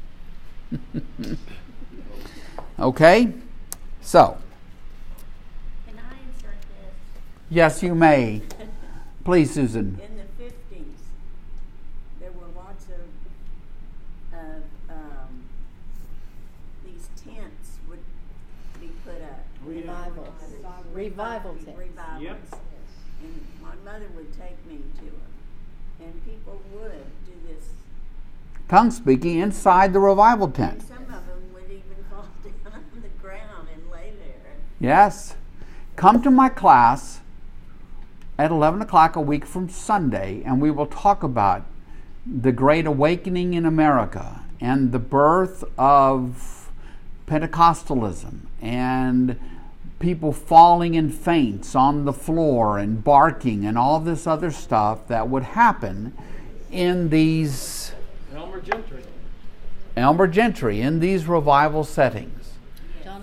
okay? 2.79 3.33
So, 4.01 4.37
Can 5.87 5.99
I 5.99 6.13
insert 6.27 6.61
this? 6.61 6.95
yes, 7.51 7.83
you 7.83 7.95
may. 7.95 8.43
Please, 9.25 9.55
Susan. 9.55 9.99
In 10.03 10.17
the 10.19 10.25
fifties, 10.37 11.01
there 12.21 12.31
were 12.33 12.49
lots 12.55 12.85
of, 12.87 14.39
of, 14.39 14.63
um, 14.91 15.45
these 16.85 17.09
tents 17.25 17.79
would 17.89 18.01
be 18.81 18.91
put 19.05 19.23
up. 19.23 19.47
Revivals. 19.65 20.29
Revival 20.93 21.55
tents. 21.55 21.79
Revivals. 21.79 22.23
Yep. 22.23 22.41
And 23.23 23.47
my 23.63 23.91
mother 23.91 24.07
would 24.15 24.31
take 24.39 24.65
me 24.67 24.81
to 24.99 25.05
them, 25.05 25.23
and 26.01 26.25
people 26.27 26.61
would 26.75 26.93
do 27.25 27.33
this, 27.49 27.65
Tongue 28.69 28.91
speaking 28.91 29.39
inside 29.39 29.93
the 29.95 30.01
revival 30.01 30.49
tent. 30.49 30.83
some 30.83 31.03
of 31.05 31.27
them 31.27 31.43
would 31.55 31.65
even 31.71 32.05
fall 32.11 32.27
down 32.45 32.73
on 32.75 33.03
the 33.03 33.09
ground 33.23 33.69
and 33.73 33.91
lay 33.91 34.13
there. 34.19 34.57
Yes. 34.81 35.37
Come 35.97 36.23
to 36.23 36.31
my 36.31 36.49
class 36.49 37.21
at 38.39 38.51
11 38.51 38.83
o'clock 38.83 39.17
a 39.17 39.21
week 39.21 39.47
from 39.47 39.69
Sunday, 39.69 40.43
and 40.45 40.61
we 40.61 40.71
will 40.71 40.87
talk 40.87 41.23
about 41.23 41.65
the 42.27 42.53
Great 42.53 42.87
Awakening 42.87 43.55
in 43.55 43.65
America 43.65 44.41
and 44.61 44.93
the 44.93 44.99
birth 44.99 45.63
of 45.79 46.71
Pentecostalism 47.27 48.41
and 48.61 49.39
people 49.99 50.33
falling 50.33 50.95
in 50.95 51.11
faints 51.11 51.75
on 51.75 52.05
the 52.05 52.13
floor 52.13 52.79
and 52.79 53.05
barking 53.05 53.65
and 53.65 53.79
all 53.79 54.01
this 54.01 54.27
other 54.27 54.51
stuff 54.51 55.07
that 55.09 55.29
would 55.29 55.43
happen 55.43 56.13
in 56.71 57.09
these 57.11 57.93
Elmer 58.35 58.61
Gantry. 58.61 59.03
Elmer 59.97 60.27
Gantry 60.27 60.81
in 60.81 61.01
these 61.01 61.27
revival 61.27 61.85
settings. 61.85 62.44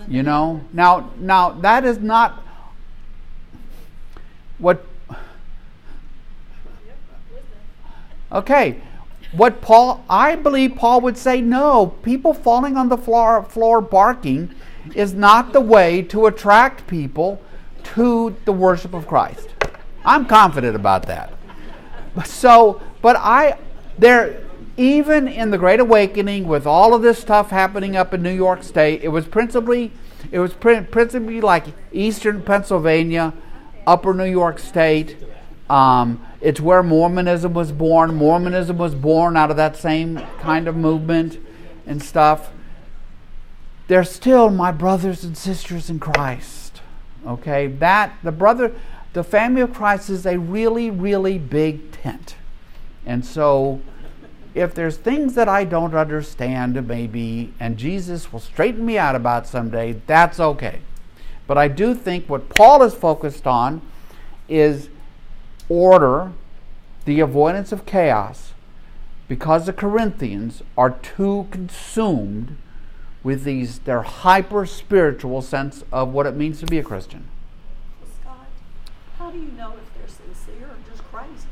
You 0.08 0.22
know, 0.22 0.62
now 0.72 1.10
now 1.18 1.50
that 1.50 1.84
is 1.84 1.98
not 1.98 2.42
what. 4.58 4.84
Okay, 8.30 8.80
what 9.32 9.60
Paul? 9.60 10.04
I 10.08 10.36
believe 10.36 10.76
Paul 10.76 11.00
would 11.02 11.18
say 11.18 11.40
no. 11.40 11.86
People 12.02 12.34
falling 12.34 12.76
on 12.76 12.88
the 12.88 12.96
floor, 12.96 13.42
floor 13.44 13.80
barking, 13.80 14.54
is 14.94 15.14
not 15.14 15.52
the 15.52 15.60
way 15.60 16.02
to 16.02 16.26
attract 16.26 16.86
people 16.86 17.40
to 17.94 18.36
the 18.44 18.52
worship 18.52 18.94
of 18.94 19.06
Christ. 19.06 19.48
I'm 20.04 20.26
confident 20.26 20.76
about 20.76 21.06
that. 21.06 21.32
So, 22.24 22.80
but 23.00 23.16
I, 23.16 23.58
there, 23.98 24.44
even 24.82 25.28
in 25.28 25.52
the 25.52 25.58
Great 25.58 25.78
Awakening, 25.78 26.48
with 26.48 26.66
all 26.66 26.92
of 26.92 27.02
this 27.02 27.18
stuff 27.20 27.50
happening 27.50 27.94
up 27.94 28.12
in 28.12 28.20
New 28.20 28.34
York 28.34 28.64
State, 28.64 29.04
it 29.04 29.08
was 29.08 29.26
principally, 29.26 29.92
it 30.32 30.40
was 30.40 30.54
prin- 30.54 30.86
principally 30.86 31.40
like 31.40 31.66
Eastern 31.92 32.42
Pennsylvania, 32.42 33.32
Upper 33.86 34.12
New 34.12 34.24
York 34.24 34.58
State. 34.58 35.16
Um, 35.70 36.26
it's 36.40 36.60
where 36.60 36.82
Mormonism 36.82 37.54
was 37.54 37.70
born. 37.70 38.16
Mormonism 38.16 38.76
was 38.76 38.96
born 38.96 39.36
out 39.36 39.52
of 39.52 39.56
that 39.56 39.76
same 39.76 40.20
kind 40.40 40.66
of 40.66 40.74
movement 40.74 41.38
and 41.86 42.02
stuff. 42.02 42.50
They're 43.86 44.02
still 44.02 44.50
my 44.50 44.72
brothers 44.72 45.22
and 45.22 45.38
sisters 45.38 45.90
in 45.90 46.00
Christ. 46.00 46.80
Okay, 47.24 47.68
that 47.68 48.18
the 48.24 48.32
brother, 48.32 48.74
the 49.12 49.22
family 49.22 49.60
of 49.60 49.72
Christ 49.72 50.10
is 50.10 50.26
a 50.26 50.40
really, 50.40 50.90
really 50.90 51.38
big 51.38 51.92
tent. 51.92 52.34
And 53.06 53.24
so, 53.24 53.80
if 54.54 54.74
there's 54.74 54.96
things 54.96 55.34
that 55.34 55.48
I 55.48 55.64
don't 55.64 55.94
understand, 55.94 56.86
maybe, 56.86 57.52
and 57.58 57.78
Jesus 57.78 58.32
will 58.32 58.40
straighten 58.40 58.84
me 58.84 58.98
out 58.98 59.14
about 59.14 59.46
someday, 59.46 60.00
that's 60.06 60.38
okay. 60.38 60.80
But 61.46 61.58
I 61.58 61.68
do 61.68 61.94
think 61.94 62.28
what 62.28 62.48
Paul 62.48 62.82
is 62.82 62.94
focused 62.94 63.46
on 63.46 63.80
is 64.48 64.88
order, 65.68 66.32
the 67.04 67.20
avoidance 67.20 67.72
of 67.72 67.86
chaos, 67.86 68.52
because 69.26 69.66
the 69.66 69.72
Corinthians 69.72 70.62
are 70.76 70.90
too 70.90 71.46
consumed 71.50 72.56
with 73.22 73.44
these 73.44 73.78
their 73.80 74.02
hyper 74.02 74.66
spiritual 74.66 75.40
sense 75.40 75.84
of 75.92 76.12
what 76.12 76.26
it 76.26 76.36
means 76.36 76.60
to 76.60 76.66
be 76.66 76.78
a 76.78 76.82
Christian. 76.82 77.28
Scott, 78.20 78.46
how 79.18 79.30
do 79.30 79.38
you 79.38 79.52
know 79.52 79.72
if 79.72 79.94
they're 79.94 80.34
sincere 80.34 80.66
or 80.66 80.76
just 80.90 81.02
crazy? 81.04 81.48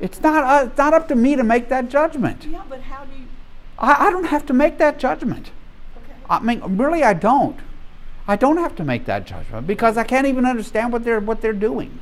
It's 0.00 0.20
not 0.20 0.44
uh, 0.44 0.66
it's 0.66 0.78
not 0.78 0.94
up 0.94 1.08
to 1.08 1.14
me 1.14 1.36
to 1.36 1.44
make 1.44 1.68
that 1.68 1.88
judgment. 1.90 2.46
Yeah, 2.46 2.62
but 2.68 2.80
how 2.82 3.04
do 3.04 3.16
you, 3.18 3.26
I, 3.78 4.06
I 4.06 4.10
don't 4.10 4.24
have 4.24 4.46
to 4.46 4.52
make 4.52 4.78
that 4.78 4.98
judgment. 4.98 5.50
okay. 5.96 6.14
I 6.28 6.40
mean, 6.40 6.78
really, 6.78 7.02
I 7.04 7.12
don't. 7.14 7.58
I 8.26 8.36
don't 8.36 8.58
have 8.58 8.74
to 8.76 8.84
make 8.84 9.04
that 9.06 9.26
judgment 9.26 9.66
because 9.66 9.96
I 9.96 10.04
can't 10.04 10.26
even 10.26 10.44
understand 10.46 10.92
what 10.92 11.04
they're 11.04 11.20
what 11.20 11.40
they're 11.42 11.52
doing. 11.52 11.98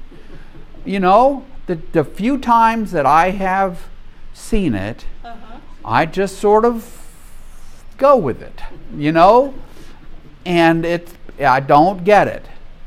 You 0.84 1.00
know, 1.00 1.44
the 1.66 1.76
the 1.92 2.04
few 2.04 2.38
times 2.38 2.92
that 2.92 3.06
I 3.06 3.30
have 3.30 3.88
seen 4.32 4.74
it, 4.74 5.04
Uh-huh. 5.24 5.58
I 5.84 6.06
just 6.06 6.38
sort 6.38 6.64
of 6.64 7.04
go 7.96 8.16
with 8.16 8.40
it, 8.42 8.62
you 8.96 9.10
know? 9.10 9.54
And 10.46 10.84
it, 10.84 11.12
I 11.40 11.60
don't 11.60 12.04
get 12.04 12.28
it, 12.28 12.44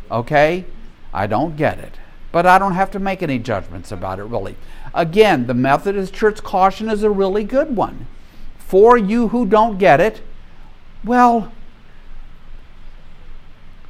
okay? 0.09 0.65
I 1.13 1.27
don't 1.27 1.57
get 1.57 1.79
it. 1.79 1.95
But 2.31 2.45
I 2.45 2.57
don't 2.57 2.73
have 2.75 2.89
to 2.91 2.99
make 2.99 3.21
any 3.21 3.37
judgments 3.39 3.91
about 3.91 4.19
it, 4.19 4.23
really. 4.23 4.55
Again, 4.93 5.47
the 5.47 5.53
Methodist 5.53 6.13
Church 6.13 6.43
caution 6.43 6.89
is 6.89 7.03
a 7.03 7.09
really 7.09 7.43
good 7.43 7.75
one. 7.75 8.07
For 8.57 8.97
you 8.97 9.29
who 9.29 9.45
don't 9.45 9.77
get 9.77 9.99
it, 9.99 10.21
well, 11.03 11.51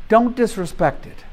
don't 0.08 0.36
disrespect 0.36 1.06
it 1.06 1.26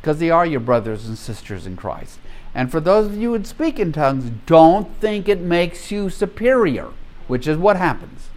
because 0.00 0.18
they 0.18 0.30
are 0.30 0.46
your 0.46 0.60
brothers 0.60 1.06
and 1.06 1.18
sisters 1.18 1.66
in 1.66 1.76
Christ. 1.76 2.18
And 2.54 2.70
for 2.70 2.80
those 2.80 3.06
of 3.06 3.16
you 3.16 3.36
who 3.36 3.44
speak 3.44 3.78
in 3.78 3.92
tongues, 3.92 4.30
don't 4.46 4.94
think 5.00 5.28
it 5.28 5.40
makes 5.40 5.90
you 5.90 6.08
superior, 6.08 6.90
which 7.26 7.46
is 7.46 7.58
what 7.58 7.76
happens. 7.76 8.28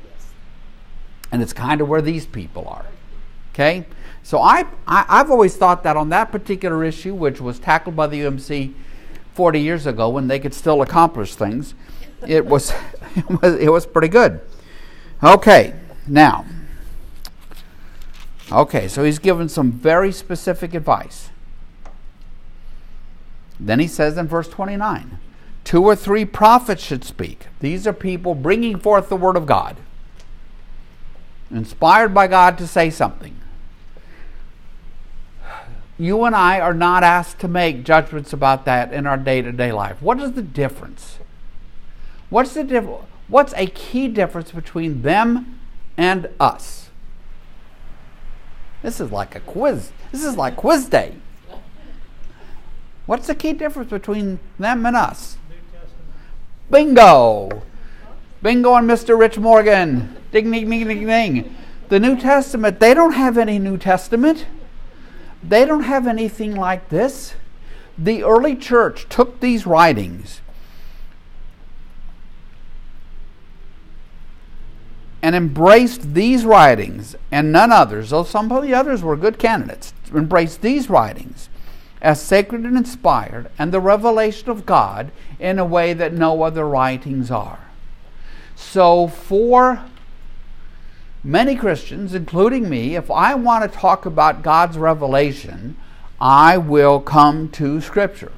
And 1.32 1.42
it's 1.42 1.54
kind 1.54 1.80
of 1.80 1.88
where 1.88 2.02
these 2.02 2.26
people 2.26 2.68
are. 2.68 2.86
Okay? 3.54 3.86
So 4.24 4.40
I, 4.40 4.66
I, 4.88 5.18
have 5.18 5.32
always 5.32 5.56
thought 5.56 5.84
that 5.84 5.96
on 5.96 6.10
that 6.10 6.32
particular 6.32 6.84
issue, 6.84 7.14
which 7.14 7.40
was 7.40 7.60
tackled 7.60 7.96
by 7.96 8.08
the 8.08 8.22
UMC 8.22 8.74
40 9.40 9.62
years 9.62 9.86
ago 9.86 10.10
when 10.10 10.28
they 10.28 10.38
could 10.38 10.54
still 10.54 10.82
accomplish 10.82 11.34
things, 11.34 11.74
it 12.28 12.46
was, 12.46 12.74
it 13.16 13.42
was, 13.42 13.56
it 13.56 13.72
was 13.72 13.86
pretty 13.86 14.10
good. 14.10 14.42
Okay, 15.24 15.74
now. 16.06 16.46
Okay, 18.52 18.90
so 18.90 19.06
he's 19.06 19.18
given 19.18 19.48
some 19.48 19.72
very 19.72 20.12
specific 20.12 20.74
advice. 20.74 21.30
Then 23.58 23.80
he 23.80 23.88
says 23.88 24.18
in 24.18 24.28
verse 24.28 24.50
29 24.50 25.20
two 25.64 25.86
or 25.86 25.96
three 25.96 26.26
prophets 26.26 26.84
should 26.84 27.06
speak. 27.06 27.48
These 27.62 27.88
are 27.88 27.94
people 27.94 28.36
bringing 28.36 28.78
forth 28.78 29.08
the 29.08 29.16
word 29.16 29.38
of 29.38 29.46
God, 29.46 29.78
inspired 31.50 32.14
by 32.14 32.28
God 32.28 32.58
to 32.58 32.68
say 32.68 32.90
something. 32.90 33.39
You 36.00 36.24
and 36.24 36.34
I 36.34 36.62
are 36.62 36.74
not 36.74 37.04
asked 37.04 37.40
to 37.40 37.50
make 37.50 37.84
judgments 37.84 38.32
about 38.32 38.64
that 38.64 38.94
in 38.94 39.06
our 39.06 39.18
day 39.18 39.42
to 39.42 39.52
day 39.52 39.74
life. 39.74 40.02
What 40.02 40.20
is 40.22 40.32
the 40.32 40.42
difference? 40.42 41.20
What's 42.30 42.54
the 42.54 42.64
diff- 42.64 42.88
What's 43.28 43.54
a 43.54 43.68
key 43.68 44.08
difference 44.08 44.52
between 44.52 45.02
them 45.02 45.60
and 45.98 46.30
us? 46.40 46.90
This 48.82 49.02
is 49.02 49.12
like 49.12 49.36
a 49.36 49.42
quiz. 49.42 49.92
This 50.12 50.24
is 50.24 50.38
like 50.38 50.56
quiz 50.56 50.88
day. 50.88 51.16
What's 53.06 53.28
the 53.28 53.36
key 53.36 53.54
difference 53.54 53.90
between 53.90 54.40
them 54.58 54.86
and 54.86 54.96
us? 54.96 55.38
Bingo! 56.72 57.64
Bingo 58.42 58.72
on 58.72 58.88
Mr. 58.88 59.20
Rich 59.20 59.38
Morgan. 59.38 60.16
Ding, 60.32 60.50
ding, 60.50 60.70
ding, 60.70 60.88
ding, 60.88 61.06
ding. 61.06 61.56
The 61.90 62.00
New 62.00 62.16
Testament, 62.16 62.80
they 62.80 62.94
don't 62.94 63.14
have 63.14 63.38
any 63.38 63.60
New 63.60 63.78
Testament. 63.78 64.46
They 65.42 65.66
don't 65.66 65.84
have 65.84 66.08
anything 66.08 66.56
like 66.56 66.90
this. 66.90 67.34
The 67.98 68.24
early 68.24 68.56
church 68.56 69.08
took 69.10 69.40
these 69.40 69.66
writings 69.66 70.42
and 75.22 75.36
embraced 75.36 76.14
these 76.14 76.46
writings 76.46 77.16
and 77.32 77.52
none 77.52 77.72
others, 77.72 78.12
though 78.12 78.24
some 78.24 78.52
of 78.52 78.64
the 78.64 78.74
others 78.74 79.04
were 79.04 79.18
good 79.18 79.38
candidates, 79.38 79.94
embraced 80.14 80.62
these 80.62 80.90
writings 80.90 81.50
as 82.02 82.22
sacred 82.22 82.64
and 82.64 82.78
inspired 82.78 83.50
and 83.58 83.72
the 83.72 83.82
revelation 83.82 84.50
of 84.50 84.66
God 84.66 85.12
in 85.40 85.60
a 85.60 85.66
way 85.66 85.94
that 85.94 86.14
no 86.14 86.44
other 86.44 86.68
writings 86.68 87.30
are. 87.30 87.60
So, 88.56 89.08
for 89.08 89.84
many 91.24 91.56
Christians, 91.56 92.14
including 92.14 92.70
me, 92.70 92.96
if 92.96 93.12
I 93.12 93.36
want 93.36 93.70
to 93.70 93.78
talk 93.78 94.06
about 94.06 94.44
God's 94.44 94.78
revelation, 94.78 95.78
I 96.20 96.58
will 96.58 97.00
come 97.00 97.50
to 97.50 97.82
Scripture. 97.82 98.32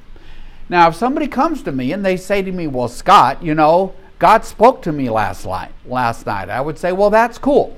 Now, 0.68 0.88
if 0.88 0.94
somebody 0.94 1.26
comes 1.26 1.62
to 1.62 1.72
me 1.72 1.92
and 1.92 2.04
they 2.04 2.16
say 2.16 2.42
to 2.42 2.52
me, 2.52 2.66
Well, 2.66 2.88
Scott, 2.88 3.42
you 3.42 3.54
know, 3.54 3.94
God 4.18 4.44
spoke 4.44 4.82
to 4.82 4.92
me 4.92 5.10
last 5.10 5.44
night, 5.44 5.72
last 5.84 6.26
night, 6.26 6.48
I 6.48 6.60
would 6.60 6.78
say, 6.78 6.92
Well, 6.92 7.10
that's 7.10 7.38
cool. 7.38 7.76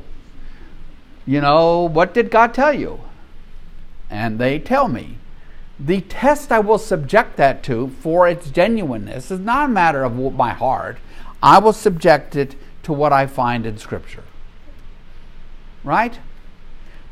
You 1.27 1.41
know, 1.41 1.83
what 1.83 2.13
did 2.13 2.31
God 2.31 2.53
tell 2.53 2.73
you? 2.73 3.01
And 4.11 4.39
they 4.39 4.59
tell 4.59 4.89
me. 4.89 5.19
The 5.81 6.03
test 6.03 6.53
I 6.53 6.61
will 6.61 6.79
subject 6.79 7.37
that 7.37 7.65
to 7.65 7.89
for 8.01 8.29
its 8.29 8.49
genuineness 8.49 9.33
is 9.33 9.41
not 9.41 9.65
a 9.65 9.73
matter 9.73 10.05
of 10.05 10.15
my 10.35 10.51
heart. 10.51 10.99
I 11.43 11.59
will 11.59 11.73
subject 11.73 12.37
it 12.37 12.55
to 12.85 12.93
what 12.93 13.13
I 13.13 13.27
find 13.27 13.67
in 13.67 13.79
Scripture. 13.79 14.23
Right? 15.85 16.19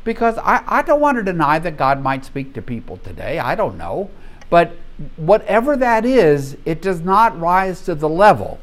Because 0.03 0.37
I, 0.39 0.63
I 0.67 0.81
don't 0.81 0.99
want 0.99 1.17
to 1.17 1.23
deny 1.23 1.59
that 1.59 1.77
God 1.77 2.01
might 2.01 2.25
speak 2.25 2.53
to 2.53 2.61
people 2.61 2.97
today. 2.97 3.39
I 3.39 3.55
don't 3.55 3.77
know. 3.77 4.09
But 4.49 4.75
whatever 5.15 5.77
that 5.77 6.05
is, 6.05 6.57
it 6.65 6.81
does 6.81 7.01
not 7.01 7.39
rise 7.39 7.81
to 7.81 7.95
the 7.95 8.09
level 8.09 8.59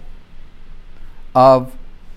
of, 1.35 1.75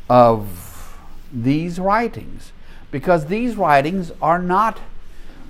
of 0.10 0.98
these 1.32 1.80
writings. 1.80 2.52
Because 2.92 3.28
these 3.28 3.56
writings 3.56 4.12
are 4.22 4.40
not 4.40 4.80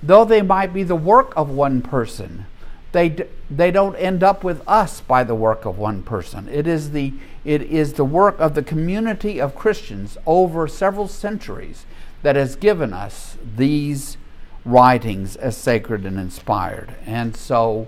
though 0.06 0.24
they 0.24 0.42
might 0.42 0.72
be 0.72 0.82
the 0.82 0.96
work 0.96 1.32
of 1.36 1.50
one 1.50 1.80
person, 1.80 2.46
they, 2.92 3.26
they 3.50 3.70
don't 3.70 3.96
end 3.96 4.22
up 4.22 4.44
with 4.44 4.62
us 4.68 5.00
by 5.00 5.24
the 5.24 5.34
work 5.34 5.64
of 5.64 5.78
one 5.78 6.02
person. 6.02 6.48
It 6.48 6.66
is, 6.66 6.90
the, 6.90 7.14
it 7.44 7.62
is 7.62 7.94
the 7.94 8.04
work 8.04 8.38
of 8.38 8.54
the 8.54 8.62
community 8.62 9.40
of 9.40 9.54
Christians 9.54 10.16
over 10.26 10.68
several 10.68 11.08
centuries 11.08 11.86
that 12.24 12.36
has 12.36 12.56
given 12.56 12.94
us 12.94 13.36
these 13.56 14.16
writings 14.64 15.36
as 15.36 15.54
sacred 15.58 16.06
and 16.06 16.18
inspired. 16.18 16.96
And 17.04 17.36
so 17.36 17.86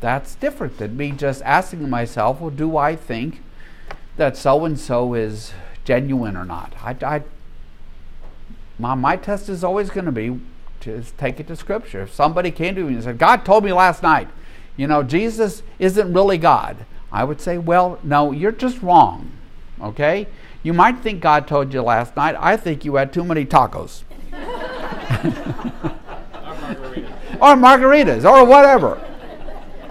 that's 0.00 0.34
different 0.34 0.78
than 0.78 0.96
me 0.96 1.12
just 1.12 1.42
asking 1.42 1.88
myself, 1.90 2.40
well, 2.40 2.48
do 2.48 2.78
I 2.78 2.96
think 2.96 3.42
that 4.16 4.38
so 4.38 4.64
and 4.64 4.80
so 4.80 5.12
is 5.12 5.52
genuine 5.84 6.38
or 6.38 6.46
not? 6.46 6.72
I, 6.82 6.96
I, 7.02 7.22
my, 8.78 8.94
my 8.94 9.16
test 9.16 9.50
is 9.50 9.62
always 9.62 9.90
going 9.90 10.06
to 10.06 10.12
be 10.12 10.40
just 10.80 11.18
take 11.18 11.38
it 11.38 11.46
to 11.48 11.54
Scripture. 11.54 12.00
If 12.00 12.14
somebody 12.14 12.50
came 12.50 12.74
to 12.76 12.84
me 12.84 12.94
and 12.94 13.04
said, 13.04 13.18
God 13.18 13.44
told 13.44 13.62
me 13.62 13.74
last 13.74 14.02
night, 14.02 14.28
you 14.78 14.86
know, 14.86 15.02
Jesus 15.02 15.62
isn't 15.78 16.14
really 16.14 16.38
God, 16.38 16.86
I 17.12 17.24
would 17.24 17.42
say, 17.42 17.58
well, 17.58 17.98
no, 18.02 18.32
you're 18.32 18.52
just 18.52 18.80
wrong. 18.80 19.30
Okay? 19.82 20.28
You 20.62 20.72
might 20.72 20.98
think 20.98 21.20
God 21.20 21.46
told 21.48 21.72
you 21.72 21.82
last 21.82 22.16
night. 22.16 22.36
I 22.38 22.56
think 22.56 22.84
you 22.84 22.96
had 22.96 23.12
too 23.12 23.24
many 23.24 23.46
tacos. 23.46 24.02
or 27.40 27.56
margaritas, 27.56 28.24
or 28.24 28.44
whatever. 28.44 29.00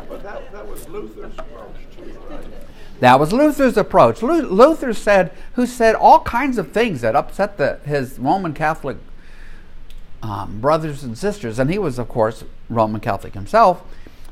But 0.08 0.24
that, 0.24 0.52
that 0.52 0.68
was 0.68 0.88
Luther's 0.88 1.34
approach 1.38 1.76
too, 1.96 2.20
right? 2.30 2.46
That 3.00 3.20
was 3.20 3.34
Luther's 3.34 3.78
approach. 3.78 4.22
Luther 4.22 4.94
said, 4.94 5.32
who 5.54 5.66
said 5.66 5.96
all 5.96 6.20
kinds 6.22 6.58
of 6.58 6.72
things 6.72 7.02
that 7.02 7.16
upset 7.16 7.58
the, 7.58 7.80
his 7.86 8.20
Roman 8.20 8.54
Catholic 8.54 8.98
um, 10.22 10.60
brothers 10.60 11.04
and 11.04 11.18
sisters, 11.18 11.60
and 11.60 11.72
he 11.72 11.80
was, 11.80 11.98
of 11.98 12.10
course, 12.10 12.44
Roman 12.70 13.02
Catholic 13.02 13.34
himself. 13.34 13.84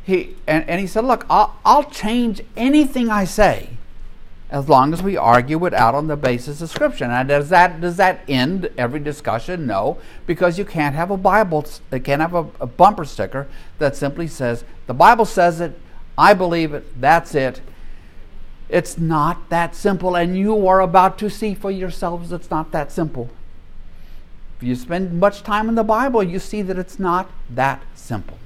He 0.04 0.36
and, 0.46 0.68
and 0.70 0.80
he 0.80 0.88
said, 0.88 1.04
"Look, 1.04 1.26
I'll, 1.30 1.58
I'll 1.66 1.84
change 1.84 2.42
anything 2.56 3.10
I 3.10 3.26
say, 3.26 3.77
as 4.50 4.70
long 4.70 4.94
as 4.94 5.04
we 5.04 5.18
argue 5.18 5.66
it 5.66 5.74
out 5.74 5.94
on 5.94 6.08
the 6.08 6.16
basis 6.16 6.62
of 6.62 6.70
Scripture." 6.70 7.08
Now, 7.08 7.24
does 7.24 7.50
that 7.50 7.82
does 7.82 7.98
that 7.98 8.22
end 8.28 8.70
every 8.78 9.00
discussion? 9.00 9.68
No, 9.68 9.98
because 10.26 10.58
you 10.58 10.66
can't 10.66 10.96
have 10.96 11.12
a 11.12 11.18
Bible, 11.18 11.66
you 11.92 12.00
can't 12.00 12.22
have 12.22 12.34
a, 12.34 12.48
a 12.60 12.68
bumper 12.68 13.06
sticker 13.06 13.48
that 13.80 13.96
simply 13.96 14.28
says, 14.28 14.64
"The 14.88 14.94
Bible 14.94 15.26
says 15.26 15.62
it, 15.62 15.80
I 16.18 16.34
believe 16.34 16.74
it, 16.74 17.02
that's 17.02 17.36
it." 17.36 17.62
It's 18.70 18.98
not 18.98 19.50
that 19.50 19.76
simple, 19.76 20.16
and 20.16 20.38
you 20.38 20.68
are 20.68 20.82
about 20.82 21.18
to 21.20 21.30
see 21.30 21.54
for 21.54 21.72
yourselves 21.72 22.32
it's 22.32 22.52
not 22.52 22.72
that 22.72 22.92
simple. 22.92 23.30
If 24.58 24.64
you 24.64 24.76
spend 24.76 25.20
much 25.20 25.44
time 25.44 25.70
in 25.70 25.76
the 25.76 25.84
Bible, 25.84 26.24
you 26.24 26.40
see 26.40 26.62
that 26.64 26.78
it's 26.78 27.00
not 27.00 27.30
that 27.50 27.82
simple. 27.96 28.38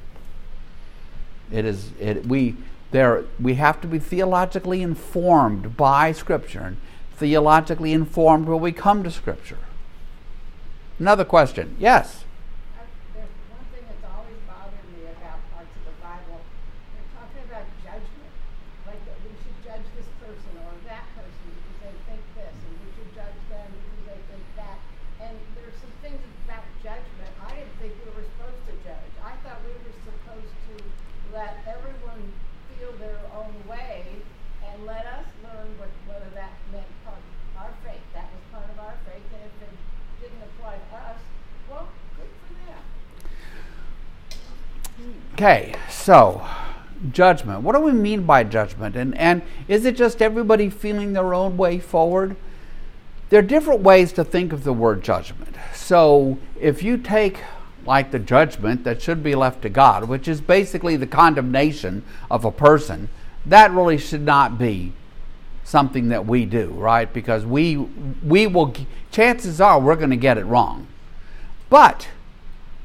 It 1.52 1.66
is 1.66 1.92
it, 2.00 2.26
we 2.26 2.56
there 2.92 3.24
we 3.40 3.56
have 3.56 3.82
to 3.82 3.88
be 3.88 4.00
theologically 4.00 4.82
informed 4.82 5.76
by 5.78 6.12
Scripture 6.12 6.62
and 6.62 6.78
theologically 7.16 7.94
informed 7.94 8.48
when 8.48 8.62
we 8.62 8.72
come 8.72 9.04
to 9.04 9.12
Scripture. 9.12 9.58
Another 11.02 11.26
question. 11.26 11.76
Yes. 11.80 12.30
There's 13.18 13.26
one 13.50 13.66
thing 13.74 13.82
that's 13.90 14.06
always 14.06 14.38
bothered 14.46 14.86
me 14.94 15.02
about 15.10 15.42
parts 15.50 15.74
of 15.74 15.84
the 15.90 15.98
Bible. 15.98 16.46
They're 16.94 17.10
talking 17.18 17.42
about 17.50 17.66
judgment. 17.82 18.34
Like 18.86 19.02
that 19.10 19.18
we 19.26 19.34
should 19.42 19.58
judge 19.66 19.88
this 19.98 20.06
person 20.22 20.54
or 20.62 20.78
that 20.86 21.02
person 21.18 21.48
because 21.58 21.82
they 21.82 21.94
think 22.06 22.22
this, 22.38 22.54
and 22.54 22.74
we 22.86 22.90
should 22.94 23.12
judge 23.18 23.40
them 23.50 23.66
because 23.74 24.14
they 24.14 24.22
think 24.30 24.46
that. 24.62 24.78
And 25.26 25.34
there's 25.58 25.74
some 25.82 25.96
things 26.06 26.22
about 26.46 26.70
judgment 26.86 27.34
I 27.42 27.50
didn't 27.58 27.74
think 27.82 27.98
we 27.98 28.14
were 28.14 28.28
supposed 28.38 28.62
to 28.70 28.74
judge. 28.86 29.14
I 29.26 29.34
thought 29.42 29.58
we 29.66 29.74
were 29.74 29.98
supposed 30.06 30.54
to 30.54 30.74
let 31.34 31.66
everyone 31.66 32.30
feel 32.78 32.94
their 33.02 33.26
own 33.34 33.58
way 33.66 34.22
and 34.70 34.86
let 34.86 35.10
us 35.10 35.26
learn 35.42 35.74
what, 35.82 35.90
whether 36.06 36.30
that 36.38 36.54
meant 36.70 36.94
part 37.02 37.18
of 37.18 37.58
our 37.58 37.74
faith. 37.82 38.06
That 38.14 38.30
was 38.30 38.46
part 38.54 38.70
of 38.70 38.78
our 38.78 39.02
faith. 39.10 39.26
And 39.34 39.50
if 39.50 39.66
it 39.66 39.74
Okay, 45.42 45.74
so 45.90 46.46
judgment. 47.12 47.64
What 47.64 47.74
do 47.74 47.82
we 47.82 47.94
mean 47.94 48.28
by 48.28 48.44
judgment? 48.44 48.96
And, 48.96 49.18
and 49.18 49.42
is 49.68 49.86
it 49.86 49.96
just 49.96 50.22
everybody 50.22 50.70
feeling 50.70 51.14
their 51.14 51.34
own 51.34 51.58
way 51.58 51.80
forward? 51.80 52.36
There 53.32 53.40
are 53.40 53.42
different 53.42 53.82
ways 53.82 54.14
to 54.14 54.24
think 54.24 54.54
of 54.54 54.64
the 54.64 54.72
word 54.72 55.04
judgment. 55.04 55.56
So 55.74 56.38
if 56.60 56.84
you 56.84 56.96
take 56.96 57.40
like 57.88 58.12
the 58.12 58.20
judgment 58.20 58.84
that 58.84 59.02
should 59.02 59.24
be 59.24 59.34
left 59.34 59.64
to 59.64 59.70
God, 59.70 60.08
which 60.08 60.28
is 60.28 60.42
basically 60.42 60.96
the 60.96 61.08
condemnation 61.08 62.04
of 62.30 62.46
a 62.46 62.52
person, 62.52 63.10
that 63.44 63.72
really 63.72 63.98
should 63.98 64.22
not 64.22 64.60
be 64.60 64.94
something 65.64 66.10
that 66.10 66.28
we 66.28 66.46
do, 66.46 66.68
right? 66.68 67.12
Because 67.12 67.48
we 67.48 67.78
we 67.78 68.46
will 68.46 68.76
chances 69.10 69.60
are 69.60 69.80
we're 69.80 69.96
going 69.96 70.12
to 70.12 70.18
get 70.18 70.38
it 70.38 70.46
wrong. 70.46 70.86
But 71.68 72.10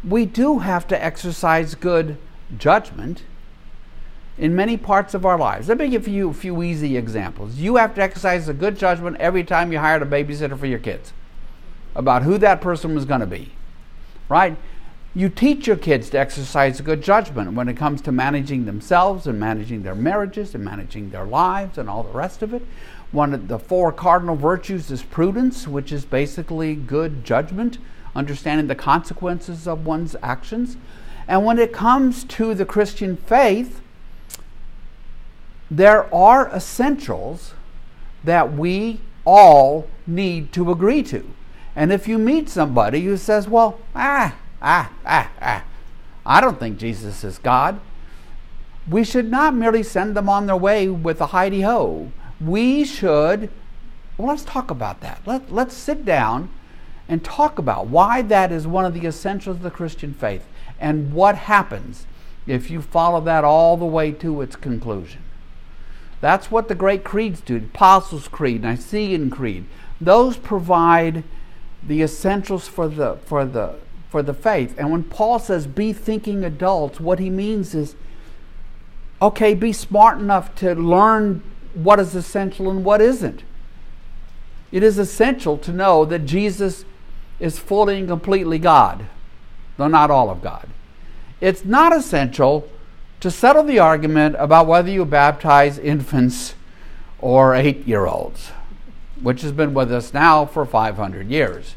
we 0.03 0.25
do 0.25 0.61
have 0.61 0.89
to 0.89 1.05
exercise 1.05 1.75
good 1.75 2.17
judgment 2.59 3.23
in 4.39 4.55
many 4.55 4.77
parts 4.77 5.15
of 5.15 5.25
our 5.25 5.39
lives. 5.39 5.69
Let 5.69 5.79
me 5.79 5.89
give 5.89 6.07
you 6.07 6.31
a 6.31 6.35
few 6.35 6.63
easy 6.63 6.97
examples. 6.97 7.57
You 7.57 7.77
have 7.77 7.95
to 7.95 8.03
exercise 8.03 8.49
a 8.49 8.55
good 8.55 8.79
judgment 8.79 9.17
every 9.19 9.45
time 9.45 9.73
you 9.73 9.79
hired 9.79 10.03
a 10.03 10.07
babysitter 10.07 10.59
for 10.59 10.67
your 10.67 10.79
kids 10.79 11.13
about 11.95 12.23
who 12.23 12.37
that 12.39 12.61
person 12.61 12.95
was 12.95 13.07
going 13.07 13.21
to 13.21 13.27
be, 13.27 13.51
right? 14.29 14.57
You 15.15 15.31
teach 15.31 15.67
your 15.67 15.77
kids 15.77 16.11
to 16.11 16.19
exercise 16.19 16.79
a 16.79 16.83
good 16.83 17.03
judgment 17.03 17.55
when 17.55 17.71
it 17.71 17.77
comes 17.79 18.03
to 18.03 18.13
managing 18.13 18.67
themselves 18.67 19.27
and 19.27 19.41
managing 19.41 19.83
their 19.83 19.95
marriages 19.95 20.55
and 20.55 20.63
managing 20.63 21.09
their 21.09 21.25
lives 21.25 21.79
and 21.79 21.89
all 21.89 22.03
the 22.03 22.13
rest 22.13 22.43
of 22.43 22.53
it. 22.53 22.63
One 23.13 23.33
of 23.33 23.49
the 23.49 23.59
four 23.59 23.93
cardinal 23.93 24.37
virtues 24.37 24.91
is 24.91 25.03
prudence, 25.03 25.67
which 25.67 25.91
is 25.91 26.05
basically 26.05 26.75
good 26.75 27.25
judgment, 27.25 27.79
understanding 28.15 28.67
the 28.67 28.75
consequences 28.75 29.67
of 29.67 29.87
one's 29.87 30.17
actions. 30.23 30.77
And 31.29 31.45
when 31.45 31.59
it 31.59 31.73
comes 31.73 32.25
to 32.25 32.55
the 32.55 32.65
Christian 32.65 33.17
faith, 33.17 33.81
there 35.71 36.13
are 36.15 36.49
essentials 36.49 37.55
that 38.23 38.53
we 38.53 39.01
all 39.25 39.89
need 40.07 40.53
to 40.53 40.71
agree 40.71 41.03
to. 41.03 41.29
And 41.75 41.93
if 41.93 42.07
you 42.09 42.19
meet 42.19 42.49
somebody 42.49 43.03
who 43.05 43.17
says, 43.17 43.49
well, 43.49 43.79
ah, 43.95 44.37
ah, 44.63 44.93
ah, 45.05 45.31
ah, 45.41 45.65
I 46.25 46.41
don't 46.41 46.59
think 46.59 46.79
Jesus 46.79 47.25
is 47.25 47.39
God, 47.39 47.81
we 48.89 49.03
should 49.05 49.31
not 49.31 49.55
merely 49.55 49.83
send 49.83 50.17
them 50.17 50.29
on 50.29 50.47
their 50.47 50.57
way 50.57 50.89
with 50.89 51.21
a 51.21 51.29
hidey 51.29 51.65
ho. 51.65 52.13
We 52.41 52.85
should, 52.85 53.51
well, 54.17 54.29
let's 54.29 54.45
talk 54.45 54.71
about 54.71 55.01
that. 55.01 55.23
Let, 55.27 55.53
let's 55.53 55.75
sit 55.75 56.05
down 56.05 56.51
and 57.09 57.25
talk 57.25 57.59
about 57.59 57.89
why 57.89 58.23
that 58.23 58.53
is 58.53 58.67
one 58.67 58.85
of 58.85 58.95
the 58.95 59.07
essentials 59.07 59.57
of 59.57 59.63
the 59.63 59.71
Christian 59.71 60.15
faith 60.15 60.47
and 60.81 61.13
what 61.13 61.37
happens 61.37 62.07
if 62.47 62.71
you 62.71 62.81
follow 62.81 63.21
that 63.23 63.45
all 63.45 63.77
the 63.77 63.85
way 63.85 64.13
to 64.13 64.41
its 64.43 64.57
conclusion. 64.57 65.23
That's 66.21 66.51
what 66.51 66.69
the 66.69 66.75
great 66.75 67.05
creeds 67.05 67.41
do 67.41 67.57
Apostles' 67.57 68.29
Creed, 68.29 68.63
Nicene 68.63 69.31
Creed. 69.31 69.67
Those 70.01 70.37
provide 70.37 71.25
the 71.83 72.03
essentials 72.03 72.69
for 72.69 72.89
the, 72.89 73.17
for, 73.25 73.45
the, 73.45 73.77
for 74.09 74.23
the 74.23 74.35
faith. 74.35 74.75
And 74.79 74.91
when 74.91 75.05
Paul 75.05 75.39
says 75.39 75.67
be 75.67 75.93
thinking 75.93 76.45
adults, 76.45 77.01
what 77.01 77.19
he 77.19 77.31
means 77.31 77.75
is 77.75 77.97
okay, 79.21 79.55
be 79.55 79.73
smart 79.73 80.19
enough 80.19 80.55
to 80.57 80.75
learn 80.75 81.43
what 81.75 81.99
is 81.99 82.15
essential 82.15 82.71
and 82.71 82.85
what 82.85 83.01
isn't. 83.01 83.43
It 84.73 84.83
is 84.83 84.99
essential 84.99 85.57
to 85.59 85.73
know 85.73 86.05
that 86.05 86.27
Jesus 86.27 86.85
is 87.39 87.59
fully 87.59 87.99
and 87.99 88.09
completely 88.09 88.59
God, 88.59 89.07
though 89.77 89.89
not 89.89 90.11
all 90.11 90.31
of 90.31 90.43
God. 90.43 90.69
It's 91.41 91.65
not 91.65 91.95
essential 91.95 92.69
to 93.21 93.31
settle 93.31 93.63
the 93.63 93.79
argument 93.79 94.37
about 94.39 94.67
whether 94.67 94.91
you 94.91 95.05
baptize 95.05 95.79
infants 95.79 96.55
or 97.19 97.55
eight 97.55 97.87
year 97.87 98.07
olds, 98.07 98.51
which 99.21 99.43
has 99.43 99.53
been 99.53 99.75
with 99.75 99.93
us 99.93 100.13
now 100.13 100.45
for 100.47 100.65
500 100.65 101.29
years. 101.29 101.75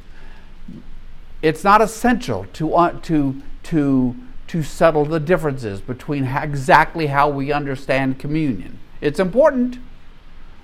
It's 1.42 1.64
not 1.64 1.82
essential 1.82 2.46
to, 2.54 2.74
uh, 2.76 3.00
to, 3.04 3.42
to, 3.64 4.16
to 4.48 4.64
settle 4.64 5.06
the 5.06 5.20
differences 5.20 5.80
between 5.80 6.26
exactly 6.26 7.08
how 7.08 7.30
we 7.30 7.52
understand 7.52 8.20
communion. 8.20 8.80
It's 9.00 9.20
important, 9.20 9.80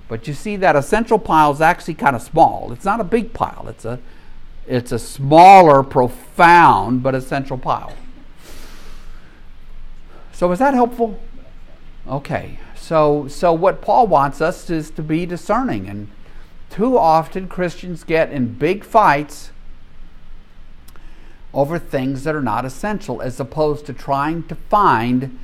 but 0.09 0.27
you 0.27 0.33
see 0.33 0.57
that 0.57 0.75
essential 0.75 1.17
pile 1.17 1.51
is 1.53 1.61
actually 1.61 1.93
kind 1.93 2.15
of 2.15 2.21
small. 2.21 2.73
It's 2.73 2.83
not 2.83 2.99
a 2.99 3.05
big 3.05 3.31
pile, 3.33 3.67
it's 3.69 3.85
a, 3.85 3.99
it's 4.67 4.91
a 4.91 4.99
smaller, 4.99 5.83
profound, 5.83 7.03
but 7.03 7.13
essential 7.15 7.57
pile. 7.57 7.93
So 10.31 10.51
is 10.51 10.59
that 10.59 10.73
helpful? 10.73 11.19
Okay. 12.07 12.59
So 12.75 13.27
so 13.27 13.53
what 13.53 13.81
Paul 13.81 14.07
wants 14.07 14.41
us 14.41 14.69
is 14.69 14.91
to 14.91 15.01
be 15.01 15.25
discerning 15.25 15.87
and 15.87 16.09
too 16.69 16.97
often 16.97 17.47
Christians 17.47 18.03
get 18.03 18.31
in 18.31 18.53
big 18.53 18.83
fights 18.83 19.51
over 21.53 21.79
things 21.79 22.25
that 22.25 22.35
are 22.35 22.41
not 22.41 22.65
essential 22.65 23.21
as 23.21 23.39
opposed 23.39 23.85
to 23.85 23.93
trying 23.93 24.43
to 24.43 24.55
find 24.55 25.39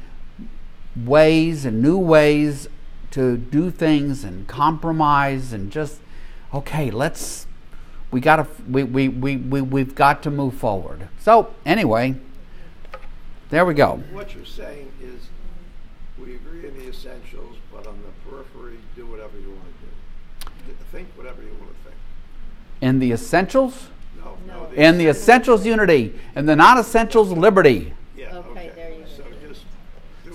ways 0.96 1.64
and 1.64 1.82
new 1.82 1.98
ways 1.98 2.68
to 3.12 3.38
do 3.38 3.72
things 3.72 4.24
and 4.24 4.48
compromise 4.48 5.54
and 5.54 5.72
just 5.72 6.02
okay, 6.54 6.92
let's 6.92 7.48
we 8.12 8.20
got 8.20 8.38
to 8.38 8.48
we, 8.70 8.84
we, 8.84 9.08
we, 9.08 9.38
we, 9.38 9.62
we've 9.62 9.96
got 9.96 10.22
to 10.24 10.32
move 10.32 10.54
forward. 10.56 11.08
So, 11.20 11.54
anyway, 11.66 12.16
there 13.50 13.66
we 13.66 13.74
go. 13.74 14.04
What 14.12 14.36
you're 14.36 14.46
saying 14.46 14.92
is, 15.02 15.28
we 16.18 16.36
agree 16.36 16.68
on 16.70 16.78
the 16.78 16.90
essentials, 16.90 17.58
but 17.72 17.88
on 17.88 17.98
the 18.02 18.30
periphery, 18.30 18.78
do 18.96 19.06
whatever 19.06 19.38
you 19.40 19.50
want 19.50 19.64
to 20.42 20.46
do. 20.68 20.74
Think 20.92 21.08
whatever 21.16 21.42
you 21.42 21.50
want 21.60 21.70
to 21.78 21.84
think. 21.84 21.96
In 22.82 23.00
the 23.00 23.12
essentials, 23.14 23.88
No, 24.18 24.38
no. 24.46 24.70
in 24.76 24.98
the 24.98 25.08
essentials, 25.08 25.66
unity, 25.66 26.14
and 26.36 26.48
the 26.50 26.56
non-essentials, 26.56 27.32
liberty. 27.32 27.94
Yeah, 28.18 28.36
Okay, 28.38 28.50
okay. 28.50 28.72
there 28.76 28.92
you 28.92 29.06
So 29.16 29.24
just. 29.48 29.64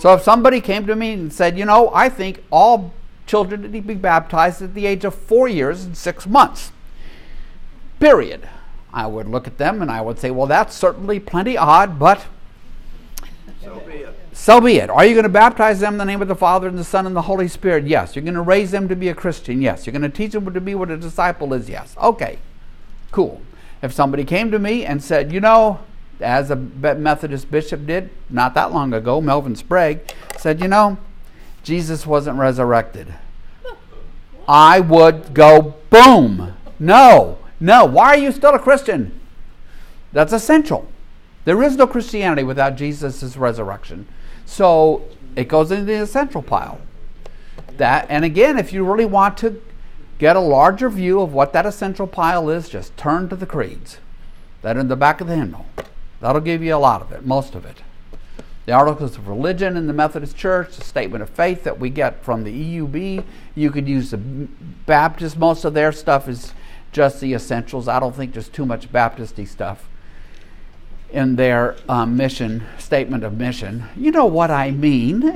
So 0.01 0.14
if 0.14 0.22
somebody 0.22 0.61
came 0.62 0.87
to 0.87 0.97
me 0.97 1.12
and 1.12 1.33
said, 1.33 1.59
you 1.59 1.66
know, 1.66 1.91
I 1.95 2.09
think 2.09 2.43
all 2.51 2.95
children 3.27 3.62
need 3.62 3.72
to 3.72 3.81
be 3.89 3.95
baptized 3.95 4.62
at 4.62 4.72
the 4.74 4.87
age 4.87 5.05
of 5.05 5.14
four 5.14 5.47
years 5.49 5.85
and 5.85 5.97
six 5.97 6.27
months, 6.27 6.72
period, 8.01 8.49
I 8.92 9.07
would 9.07 9.28
look 9.28 9.47
at 9.47 9.59
them 9.59 9.82
and 9.82 9.90
I 9.90 10.01
would 10.01 10.18
say, 10.18 10.30
well, 10.30 10.47
that's 10.47 10.74
certainly 10.74 11.20
plenty 11.20 11.57
odd, 11.57 11.99
but 11.99 12.24
So 13.62 13.80
be 13.80 13.92
it. 13.94 14.18
so 14.32 14.61
be 14.61 14.76
it. 14.78 14.88
Are 14.90 15.05
you 15.05 15.14
going 15.14 15.24
to 15.24 15.28
baptize 15.28 15.80
them 15.80 15.94
in 15.94 15.99
the 15.99 16.05
name 16.05 16.22
of 16.22 16.28
the 16.28 16.34
Father 16.34 16.68
and 16.68 16.78
the 16.78 16.84
Son 16.84 17.07
and 17.07 17.14
the 17.14 17.22
Holy 17.22 17.49
Spirit? 17.49 17.86
Yes. 17.86 18.16
You're 18.16 18.24
going 18.24 18.34
to 18.34 18.40
raise 18.42 18.70
them 18.70 18.88
to 18.88 18.97
be 18.97 19.09
a 19.09 19.14
Christian? 19.14 19.61
Yes. 19.61 19.86
You're 19.86 19.92
going 19.92 20.03
to 20.03 20.09
teach 20.09 20.32
them 20.32 20.53
to 20.53 20.61
be 20.61 20.74
what 20.74 20.90
a 20.90 20.97
disciple 20.97 21.53
is? 21.53 21.68
Yes. 21.68 21.94
Okay. 21.99 22.38
Cool. 23.12 23.42
If 23.82 23.92
somebody 23.92 24.24
came 24.24 24.51
to 24.51 24.59
me 24.59 24.84
and 24.86 25.03
said, 25.03 25.32
you 25.32 25.40
know, 25.40 25.80
as 26.20 26.51
a 26.51 26.57
Methodist 26.57 27.51
bishop 27.51 27.84
did 27.86 28.09
not 28.30 28.55
that 28.55 28.72
long 28.72 28.94
ago, 28.94 29.20
Melvin 29.20 29.55
Sprague 29.57 30.01
said, 30.38 30.61
you 30.61 30.68
know, 30.68 30.97
Jesus 31.62 32.07
wasn't 32.07 32.38
resurrected. 32.38 33.12
I 34.49 34.80
would 34.80 35.34
go, 35.34 35.74
boom. 35.90 36.55
No, 36.78 37.38
no. 37.61 37.84
Why 37.84 38.09
are 38.09 38.18
you 38.18 38.32
still 38.32 38.54
a 38.54 38.59
Christian? 38.59 39.18
That's 40.12 40.32
essential. 40.32 40.88
There 41.44 41.62
is 41.62 41.76
no 41.76 41.86
Christianity 41.86 42.42
without 42.42 42.76
Jesus' 42.76 43.36
resurrection. 43.36 44.09
So 44.44 45.04
it 45.36 45.48
goes 45.48 45.70
into 45.70 45.84
the 45.84 45.94
essential 45.94 46.42
pile. 46.42 46.80
That 47.76 48.07
and 48.09 48.24
again, 48.24 48.59
if 48.59 48.72
you 48.72 48.84
really 48.84 49.04
want 49.04 49.36
to 49.38 49.61
get 50.18 50.36
a 50.36 50.40
larger 50.40 50.88
view 50.88 51.20
of 51.20 51.32
what 51.32 51.52
that 51.52 51.66
essential 51.66 52.07
pile 52.07 52.48
is, 52.48 52.68
just 52.68 52.96
turn 52.96 53.28
to 53.28 53.36
the 53.36 53.46
creeds. 53.46 53.98
That 54.62 54.76
in 54.76 54.88
the 54.88 54.96
back 54.96 55.20
of 55.20 55.26
the 55.26 55.36
hymnal. 55.36 55.66
That'll 56.20 56.40
give 56.40 56.62
you 56.62 56.74
a 56.74 56.78
lot 56.78 57.02
of 57.02 57.12
it, 57.12 57.26
most 57.26 57.54
of 57.54 57.64
it. 57.64 57.82
The 58.64 58.72
Articles 58.72 59.16
of 59.16 59.28
Religion 59.28 59.76
in 59.76 59.86
the 59.86 59.92
Methodist 59.92 60.36
Church, 60.36 60.76
the 60.76 60.82
Statement 60.82 61.22
of 61.22 61.30
Faith 61.30 61.62
that 61.64 61.78
we 61.78 61.90
get 61.90 62.24
from 62.24 62.42
the 62.42 62.78
EUB. 62.80 63.22
You 63.54 63.70
could 63.70 63.86
use 63.86 64.11
the 64.11 64.16
Baptist. 64.16 65.36
Most 65.36 65.64
of 65.64 65.74
their 65.74 65.92
stuff 65.92 66.28
is 66.28 66.52
just 66.97 67.20
the 67.20 67.34
essentials. 67.34 67.88
I 67.88 68.01
don't 68.01 68.16
think 68.16 68.32
there's 68.32 68.49
too 68.49 68.64
much 68.64 68.90
Baptisty 68.90 69.47
stuff 69.47 69.86
in 71.11 71.36
their 71.36 71.76
um, 71.90 72.16
mission 72.16 72.64
statement 72.78 73.22
of 73.22 73.36
mission. 73.36 73.84
You 73.94 74.11
know 74.12 74.24
what 74.24 74.51
I 74.51 74.70
mean. 74.70 75.24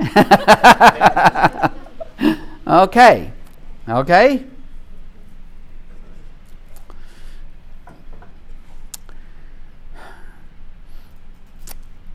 okay. 2.67 3.31
Okay. 3.87 4.45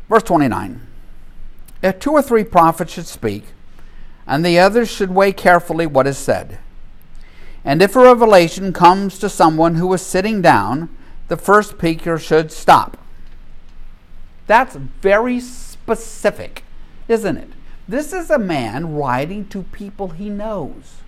Verse 0.09 0.25
29. 0.25 0.81
If 1.85 2.01
two 2.01 2.11
or 2.11 2.23
three 2.23 2.43
prophets 2.43 2.95
should 2.95 3.07
speak, 3.07 3.45
and 4.27 4.45
the 4.45 4.59
others 4.59 4.91
should 4.91 5.13
weigh 5.13 5.31
carefully 5.31 5.87
what 5.87 6.09
is 6.09 6.19
said. 6.19 6.59
And 7.67 7.83
if 7.83 7.97
a 7.97 8.01
revelation 8.01 8.73
comes 8.73 9.19
to 9.19 9.29
someone 9.29 9.75
who 9.75 9.93
is 9.93 10.01
sitting 10.01 10.41
down, 10.41 10.89
the 11.27 11.37
first 11.37 11.71
speaker 11.71 12.17
should 12.17 12.53
stop. 12.53 12.97
That's 14.47 14.77
very 14.77 15.41
specific. 15.41 16.63
isn't 17.09 17.37
it? 17.37 17.51
This 17.89 18.13
is 18.13 18.31
a 18.31 18.39
man 18.39 18.95
writing 18.95 19.49
to 19.49 19.65
people 19.65 20.09
he 20.09 20.31
knows. 20.31 21.03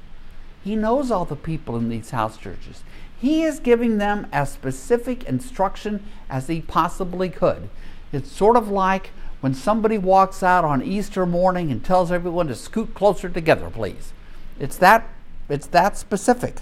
He 0.65 0.75
knows 0.75 1.13
all 1.13 1.25
the 1.25 1.37
people 1.37 1.77
in 1.77 1.89
these 1.89 2.11
house 2.11 2.37
churches. 2.37 2.83
He 3.21 3.45
is 3.45 3.61
giving 3.61 3.99
them 3.99 4.27
as 4.33 4.51
specific 4.51 5.25
instruction 5.25 6.05
as 6.29 6.49
he 6.49 6.61
possibly 6.61 7.31
could. 7.31 7.69
It's 8.13 8.33
sort 8.33 8.57
of 8.57 8.69
like 8.69 9.11
when 9.41 9.55
somebody 9.55 9.97
walks 9.97 10.43
out 10.43 10.65
on 10.65 10.83
Easter 10.83 11.25
morning 11.25 11.71
and 11.71 11.85
tells 11.85 12.11
everyone 12.11 12.49
to 12.49 12.57
scoot 12.57 12.95
closer 12.95 13.29
together, 13.29 13.71
please. 13.71 14.13
It's 14.59 14.77
that 14.79 15.09
it's 15.49 15.67
that 15.69 15.97
specific. 15.97 16.57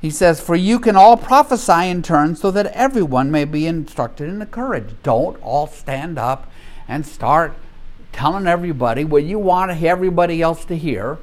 He 0.00 0.10
says, 0.10 0.40
For 0.40 0.54
you 0.54 0.78
can 0.78 0.96
all 0.96 1.16
prophesy 1.16 1.88
in 1.88 2.02
turn 2.02 2.36
so 2.36 2.50
that 2.52 2.66
everyone 2.66 3.30
may 3.30 3.44
be 3.44 3.66
instructed 3.66 4.28
and 4.28 4.40
encouraged. 4.40 5.02
Don't 5.02 5.40
all 5.42 5.66
stand 5.66 6.18
up 6.18 6.50
and 6.86 7.04
start 7.04 7.54
telling 8.12 8.46
everybody 8.46 9.04
what 9.04 9.24
you 9.24 9.38
want 9.38 9.82
everybody 9.82 10.40
else 10.40 10.64
to 10.66 10.76
hear 10.76 11.18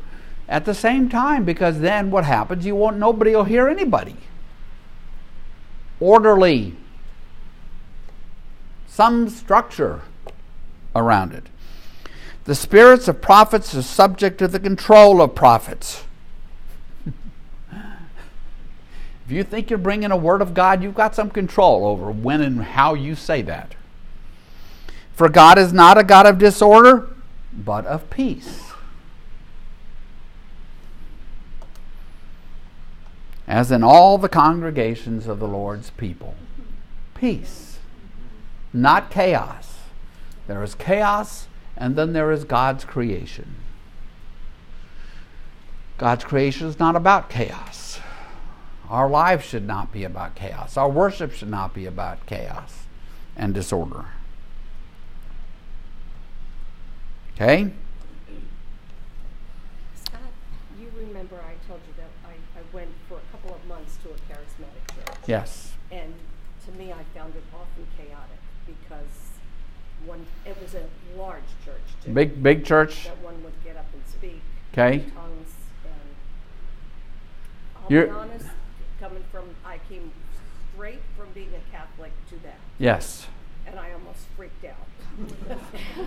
at 0.48 0.66
the 0.66 0.74
same 0.74 1.10
time 1.10 1.46
because 1.46 1.80
then 1.80 2.12
what 2.12 2.26
happens? 2.26 2.66
You 2.66 2.76
won't 2.76 2.98
nobody 2.98 3.36
will 3.36 3.46
hear 3.46 3.68
anybody. 3.68 4.18
Orderly. 6.00 6.76
Some 8.88 9.30
structure 9.30 10.02
around 10.96 11.34
it. 11.34 11.48
The 12.44 12.56
spirits 12.56 13.08
of 13.08 13.22
prophets 13.22 13.74
are 13.74 13.82
subject 13.82 14.38
to 14.38 14.48
the 14.48 14.60
control 14.60 15.22
of 15.22 15.34
prophets 15.34 16.05
if 19.26 19.32
you 19.32 19.44
think 19.44 19.70
you're 19.70 19.80
bringing 19.80 20.12
a 20.12 20.18
word 20.18 20.42
of 20.42 20.54
god 20.54 20.82
you've 20.84 20.96
got 20.96 21.16
some 21.16 21.30
control 21.30 21.86
over 21.86 22.12
when 22.12 22.42
and 22.42 22.62
how 22.62 22.94
you 22.94 23.16
say 23.16 23.42
that 23.42 23.76
for 25.14 25.30
god 25.30 25.58
is 25.58 25.74
not 25.74 25.98
a 25.98 26.04
god 26.04 26.26
of 26.26 26.38
disorder 26.38 27.10
but 27.54 27.86
of 27.86 28.10
peace 28.10 28.66
as 33.48 33.72
in 33.72 33.84
all 33.84 34.18
the 34.18 34.30
congregations 34.30 35.28
of 35.28 35.40
the 35.40 35.48
Lord's 35.48 35.92
people. 35.92 36.36
Peace, 37.14 37.80
not 38.74 39.10
chaos. 39.10 39.76
There 40.48 40.64
is 40.64 40.76
chaos, 40.76 41.48
and 41.78 41.96
then 41.96 42.14
there 42.14 42.32
is 42.32 42.44
God's 42.44 42.86
creation. 42.86 43.56
God's 45.98 46.24
creation 46.24 46.68
is 46.68 46.80
not 46.80 46.96
about 46.96 47.30
chaos. 47.30 48.00
Our 48.90 49.10
lives 49.10 49.46
should 49.46 49.66
not 49.66 49.92
be 49.92 50.04
about 50.04 50.36
chaos. 50.36 50.78
Our 50.78 50.90
worship 50.90 51.34
should 51.34 51.50
not 51.50 51.74
be 51.74 51.86
about 51.86 52.26
chaos 52.26 52.84
and 53.36 53.54
disorder. 53.54 54.06
Okay? 57.34 57.72
Scott, 59.96 60.20
you 60.80 60.92
remember 60.98 61.36
I 61.38 61.56
told 61.68 61.82
you 61.88 61.94
that 61.98 62.10
I, 62.26 62.60
I 62.60 62.64
went 62.74 62.90
for 63.10 63.18
a 63.18 63.32
couple 63.32 63.56
of 63.56 63.66
months 63.68 63.98
to 64.04 64.10
a 64.10 64.14
charismatic 64.14 64.96
church. 64.96 65.18
Yes. 65.28 65.74
And 65.92 66.14
to 66.66 66.72
me, 66.74 66.94
I 66.94 67.04
found 67.18 67.36
it 67.36 67.44
often 67.54 67.88
chaotic 67.98 68.40
because 68.66 69.26
one, 70.06 70.26
it 70.46 70.56
was 70.62 70.76
a 70.76 70.84
large 71.18 71.44
church 71.66 71.82
too. 72.04 72.14
Big 72.14 72.42
big 72.42 72.64
church. 72.66 73.06
That 73.06 73.22
one 73.22 73.44
would 73.44 73.54
get 73.64 73.76
up 73.76 73.88
and 73.94 74.02
speak. 74.08 74.42
Okay. 74.72 74.96
in 74.96 75.12
Tongues 75.12 75.54
and 75.86 75.94
I'll 77.84 77.92
You're- 77.92 78.06
be 78.08 78.12
honest, 78.12 78.46
coming 79.00 79.24
from, 79.32 79.44
I 79.66 79.80
came 79.90 80.12
straight 80.74 81.02
from 81.18 81.28
being 81.34 81.52
a 81.54 81.72
Catholic 81.72 82.12
to 82.30 82.36
that. 82.44 82.60
Yes. 82.78 83.28
And 83.66 83.80
I 83.80 83.92
almost 83.94 84.26
freaked 84.36 84.66
out. 84.66 85.58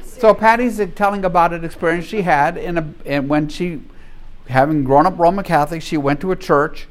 So 0.04 0.34
Patty's 0.34 0.80
telling 0.94 1.24
about 1.24 1.52
an 1.52 1.64
experience 1.64 2.04
she 2.04 2.22
had 2.22 2.56
in 2.56 2.76
a 2.76 2.92
and 3.06 3.28
when 3.28 3.48
she, 3.48 3.82
having 4.48 4.84
grown 4.84 5.06
up 5.06 5.18
Roman 5.18 5.44
Catholic, 5.44 5.80
she 5.80 5.96
went 5.96 6.20
to 6.20 6.32
a 6.32 6.36
church 6.36 6.88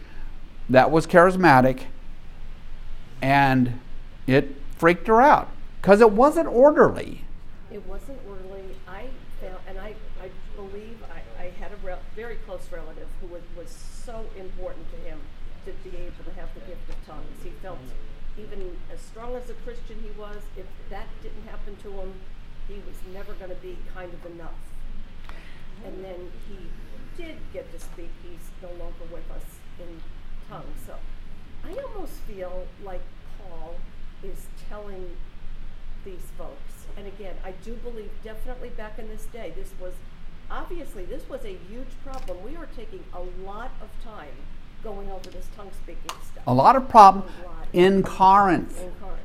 that 0.69 0.91
was 0.91 1.05
charismatic, 1.05 1.84
and 3.21 3.80
it 4.25 4.55
freaked 4.78 5.07
her 5.07 5.21
out 5.21 5.49
because 5.82 6.01
it 6.01 6.11
wasn't 6.11 6.47
orderly. 6.47 7.21
It 7.71 7.86
wasn't 7.86 8.19
orderly. 8.28 8.63
I 8.88 9.07
found, 9.41 9.57
and 9.67 9.78
I, 9.78 9.93
I 10.21 10.30
believe 10.55 10.97
I, 11.11 11.43
I 11.43 11.49
had 11.59 11.71
a 11.71 11.86
rel- 11.86 11.99
very 12.15 12.38
close 12.47 12.67
relative 12.71 13.07
who 13.21 13.28
was, 13.28 13.43
was 13.55 13.69
so 13.69 14.25
important 14.38 14.89
to 14.91 14.97
him 15.09 15.19
to 15.65 15.71
be 15.89 15.95
able 15.97 16.23
to 16.25 16.32
have 16.39 16.53
the 16.53 16.61
gift 16.61 16.89
of 16.89 16.95
tongues. 17.05 17.43
He 17.43 17.51
felt 17.61 17.80
even 18.38 18.78
as 18.93 18.99
strong 18.99 19.36
as 19.36 19.49
a 19.49 19.53
Christian 19.53 19.97
he 20.03 20.11
was, 20.19 20.38
if 20.55 20.65
that 20.89 21.07
didn't 21.23 21.43
happen 21.47 21.75
to 21.78 21.91
him, 21.91 22.13
he 22.67 22.75
was 22.75 22.95
never 23.13 23.34
going 23.34 23.49
to 23.49 23.61
be 23.61 23.78
kind 23.93 24.13
of 24.13 24.32
enough. 24.32 24.53
And 25.88 26.03
then 26.03 26.31
he 26.47 26.57
did 27.21 27.38
get 27.53 27.71
to 27.71 27.79
speak. 27.79 28.09
He's 28.21 28.51
no 28.61 28.69
longer 28.69 29.05
with 29.11 29.29
us 29.31 29.43
in 29.79 30.01
tongues. 30.49 30.65
So 30.85 30.95
I 31.65 31.81
almost 31.81 32.13
feel 32.27 32.67
like 32.83 33.01
Paul 33.38 33.75
is 34.23 34.47
telling 34.69 35.15
these 36.03 36.27
folks. 36.38 36.85
And 36.97 37.07
again, 37.07 37.35
I 37.45 37.51
do 37.63 37.73
believe 37.75 38.09
definitely 38.23 38.69
back 38.69 38.99
in 38.99 39.07
this 39.07 39.25
day, 39.25 39.53
this 39.55 39.71
was 39.79 39.93
obviously 40.49 41.05
this 41.05 41.27
was 41.29 41.43
a 41.43 41.57
huge 41.69 41.88
problem. 42.03 42.43
We 42.43 42.55
are 42.55 42.67
taking 42.75 43.03
a 43.13 43.21
lot 43.45 43.71
of 43.81 43.89
time 44.03 44.35
going 44.83 45.09
over 45.09 45.29
this 45.29 45.47
tongue 45.55 45.71
speaking 45.83 46.03
stuff. 46.07 46.43
A 46.47 46.53
lot 46.53 46.75
of 46.75 46.89
problem 46.89 47.25
lot. 47.45 47.67
in 47.73 48.03
Corinth, 48.03 48.81
in 48.81 48.91
Corinth. 49.01 49.19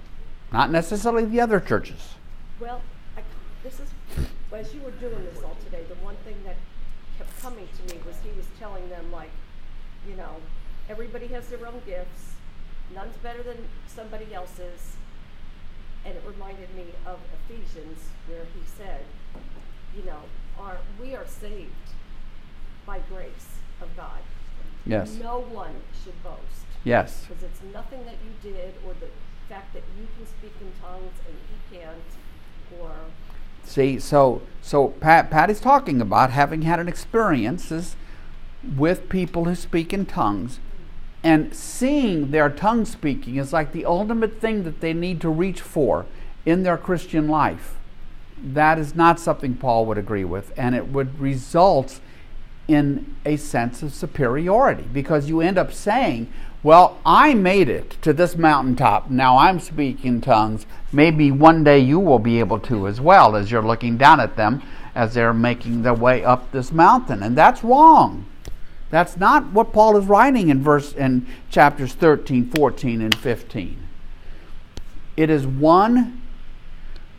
not 0.52 0.70
necessarily 0.70 1.24
the 1.24 1.40
other 1.40 1.60
churches. 1.60 2.14
Well, 2.60 2.80
I, 2.80 2.80
this 2.80 2.80
is 2.80 2.91
as 4.54 4.74
you 4.74 4.80
were 4.82 4.90
doing 4.92 5.24
this 5.24 5.42
all 5.42 5.56
today. 5.64 5.84
The 5.88 5.94
one 6.04 6.16
thing 6.24 6.36
that 6.44 6.56
kept 7.18 7.40
coming 7.40 7.68
to 7.68 7.94
me 7.94 8.00
was 8.06 8.16
he 8.22 8.30
was 8.36 8.46
telling 8.58 8.88
them 8.88 9.10
like, 9.12 9.30
you 10.08 10.14
know, 10.14 10.36
everybody 10.88 11.28
has 11.28 11.48
their 11.48 11.66
own 11.66 11.80
gifts. 11.86 12.34
None's 12.94 13.16
better 13.16 13.42
than 13.42 13.56
somebody 13.86 14.34
else's. 14.34 14.96
And 16.04 16.16
it 16.16 16.22
reminded 16.26 16.74
me 16.74 16.86
of 17.06 17.18
Ephesians 17.48 17.98
where 18.26 18.44
he 18.44 18.60
said, 18.76 19.04
you 19.96 20.04
know, 20.04 20.20
our, 20.58 20.78
we 21.00 21.14
are 21.14 21.26
saved 21.26 21.70
by 22.84 22.98
grace 23.08 23.60
of 23.80 23.88
God. 23.96 24.18
Yes. 24.84 25.14
No 25.14 25.40
one 25.40 25.74
should 26.02 26.20
boast. 26.24 26.66
Yes. 26.84 27.24
Because 27.28 27.44
it's 27.44 27.60
nothing 27.72 28.04
that 28.04 28.16
you 28.24 28.52
did 28.52 28.74
or 28.84 28.94
the 28.94 29.06
fact 29.48 29.72
that 29.74 29.82
you 29.98 30.08
can 30.16 30.26
speak 30.26 30.52
in 30.60 30.72
tongues 30.82 31.14
and 31.26 31.36
he 31.48 31.76
can't 31.76 32.80
or 32.80 32.90
See, 33.64 33.98
so 33.98 34.42
so 34.62 34.88
Pat, 35.00 35.50
is 35.50 35.60
talking 35.60 36.00
about 36.00 36.30
having 36.30 36.62
had 36.62 36.78
an 36.78 36.88
experiences 36.88 37.96
with 38.76 39.08
people 39.08 39.44
who 39.44 39.56
speak 39.56 39.92
in 39.92 40.06
tongues, 40.06 40.60
and 41.24 41.54
seeing 41.54 42.30
their 42.30 42.48
tongue 42.48 42.84
speaking 42.84 43.36
is 43.36 43.52
like 43.52 43.72
the 43.72 43.84
ultimate 43.84 44.40
thing 44.40 44.62
that 44.62 44.80
they 44.80 44.92
need 44.92 45.20
to 45.20 45.28
reach 45.28 45.60
for 45.60 46.06
in 46.46 46.62
their 46.62 46.76
Christian 46.76 47.28
life. 47.28 47.76
That 48.40 48.78
is 48.78 48.94
not 48.94 49.18
something 49.18 49.56
Paul 49.56 49.84
would 49.86 49.98
agree 49.98 50.24
with, 50.24 50.52
and 50.56 50.74
it 50.74 50.88
would 50.88 51.18
result 51.18 52.00
in 52.68 53.16
a 53.24 53.36
sense 53.36 53.82
of 53.82 53.92
superiority 53.92 54.84
because 54.92 55.28
you 55.28 55.40
end 55.40 55.58
up 55.58 55.72
saying, 55.72 56.32
Well, 56.64 56.98
I 57.04 57.34
made 57.34 57.68
it 57.68 57.96
to 58.02 58.12
this 58.12 58.36
mountaintop. 58.36 59.10
Now 59.10 59.36
I'm 59.36 59.58
speaking 59.58 60.20
tongues. 60.20 60.64
Maybe 60.92 61.32
one 61.32 61.64
day 61.64 61.80
you 61.80 61.98
will 61.98 62.20
be 62.20 62.38
able 62.38 62.60
to 62.60 62.86
as 62.86 63.00
well 63.00 63.34
as 63.34 63.50
you're 63.50 63.62
looking 63.62 63.96
down 63.96 64.20
at 64.20 64.36
them 64.36 64.62
as 64.94 65.14
they're 65.14 65.34
making 65.34 65.82
their 65.82 65.94
way 65.94 66.22
up 66.22 66.52
this 66.52 66.70
mountain. 66.70 67.22
And 67.22 67.36
that's 67.36 67.64
wrong. 67.64 68.26
That's 68.90 69.16
not 69.16 69.52
what 69.52 69.72
Paul 69.72 69.96
is 69.96 70.04
writing 70.04 70.50
in 70.50 70.62
verse 70.62 70.92
in 70.92 71.26
chapters 71.50 71.94
13, 71.94 72.50
14, 72.50 73.00
and 73.00 73.14
15. 73.16 73.88
It 75.16 75.30
is 75.30 75.46
one 75.46 76.22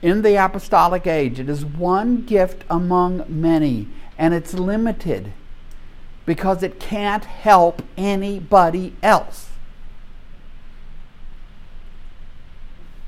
in 0.01 0.21
the 0.21 0.35
apostolic 0.35 1.07
age, 1.07 1.39
it 1.39 1.49
is 1.49 1.65
one 1.65 2.23
gift 2.23 2.63
among 2.69 3.23
many, 3.27 3.87
and 4.17 4.33
it's 4.33 4.53
limited 4.53 5.31
because 6.25 6.63
it 6.63 6.79
can't 6.79 7.25
help 7.25 7.81
anybody 7.97 8.95
else. 9.03 9.49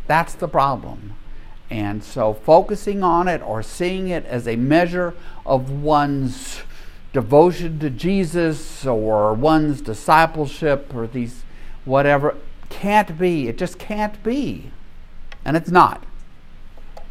That's 0.07 0.34
the 0.34 0.47
problem. 0.47 1.16
And 1.70 2.03
so 2.03 2.34
focusing 2.34 3.03
on 3.03 3.28
it 3.28 3.41
or 3.41 3.63
seeing 3.63 4.07
it 4.09 4.26
as 4.26 4.47
a 4.47 4.55
measure 4.55 5.16
of 5.45 5.72
one's 5.72 6.61
devotion 7.11 7.80
to 7.80 7.89
Jesus 7.89 8.86
or 8.86 9.34
one's 9.34 9.82
discipleship 9.82 10.93
or 10.93 11.07
these 11.07 11.43
whatever 11.86 12.36
can't 12.70 13.18
be. 13.18 13.47
It 13.47 13.57
just 13.57 13.80
can't 13.80 14.22
be. 14.22 14.72
And 15.43 15.55
it's 15.57 15.72
not. 15.72 16.03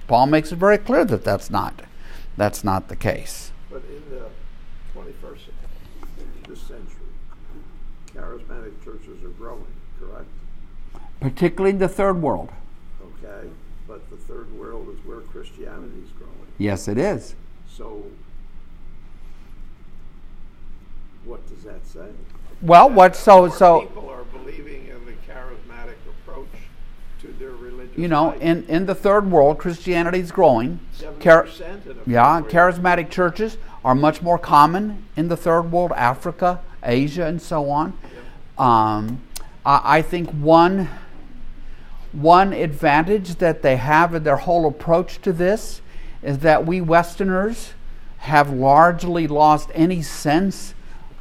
Paul 0.06 0.26
makes 0.26 0.52
it 0.52 0.56
very 0.56 0.78
clear 0.78 1.04
that 1.04 1.24
that's 1.24 1.50
not 1.50 1.82
that's 2.36 2.62
not 2.62 2.88
the 2.88 2.96
case. 2.96 3.52
But 3.70 3.82
in 3.88 4.02
the 4.10 4.26
twenty-first, 4.92 5.44
this 6.48 6.60
century, 6.60 7.06
charismatic 8.14 8.84
churches 8.84 9.22
are 9.24 9.28
growing, 9.30 9.64
correct? 9.98 10.28
Particularly 11.24 11.70
in 11.70 11.78
the 11.78 11.88
third 11.88 12.20
world. 12.20 12.50
Okay? 13.02 13.48
but 13.88 14.10
the 14.10 14.16
third 14.16 14.52
world 14.58 14.88
is 14.90 15.02
where 15.06 15.20
Christianity 15.20 16.02
is 16.04 16.10
growing. 16.10 16.34
Yes, 16.58 16.86
it 16.86 16.98
is. 16.98 17.34
So, 17.66 18.04
what 21.24 21.46
does 21.48 21.64
that 21.64 21.86
say? 21.86 22.08
Well, 22.60 22.90
what 22.90 23.16
so 23.16 23.48
so 23.48 23.80
people 23.80 24.10
are 24.10 24.24
believing 24.24 24.86
in 24.88 25.06
the 25.06 25.12
charismatic 25.12 25.96
approach 26.08 26.46
to 27.22 27.28
their 27.28 27.52
religion. 27.52 27.94
you 27.96 28.08
know 28.08 28.26
life. 28.26 28.42
in 28.42 28.64
in 28.64 28.84
the 28.84 28.94
third 28.94 29.30
world 29.30 29.56
Christianity 29.56 30.18
is 30.18 30.30
growing. 30.30 30.78
70% 30.98 31.22
Char- 31.22 31.46
yeah, 32.06 32.42
charismatic 32.42 33.08
churches 33.08 33.56
are 33.82 33.94
much 33.94 34.20
more 34.20 34.38
common 34.38 35.06
in 35.16 35.28
the 35.28 35.38
third 35.38 35.72
world, 35.72 35.92
Africa, 35.96 36.60
Asia, 36.82 37.24
and 37.24 37.40
so 37.40 37.70
on. 37.70 37.96
Um, 38.58 39.22
I, 39.64 39.98
I 39.98 40.02
think 40.02 40.28
one 40.30 40.90
one 42.14 42.52
advantage 42.52 43.36
that 43.36 43.62
they 43.62 43.76
have 43.76 44.14
in 44.14 44.22
their 44.22 44.36
whole 44.36 44.66
approach 44.66 45.20
to 45.22 45.32
this 45.32 45.80
is 46.22 46.38
that 46.38 46.64
we 46.64 46.80
Westerners 46.80 47.74
have 48.18 48.50
largely 48.50 49.26
lost 49.26 49.68
any 49.74 50.00
sense 50.00 50.74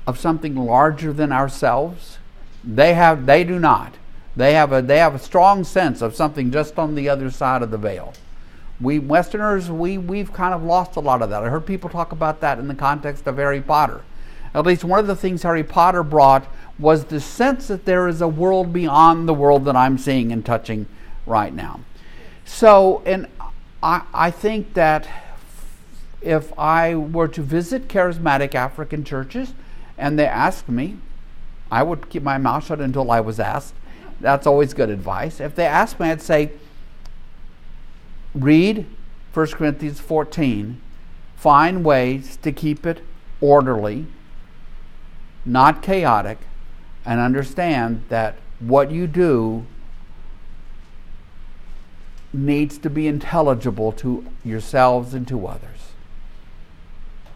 of 0.06 0.20
something 0.20 0.56
larger 0.56 1.12
than 1.12 1.32
ourselves. 1.32 2.20
They 2.64 2.94
have 2.94 3.26
they 3.26 3.44
do 3.44 3.60
not. 3.60 3.96
They 4.36 4.54
have 4.54 4.72
a 4.72 4.82
they 4.82 5.00
have 5.00 5.16
a 5.16 5.20
strong 5.20 5.64
sense 5.64 6.02
of 6.02 6.16
something 6.16 6.52
just 6.52 6.80
on 6.80 6.96
the 6.96 7.10
other 7.10 7.30
side 7.30 7.62
of 7.62 7.72
the 7.72 7.78
veil. 7.78 8.14
We 8.80 9.00
Westerners 9.00 9.70
we 9.70 9.98
we've 9.98 10.32
kind 10.32 10.54
of 10.54 10.64
lost 10.64 10.96
a 10.96 11.00
lot 11.00 11.22
of 11.22 11.30
that. 11.30 11.44
I 11.44 11.50
heard 11.50 11.66
people 11.66 11.89
talk 11.89 12.12
about 12.12 12.39
that 12.41 12.60
in 12.60 12.68
the 12.68 12.76
context 12.76 13.28
of 13.28 13.38
Harry 13.38 13.62
Potter. 13.62 14.02
At 14.54 14.66
least 14.66 14.84
one 14.84 14.99
of 14.99 15.08
the 15.08 15.16
things 15.16 15.43
Harry 15.43 15.64
Potter 15.64 16.04
brought 16.04 16.47
was 16.78 17.06
the 17.06 17.20
sense 17.20 17.68
that 17.68 17.86
there 17.86 18.08
is 18.08 18.22
a 18.22 18.28
world 18.28 18.74
beyond 18.74 19.28
the 19.28 19.34
world 19.34 19.66
that 19.66 19.76
I'm 19.76 19.97
seeing 19.97 20.32
and 20.32 20.45
touching 20.45 20.88
right 21.26 21.54
now. 21.54 21.80
So, 22.45 23.01
and 23.06 23.28
I, 23.82 24.04
I 24.14 24.32
think 24.32 24.74
that 24.74 25.08
if 26.22 26.58
I 26.58 26.95
were 26.95 27.28
to 27.30 27.41
visit 27.41 27.88
charismatic 27.88 28.56
African 28.56 29.04
churches 29.04 29.54
and 29.97 30.18
they 30.18 30.26
asked 30.26 30.70
me, 30.70 30.97
I 31.72 31.84
would 31.84 32.10
keep 32.10 32.24
my 32.24 32.38
mouth 32.38 32.66
shut 32.66 32.80
until 32.80 33.10
I 33.12 33.20
was 33.20 33.39
asked. 33.39 33.74
That's 34.22 34.47
always 34.47 34.74
good 34.74 34.89
advice. 34.89 35.39
If 35.39 35.56
they 35.56 35.66
asked 35.66 35.99
me, 35.99 36.10
I'd 36.10 36.22
say, 36.22 36.51
read 38.34 38.86
1 39.34 39.47
Corinthians 39.47 39.99
14, 39.99 40.80
find 41.36 41.84
ways 41.84 42.38
to 42.38 42.51
keep 42.51 42.86
it 42.86 43.01
orderly, 43.41 44.06
not 45.46 45.82
chaotic, 45.82 46.39
and 47.06 47.20
understand 47.20 48.04
that 48.10 48.36
what 48.60 48.91
you 48.91 49.08
do 49.08 49.66
needs 52.32 52.78
to 52.80 52.89
be 52.89 53.08
intelligible 53.08 53.91
to 53.91 54.26
yourselves 54.44 55.14
and 55.14 55.28
to 55.28 55.46
others. 55.46 55.91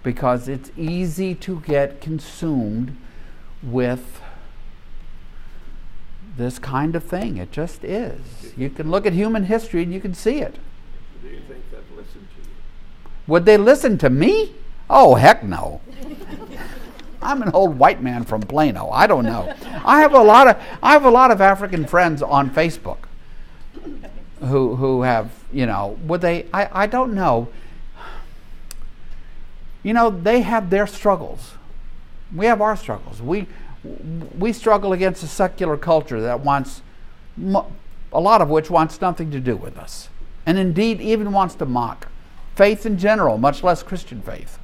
Because 0.04 0.48
it's 0.48 0.72
easy 0.78 1.36
to 1.36 1.60
get 1.62 2.02
consumed 2.02 2.98
with 3.62 4.22
this 6.38 6.60
kind 6.60 6.96
of 6.96 7.04
thing. 7.04 7.38
It 7.38 7.52
just 7.52 7.84
is. 7.84 8.54
You 8.56 8.70
can 8.70 8.90
look 8.90 9.06
at 9.06 9.14
human 9.14 9.46
history 9.46 9.84
and 9.84 9.94
you 9.94 10.00
can 10.00 10.14
see 10.14 10.40
it. 10.40 10.56
Do 11.22 11.28
you 11.28 11.42
think 11.48 11.64
they've 11.72 11.98
listened 11.98 12.28
to 12.36 12.42
you? 12.42 12.56
Would 13.28 13.46
they 13.46 13.58
listen 13.58 13.98
to 14.00 14.10
me? 14.10 14.56
Oh, 14.90 15.16
heck 15.16 15.44
no. 15.44 15.82
I'm 17.28 17.42
an 17.42 17.52
old 17.54 17.78
white 17.78 18.02
man 18.02 18.24
from 18.24 18.42
Plano. 18.42 18.90
I 18.90 19.06
don't 19.06 19.26
know. 19.26 19.54
I 19.84 20.00
have 20.00 20.14
a 20.14 20.22
lot 20.24 20.48
of 20.48 20.56
I 20.82 20.94
have 20.94 21.04
a 21.04 21.12
lot 21.12 21.30
of 21.30 21.42
African 21.42 21.86
friends 21.86 22.22
on 22.22 22.50
Facebook 22.50 23.00
who 24.40 24.78
who 24.78 25.02
have, 25.02 25.32
you 25.52 25.66
know, 25.66 26.00
would 26.04 26.22
they 26.22 26.46
I, 26.54 26.84
I 26.84 26.88
don't 26.88 27.14
know. 27.14 27.50
You 29.84 29.94
know, 29.94 30.10
they 30.10 30.42
have 30.42 30.70
their 30.70 30.88
struggles. 30.88 31.56
We 32.34 32.46
have 32.46 32.62
our 32.62 32.78
struggles. 32.78 33.22
We 33.22 33.48
we 34.40 34.54
struggle 34.54 34.94
against 34.94 35.22
a 35.22 35.28
secular 35.28 35.76
culture 35.76 36.22
that 36.22 36.40
wants 36.40 36.82
a 37.44 38.20
lot 38.22 38.42
of 38.42 38.50
which 38.50 38.70
wants 38.70 39.02
nothing 39.02 39.32
to 39.32 39.42
do 39.42 39.58
with 39.58 39.78
us. 39.78 40.08
And 40.46 40.58
indeed 40.58 41.02
even 41.02 41.34
wants 41.34 41.56
to 41.56 41.66
mock 41.66 42.08
faith 42.56 42.86
in 42.86 42.98
general, 42.98 43.38
much 43.38 43.64
less 43.64 43.84
Christian 43.84 44.22
faith. 44.22 44.60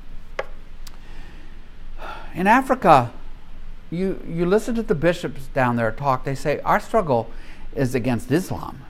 In 2.33 2.47
Africa, 2.47 3.11
you, 3.91 4.21
you 4.27 4.45
listen 4.45 4.75
to 4.75 4.83
the 4.83 4.95
bishops 4.95 5.47
down 5.53 5.75
there 5.75 5.91
talk, 5.91 6.23
they 6.23 6.35
say, 6.35 6.59
Our 6.61 6.79
struggle 6.79 7.29
is 7.75 7.93
against 7.93 8.31
Islam. 8.31 8.81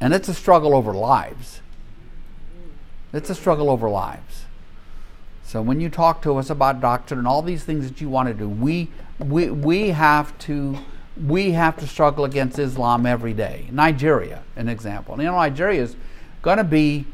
And 0.00 0.12
it's 0.12 0.28
a 0.28 0.34
struggle 0.34 0.74
over 0.74 0.92
lives. 0.92 1.60
It's 3.12 3.30
a 3.30 3.34
struggle 3.34 3.70
over 3.70 3.88
lives. 3.88 4.44
So 5.42 5.62
when 5.62 5.80
you 5.80 5.88
talk 5.88 6.22
to 6.22 6.36
us 6.36 6.50
about 6.50 6.80
doctrine 6.80 7.18
and 7.18 7.28
all 7.28 7.40
these 7.40 7.64
things 7.64 7.88
that 7.88 8.00
you 8.00 8.08
want 8.08 8.28
to 8.28 8.34
do, 8.34 8.48
we, 8.48 8.88
we, 9.18 9.48
we, 9.48 9.88
have, 9.90 10.36
to, 10.40 10.76
we 11.24 11.52
have 11.52 11.76
to 11.78 11.86
struggle 11.86 12.24
against 12.24 12.58
Islam 12.58 13.06
every 13.06 13.32
day. 13.32 13.68
Nigeria, 13.70 14.42
an 14.56 14.68
example. 14.68 15.16
You 15.16 15.24
know, 15.24 15.36
Nigeria 15.36 15.82
is 15.82 15.96
going 16.42 16.58
to 16.58 16.64
be 16.64 17.06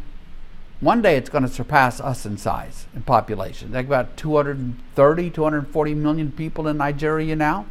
one 0.83 1.01
day 1.01 1.17
it's 1.17 1.31
going 1.31 1.45
to 1.45 1.49
surpass 1.49 2.01
us 2.01 2.27
in 2.27 2.37
size 2.37 2.87
in 2.93 3.03
population. 3.03 3.71
There's 3.71 3.87
about 3.87 4.17
230, 4.17 5.31
240 5.31 5.95
million 5.95 6.33
people 6.33 6.67
in 6.67 6.77
Nigeria 6.77 7.37
now. 7.37 7.67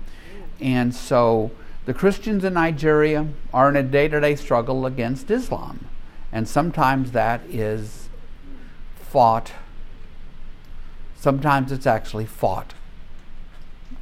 And 0.62 0.96
so 0.96 1.52
the 1.84 1.94
Christians 1.94 2.46
in 2.46 2.54
Nigeria 2.54 3.28
are 3.54 3.68
in 3.68 3.76
a 3.76 3.84
day 3.84 4.08
to 4.08 4.22
day 4.22 4.38
struggle 4.38 4.86
against 4.86 5.30
Islam. 5.30 5.90
And 6.32 6.48
sometimes 6.48 7.12
that 7.12 7.42
is 7.50 8.08
fought, 8.96 9.52
sometimes 11.18 11.74
it's 11.74 11.86
actually 11.86 12.26
fought. 12.26 12.74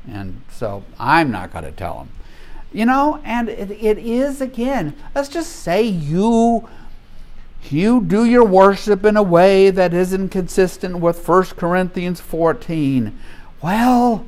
And 0.07 0.43
so 0.51 0.84
I'm 0.99 1.32
not 1.32 1.51
going 1.51 1.66
to 1.66 1.72
tell 1.72 1.97
them. 1.97 2.10
You 2.72 2.86
know, 2.86 3.20
and 3.24 3.49
it, 3.49 3.72
it 3.72 3.97
is 3.97 4.39
again, 4.39 4.95
let's 5.16 5.30
just 5.30 5.51
say 5.51 5.82
you 5.82 6.70
you 7.70 8.01
do 8.01 8.26
your 8.26 8.45
worship 8.45 9.05
in 9.05 9.18
a 9.18 9.24
way 9.24 9.70
that 9.70 9.93
isn't 9.93 10.30
consistent 10.30 10.99
with 10.99 11.28
1 11.28 11.43
Corinthians 11.57 12.20
14. 12.20 13.18
Well, 13.62 14.26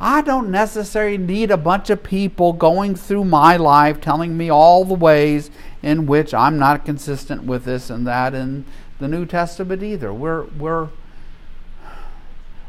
I 0.00 0.20
don't 0.20 0.50
necessarily 0.50 1.18
need 1.18 1.50
a 1.50 1.56
bunch 1.56 1.90
of 1.90 2.02
people 2.02 2.52
going 2.52 2.94
through 2.94 3.24
my 3.24 3.56
life 3.56 4.00
telling 4.00 4.36
me 4.36 4.50
all 4.50 4.84
the 4.84 4.94
ways 4.94 5.50
in 5.82 6.06
which 6.06 6.34
I'm 6.34 6.58
not 6.58 6.84
consistent 6.84 7.44
with 7.44 7.64
this 7.64 7.90
and 7.90 8.06
that 8.06 8.34
in 8.34 8.64
the 8.98 9.08
New 9.08 9.26
Testament 9.26 9.82
either. 9.82 10.12
We're, 10.12 10.44
we're, 10.44 10.88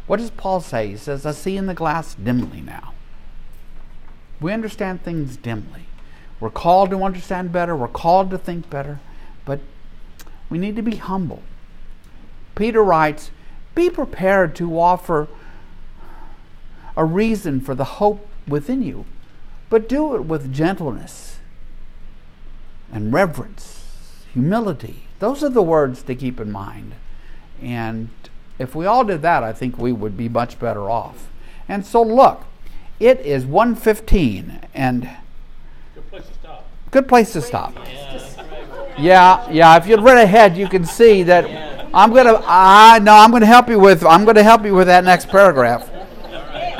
what 0.07 0.17
does 0.17 0.31
Paul 0.31 0.61
say? 0.61 0.87
He 0.87 0.97
says, 0.97 1.25
I 1.25 1.31
see 1.31 1.57
in 1.57 1.65
the 1.65 1.73
glass 1.73 2.15
dimly 2.15 2.61
now. 2.61 2.93
We 4.39 4.53
understand 4.53 5.03
things 5.03 5.37
dimly. 5.37 5.85
We're 6.39 6.49
called 6.49 6.91
to 6.91 7.03
understand 7.03 7.51
better, 7.51 7.75
we're 7.75 7.89
called 7.89 8.29
to 8.31 8.37
think 8.37 8.69
better, 8.69 8.99
but 9.43 9.59
we 10.49 10.57
need 10.57 10.75
to 10.75 10.81
be 10.81 10.97
humble. 10.97 11.41
Peter 12.55 12.83
writes, 12.83 13.31
Be 13.75 13.89
prepared 13.89 14.55
to 14.55 14.79
offer 14.79 15.27
a 16.97 17.05
reason 17.05 17.61
for 17.61 17.75
the 17.75 17.83
hope 17.85 18.27
within 18.47 18.81
you, 18.81 19.05
but 19.69 19.87
do 19.87 20.15
it 20.15 20.25
with 20.25 20.51
gentleness 20.53 21.37
and 22.91 23.13
reverence, 23.13 23.83
humility. 24.33 25.03
Those 25.19 25.43
are 25.43 25.49
the 25.49 25.61
words 25.61 26.01
to 26.03 26.15
keep 26.15 26.39
in 26.39 26.51
mind. 26.51 26.93
And 27.61 28.09
if 28.57 28.73
we 28.75 28.85
all 28.85 29.03
did 29.03 29.21
that, 29.21 29.43
I 29.43 29.53
think 29.53 29.77
we 29.77 29.91
would 29.91 30.17
be 30.17 30.27
much 30.27 30.59
better 30.59 30.89
off. 30.89 31.29
And 31.67 31.85
so 31.85 32.01
look, 32.01 32.45
it 32.99 33.19
is 33.21 33.45
115 33.45 34.61
and 34.73 35.09
Good 35.93 36.09
place 36.09 36.27
to 36.27 36.33
stop. 36.33 36.65
good 36.91 37.07
place 37.07 37.33
to 37.33 37.41
stop. 37.41 37.75
Yeah, 37.75 38.17
yeah. 39.01 39.49
Yeah. 39.49 39.77
If 39.77 39.87
you'd 39.87 40.01
read 40.01 40.17
ahead, 40.17 40.57
you 40.57 40.67
can 40.67 40.85
see 40.85 41.23
that 41.23 41.45
I'm 41.93 42.13
gonna. 42.13 42.41
I 42.45 42.99
no, 42.99 43.13
I'm 43.13 43.31
gonna 43.31 43.45
help 43.45 43.69
you 43.69 43.79
with. 43.79 44.05
I'm 44.05 44.25
gonna 44.25 44.43
help 44.43 44.65
you 44.65 44.75
with 44.75 44.87
that 44.87 45.03
next 45.03 45.29
paragraph. 45.29 45.89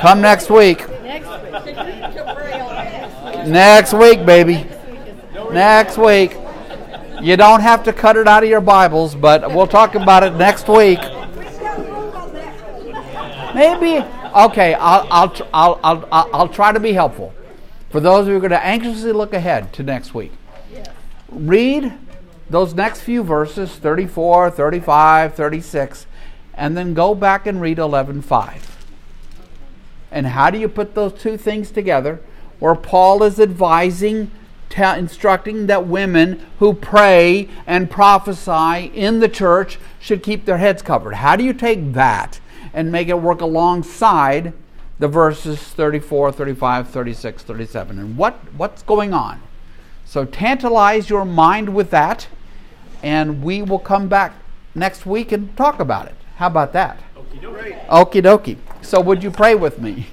Come 0.00 0.20
next 0.20 0.50
week. 0.50 0.88
Next 3.46 3.92
week, 3.92 4.24
baby. 4.24 4.66
Next 5.52 5.98
week. 5.98 6.36
You 7.22 7.36
don't 7.36 7.60
have 7.60 7.84
to 7.84 7.92
cut 7.92 8.16
it 8.16 8.26
out 8.26 8.42
of 8.42 8.48
your 8.48 8.62
Bibles, 8.62 9.14
but 9.14 9.52
we'll 9.54 9.66
talk 9.66 9.94
about 9.94 10.22
it 10.22 10.34
next 10.34 10.68
week. 10.68 11.00
Maybe. 13.54 14.04
Okay, 14.34 14.74
I'll 14.74 15.06
I'll 15.10 15.48
I'll, 15.52 15.80
I'll, 15.82 16.30
I'll 16.32 16.48
try 16.48 16.72
to 16.72 16.80
be 16.80 16.92
helpful 16.92 17.34
for 17.90 18.00
those 18.00 18.26
who 18.26 18.36
are 18.36 18.40
going 18.40 18.52
to 18.52 18.64
anxiously 18.64 19.12
look 19.12 19.34
ahead 19.34 19.72
to 19.74 19.82
next 19.82 20.14
week. 20.14 20.32
Read 21.28 21.92
those 22.50 22.74
next 22.74 23.00
few 23.00 23.22
verses 23.22 23.76
34 23.76 24.50
35 24.50 25.34
36 25.34 26.06
and 26.54 26.76
then 26.76 26.92
go 26.94 27.14
back 27.14 27.46
and 27.46 27.60
read 27.60 27.78
11.5 27.78 28.62
and 30.10 30.26
how 30.26 30.50
do 30.50 30.58
you 30.58 30.68
put 30.68 30.94
those 30.94 31.12
two 31.14 31.36
things 31.36 31.70
together 31.70 32.20
where 32.58 32.74
paul 32.74 33.22
is 33.22 33.40
advising 33.40 34.30
ta- 34.70 34.94
instructing 34.94 35.66
that 35.66 35.86
women 35.86 36.46
who 36.60 36.72
pray 36.72 37.48
and 37.66 37.90
prophesy 37.90 38.86
in 38.94 39.20
the 39.20 39.28
church 39.28 39.78
should 39.98 40.22
keep 40.22 40.46
their 40.46 40.58
heads 40.58 40.80
covered. 40.80 41.16
How 41.16 41.36
do 41.36 41.44
you 41.44 41.52
take 41.52 41.92
that 41.92 42.40
and 42.72 42.90
make 42.90 43.08
it 43.08 43.20
work 43.20 43.42
alongside 43.42 44.54
the 44.98 45.08
verses 45.08 45.58
34, 45.58 46.32
35, 46.32 46.88
36, 46.88 47.42
37? 47.42 47.98
And 47.98 48.16
what, 48.16 48.34
what's 48.56 48.82
going 48.82 49.12
on? 49.12 49.42
So 50.06 50.24
tantalize 50.24 51.10
your 51.10 51.24
mind 51.24 51.74
with 51.74 51.90
that, 51.90 52.28
and 53.02 53.42
we 53.42 53.62
will 53.62 53.78
come 53.78 54.08
back 54.08 54.34
next 54.74 55.06
week 55.06 55.32
and 55.32 55.56
talk 55.56 55.80
about 55.80 56.06
it. 56.06 56.14
How 56.36 56.46
about 56.46 56.72
that? 56.72 56.98
Okie 57.88 58.22
dokie. 58.22 58.56
So, 58.82 59.00
would 59.00 59.22
you 59.22 59.30
pray 59.30 59.54
with 59.54 59.78
me? 59.78 60.06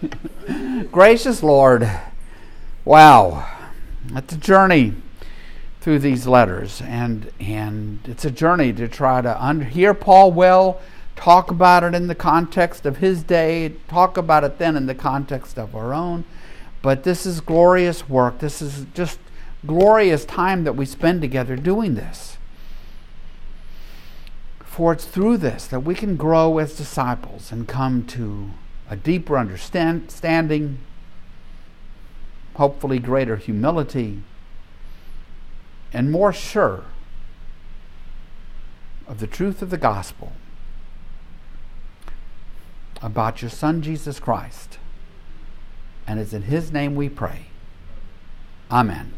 Gracious 0.91 1.41
Lord, 1.41 1.89
wow, 2.85 3.47
it's 4.13 4.33
a 4.33 4.37
journey 4.37 4.93
through 5.81 5.99
these 5.99 6.27
letters, 6.27 6.81
and 6.81 7.31
and 7.39 7.99
it's 8.05 8.25
a 8.25 8.31
journey 8.31 8.73
to 8.73 8.87
try 8.87 9.21
to 9.21 9.43
un- 9.43 9.61
hear 9.61 9.93
Paul 9.93 10.31
well, 10.31 10.81
talk 11.15 11.49
about 11.49 11.83
it 11.83 11.95
in 11.95 12.07
the 12.07 12.15
context 12.15 12.85
of 12.85 12.97
his 12.97 13.23
day, 13.23 13.73
talk 13.87 14.17
about 14.17 14.43
it 14.43 14.57
then 14.57 14.75
in 14.75 14.85
the 14.85 14.95
context 14.95 15.57
of 15.57 15.75
our 15.75 15.93
own. 15.93 16.25
But 16.81 17.03
this 17.03 17.25
is 17.25 17.41
glorious 17.41 18.07
work. 18.07 18.39
This 18.39 18.61
is 18.61 18.85
just 18.93 19.19
glorious 19.65 20.25
time 20.25 20.63
that 20.63 20.75
we 20.75 20.85
spend 20.85 21.21
together 21.21 21.55
doing 21.55 21.95
this. 21.95 22.36
For 24.77 24.93
it's 24.93 25.05
through 25.05 25.37
this 25.37 25.65
that 25.65 25.79
we 25.79 25.95
can 25.95 26.17
grow 26.17 26.59
as 26.59 26.77
disciples 26.77 27.51
and 27.51 27.67
come 27.67 28.05
to 28.09 28.51
a 28.87 28.95
deeper 28.95 29.35
understanding, 29.35 30.77
hopefully 32.53 32.99
greater 32.99 33.37
humility, 33.37 34.21
and 35.91 36.11
more 36.11 36.31
sure 36.31 36.83
of 39.07 39.19
the 39.19 39.25
truth 39.25 39.63
of 39.63 39.71
the 39.71 39.79
gospel 39.79 40.33
about 43.01 43.41
your 43.41 43.49
Son, 43.49 43.81
Jesus 43.81 44.19
Christ. 44.19 44.77
And 46.05 46.19
it's 46.19 46.33
in 46.33 46.43
His 46.43 46.71
name 46.71 46.93
we 46.93 47.09
pray. 47.09 47.47
Amen. 48.69 49.16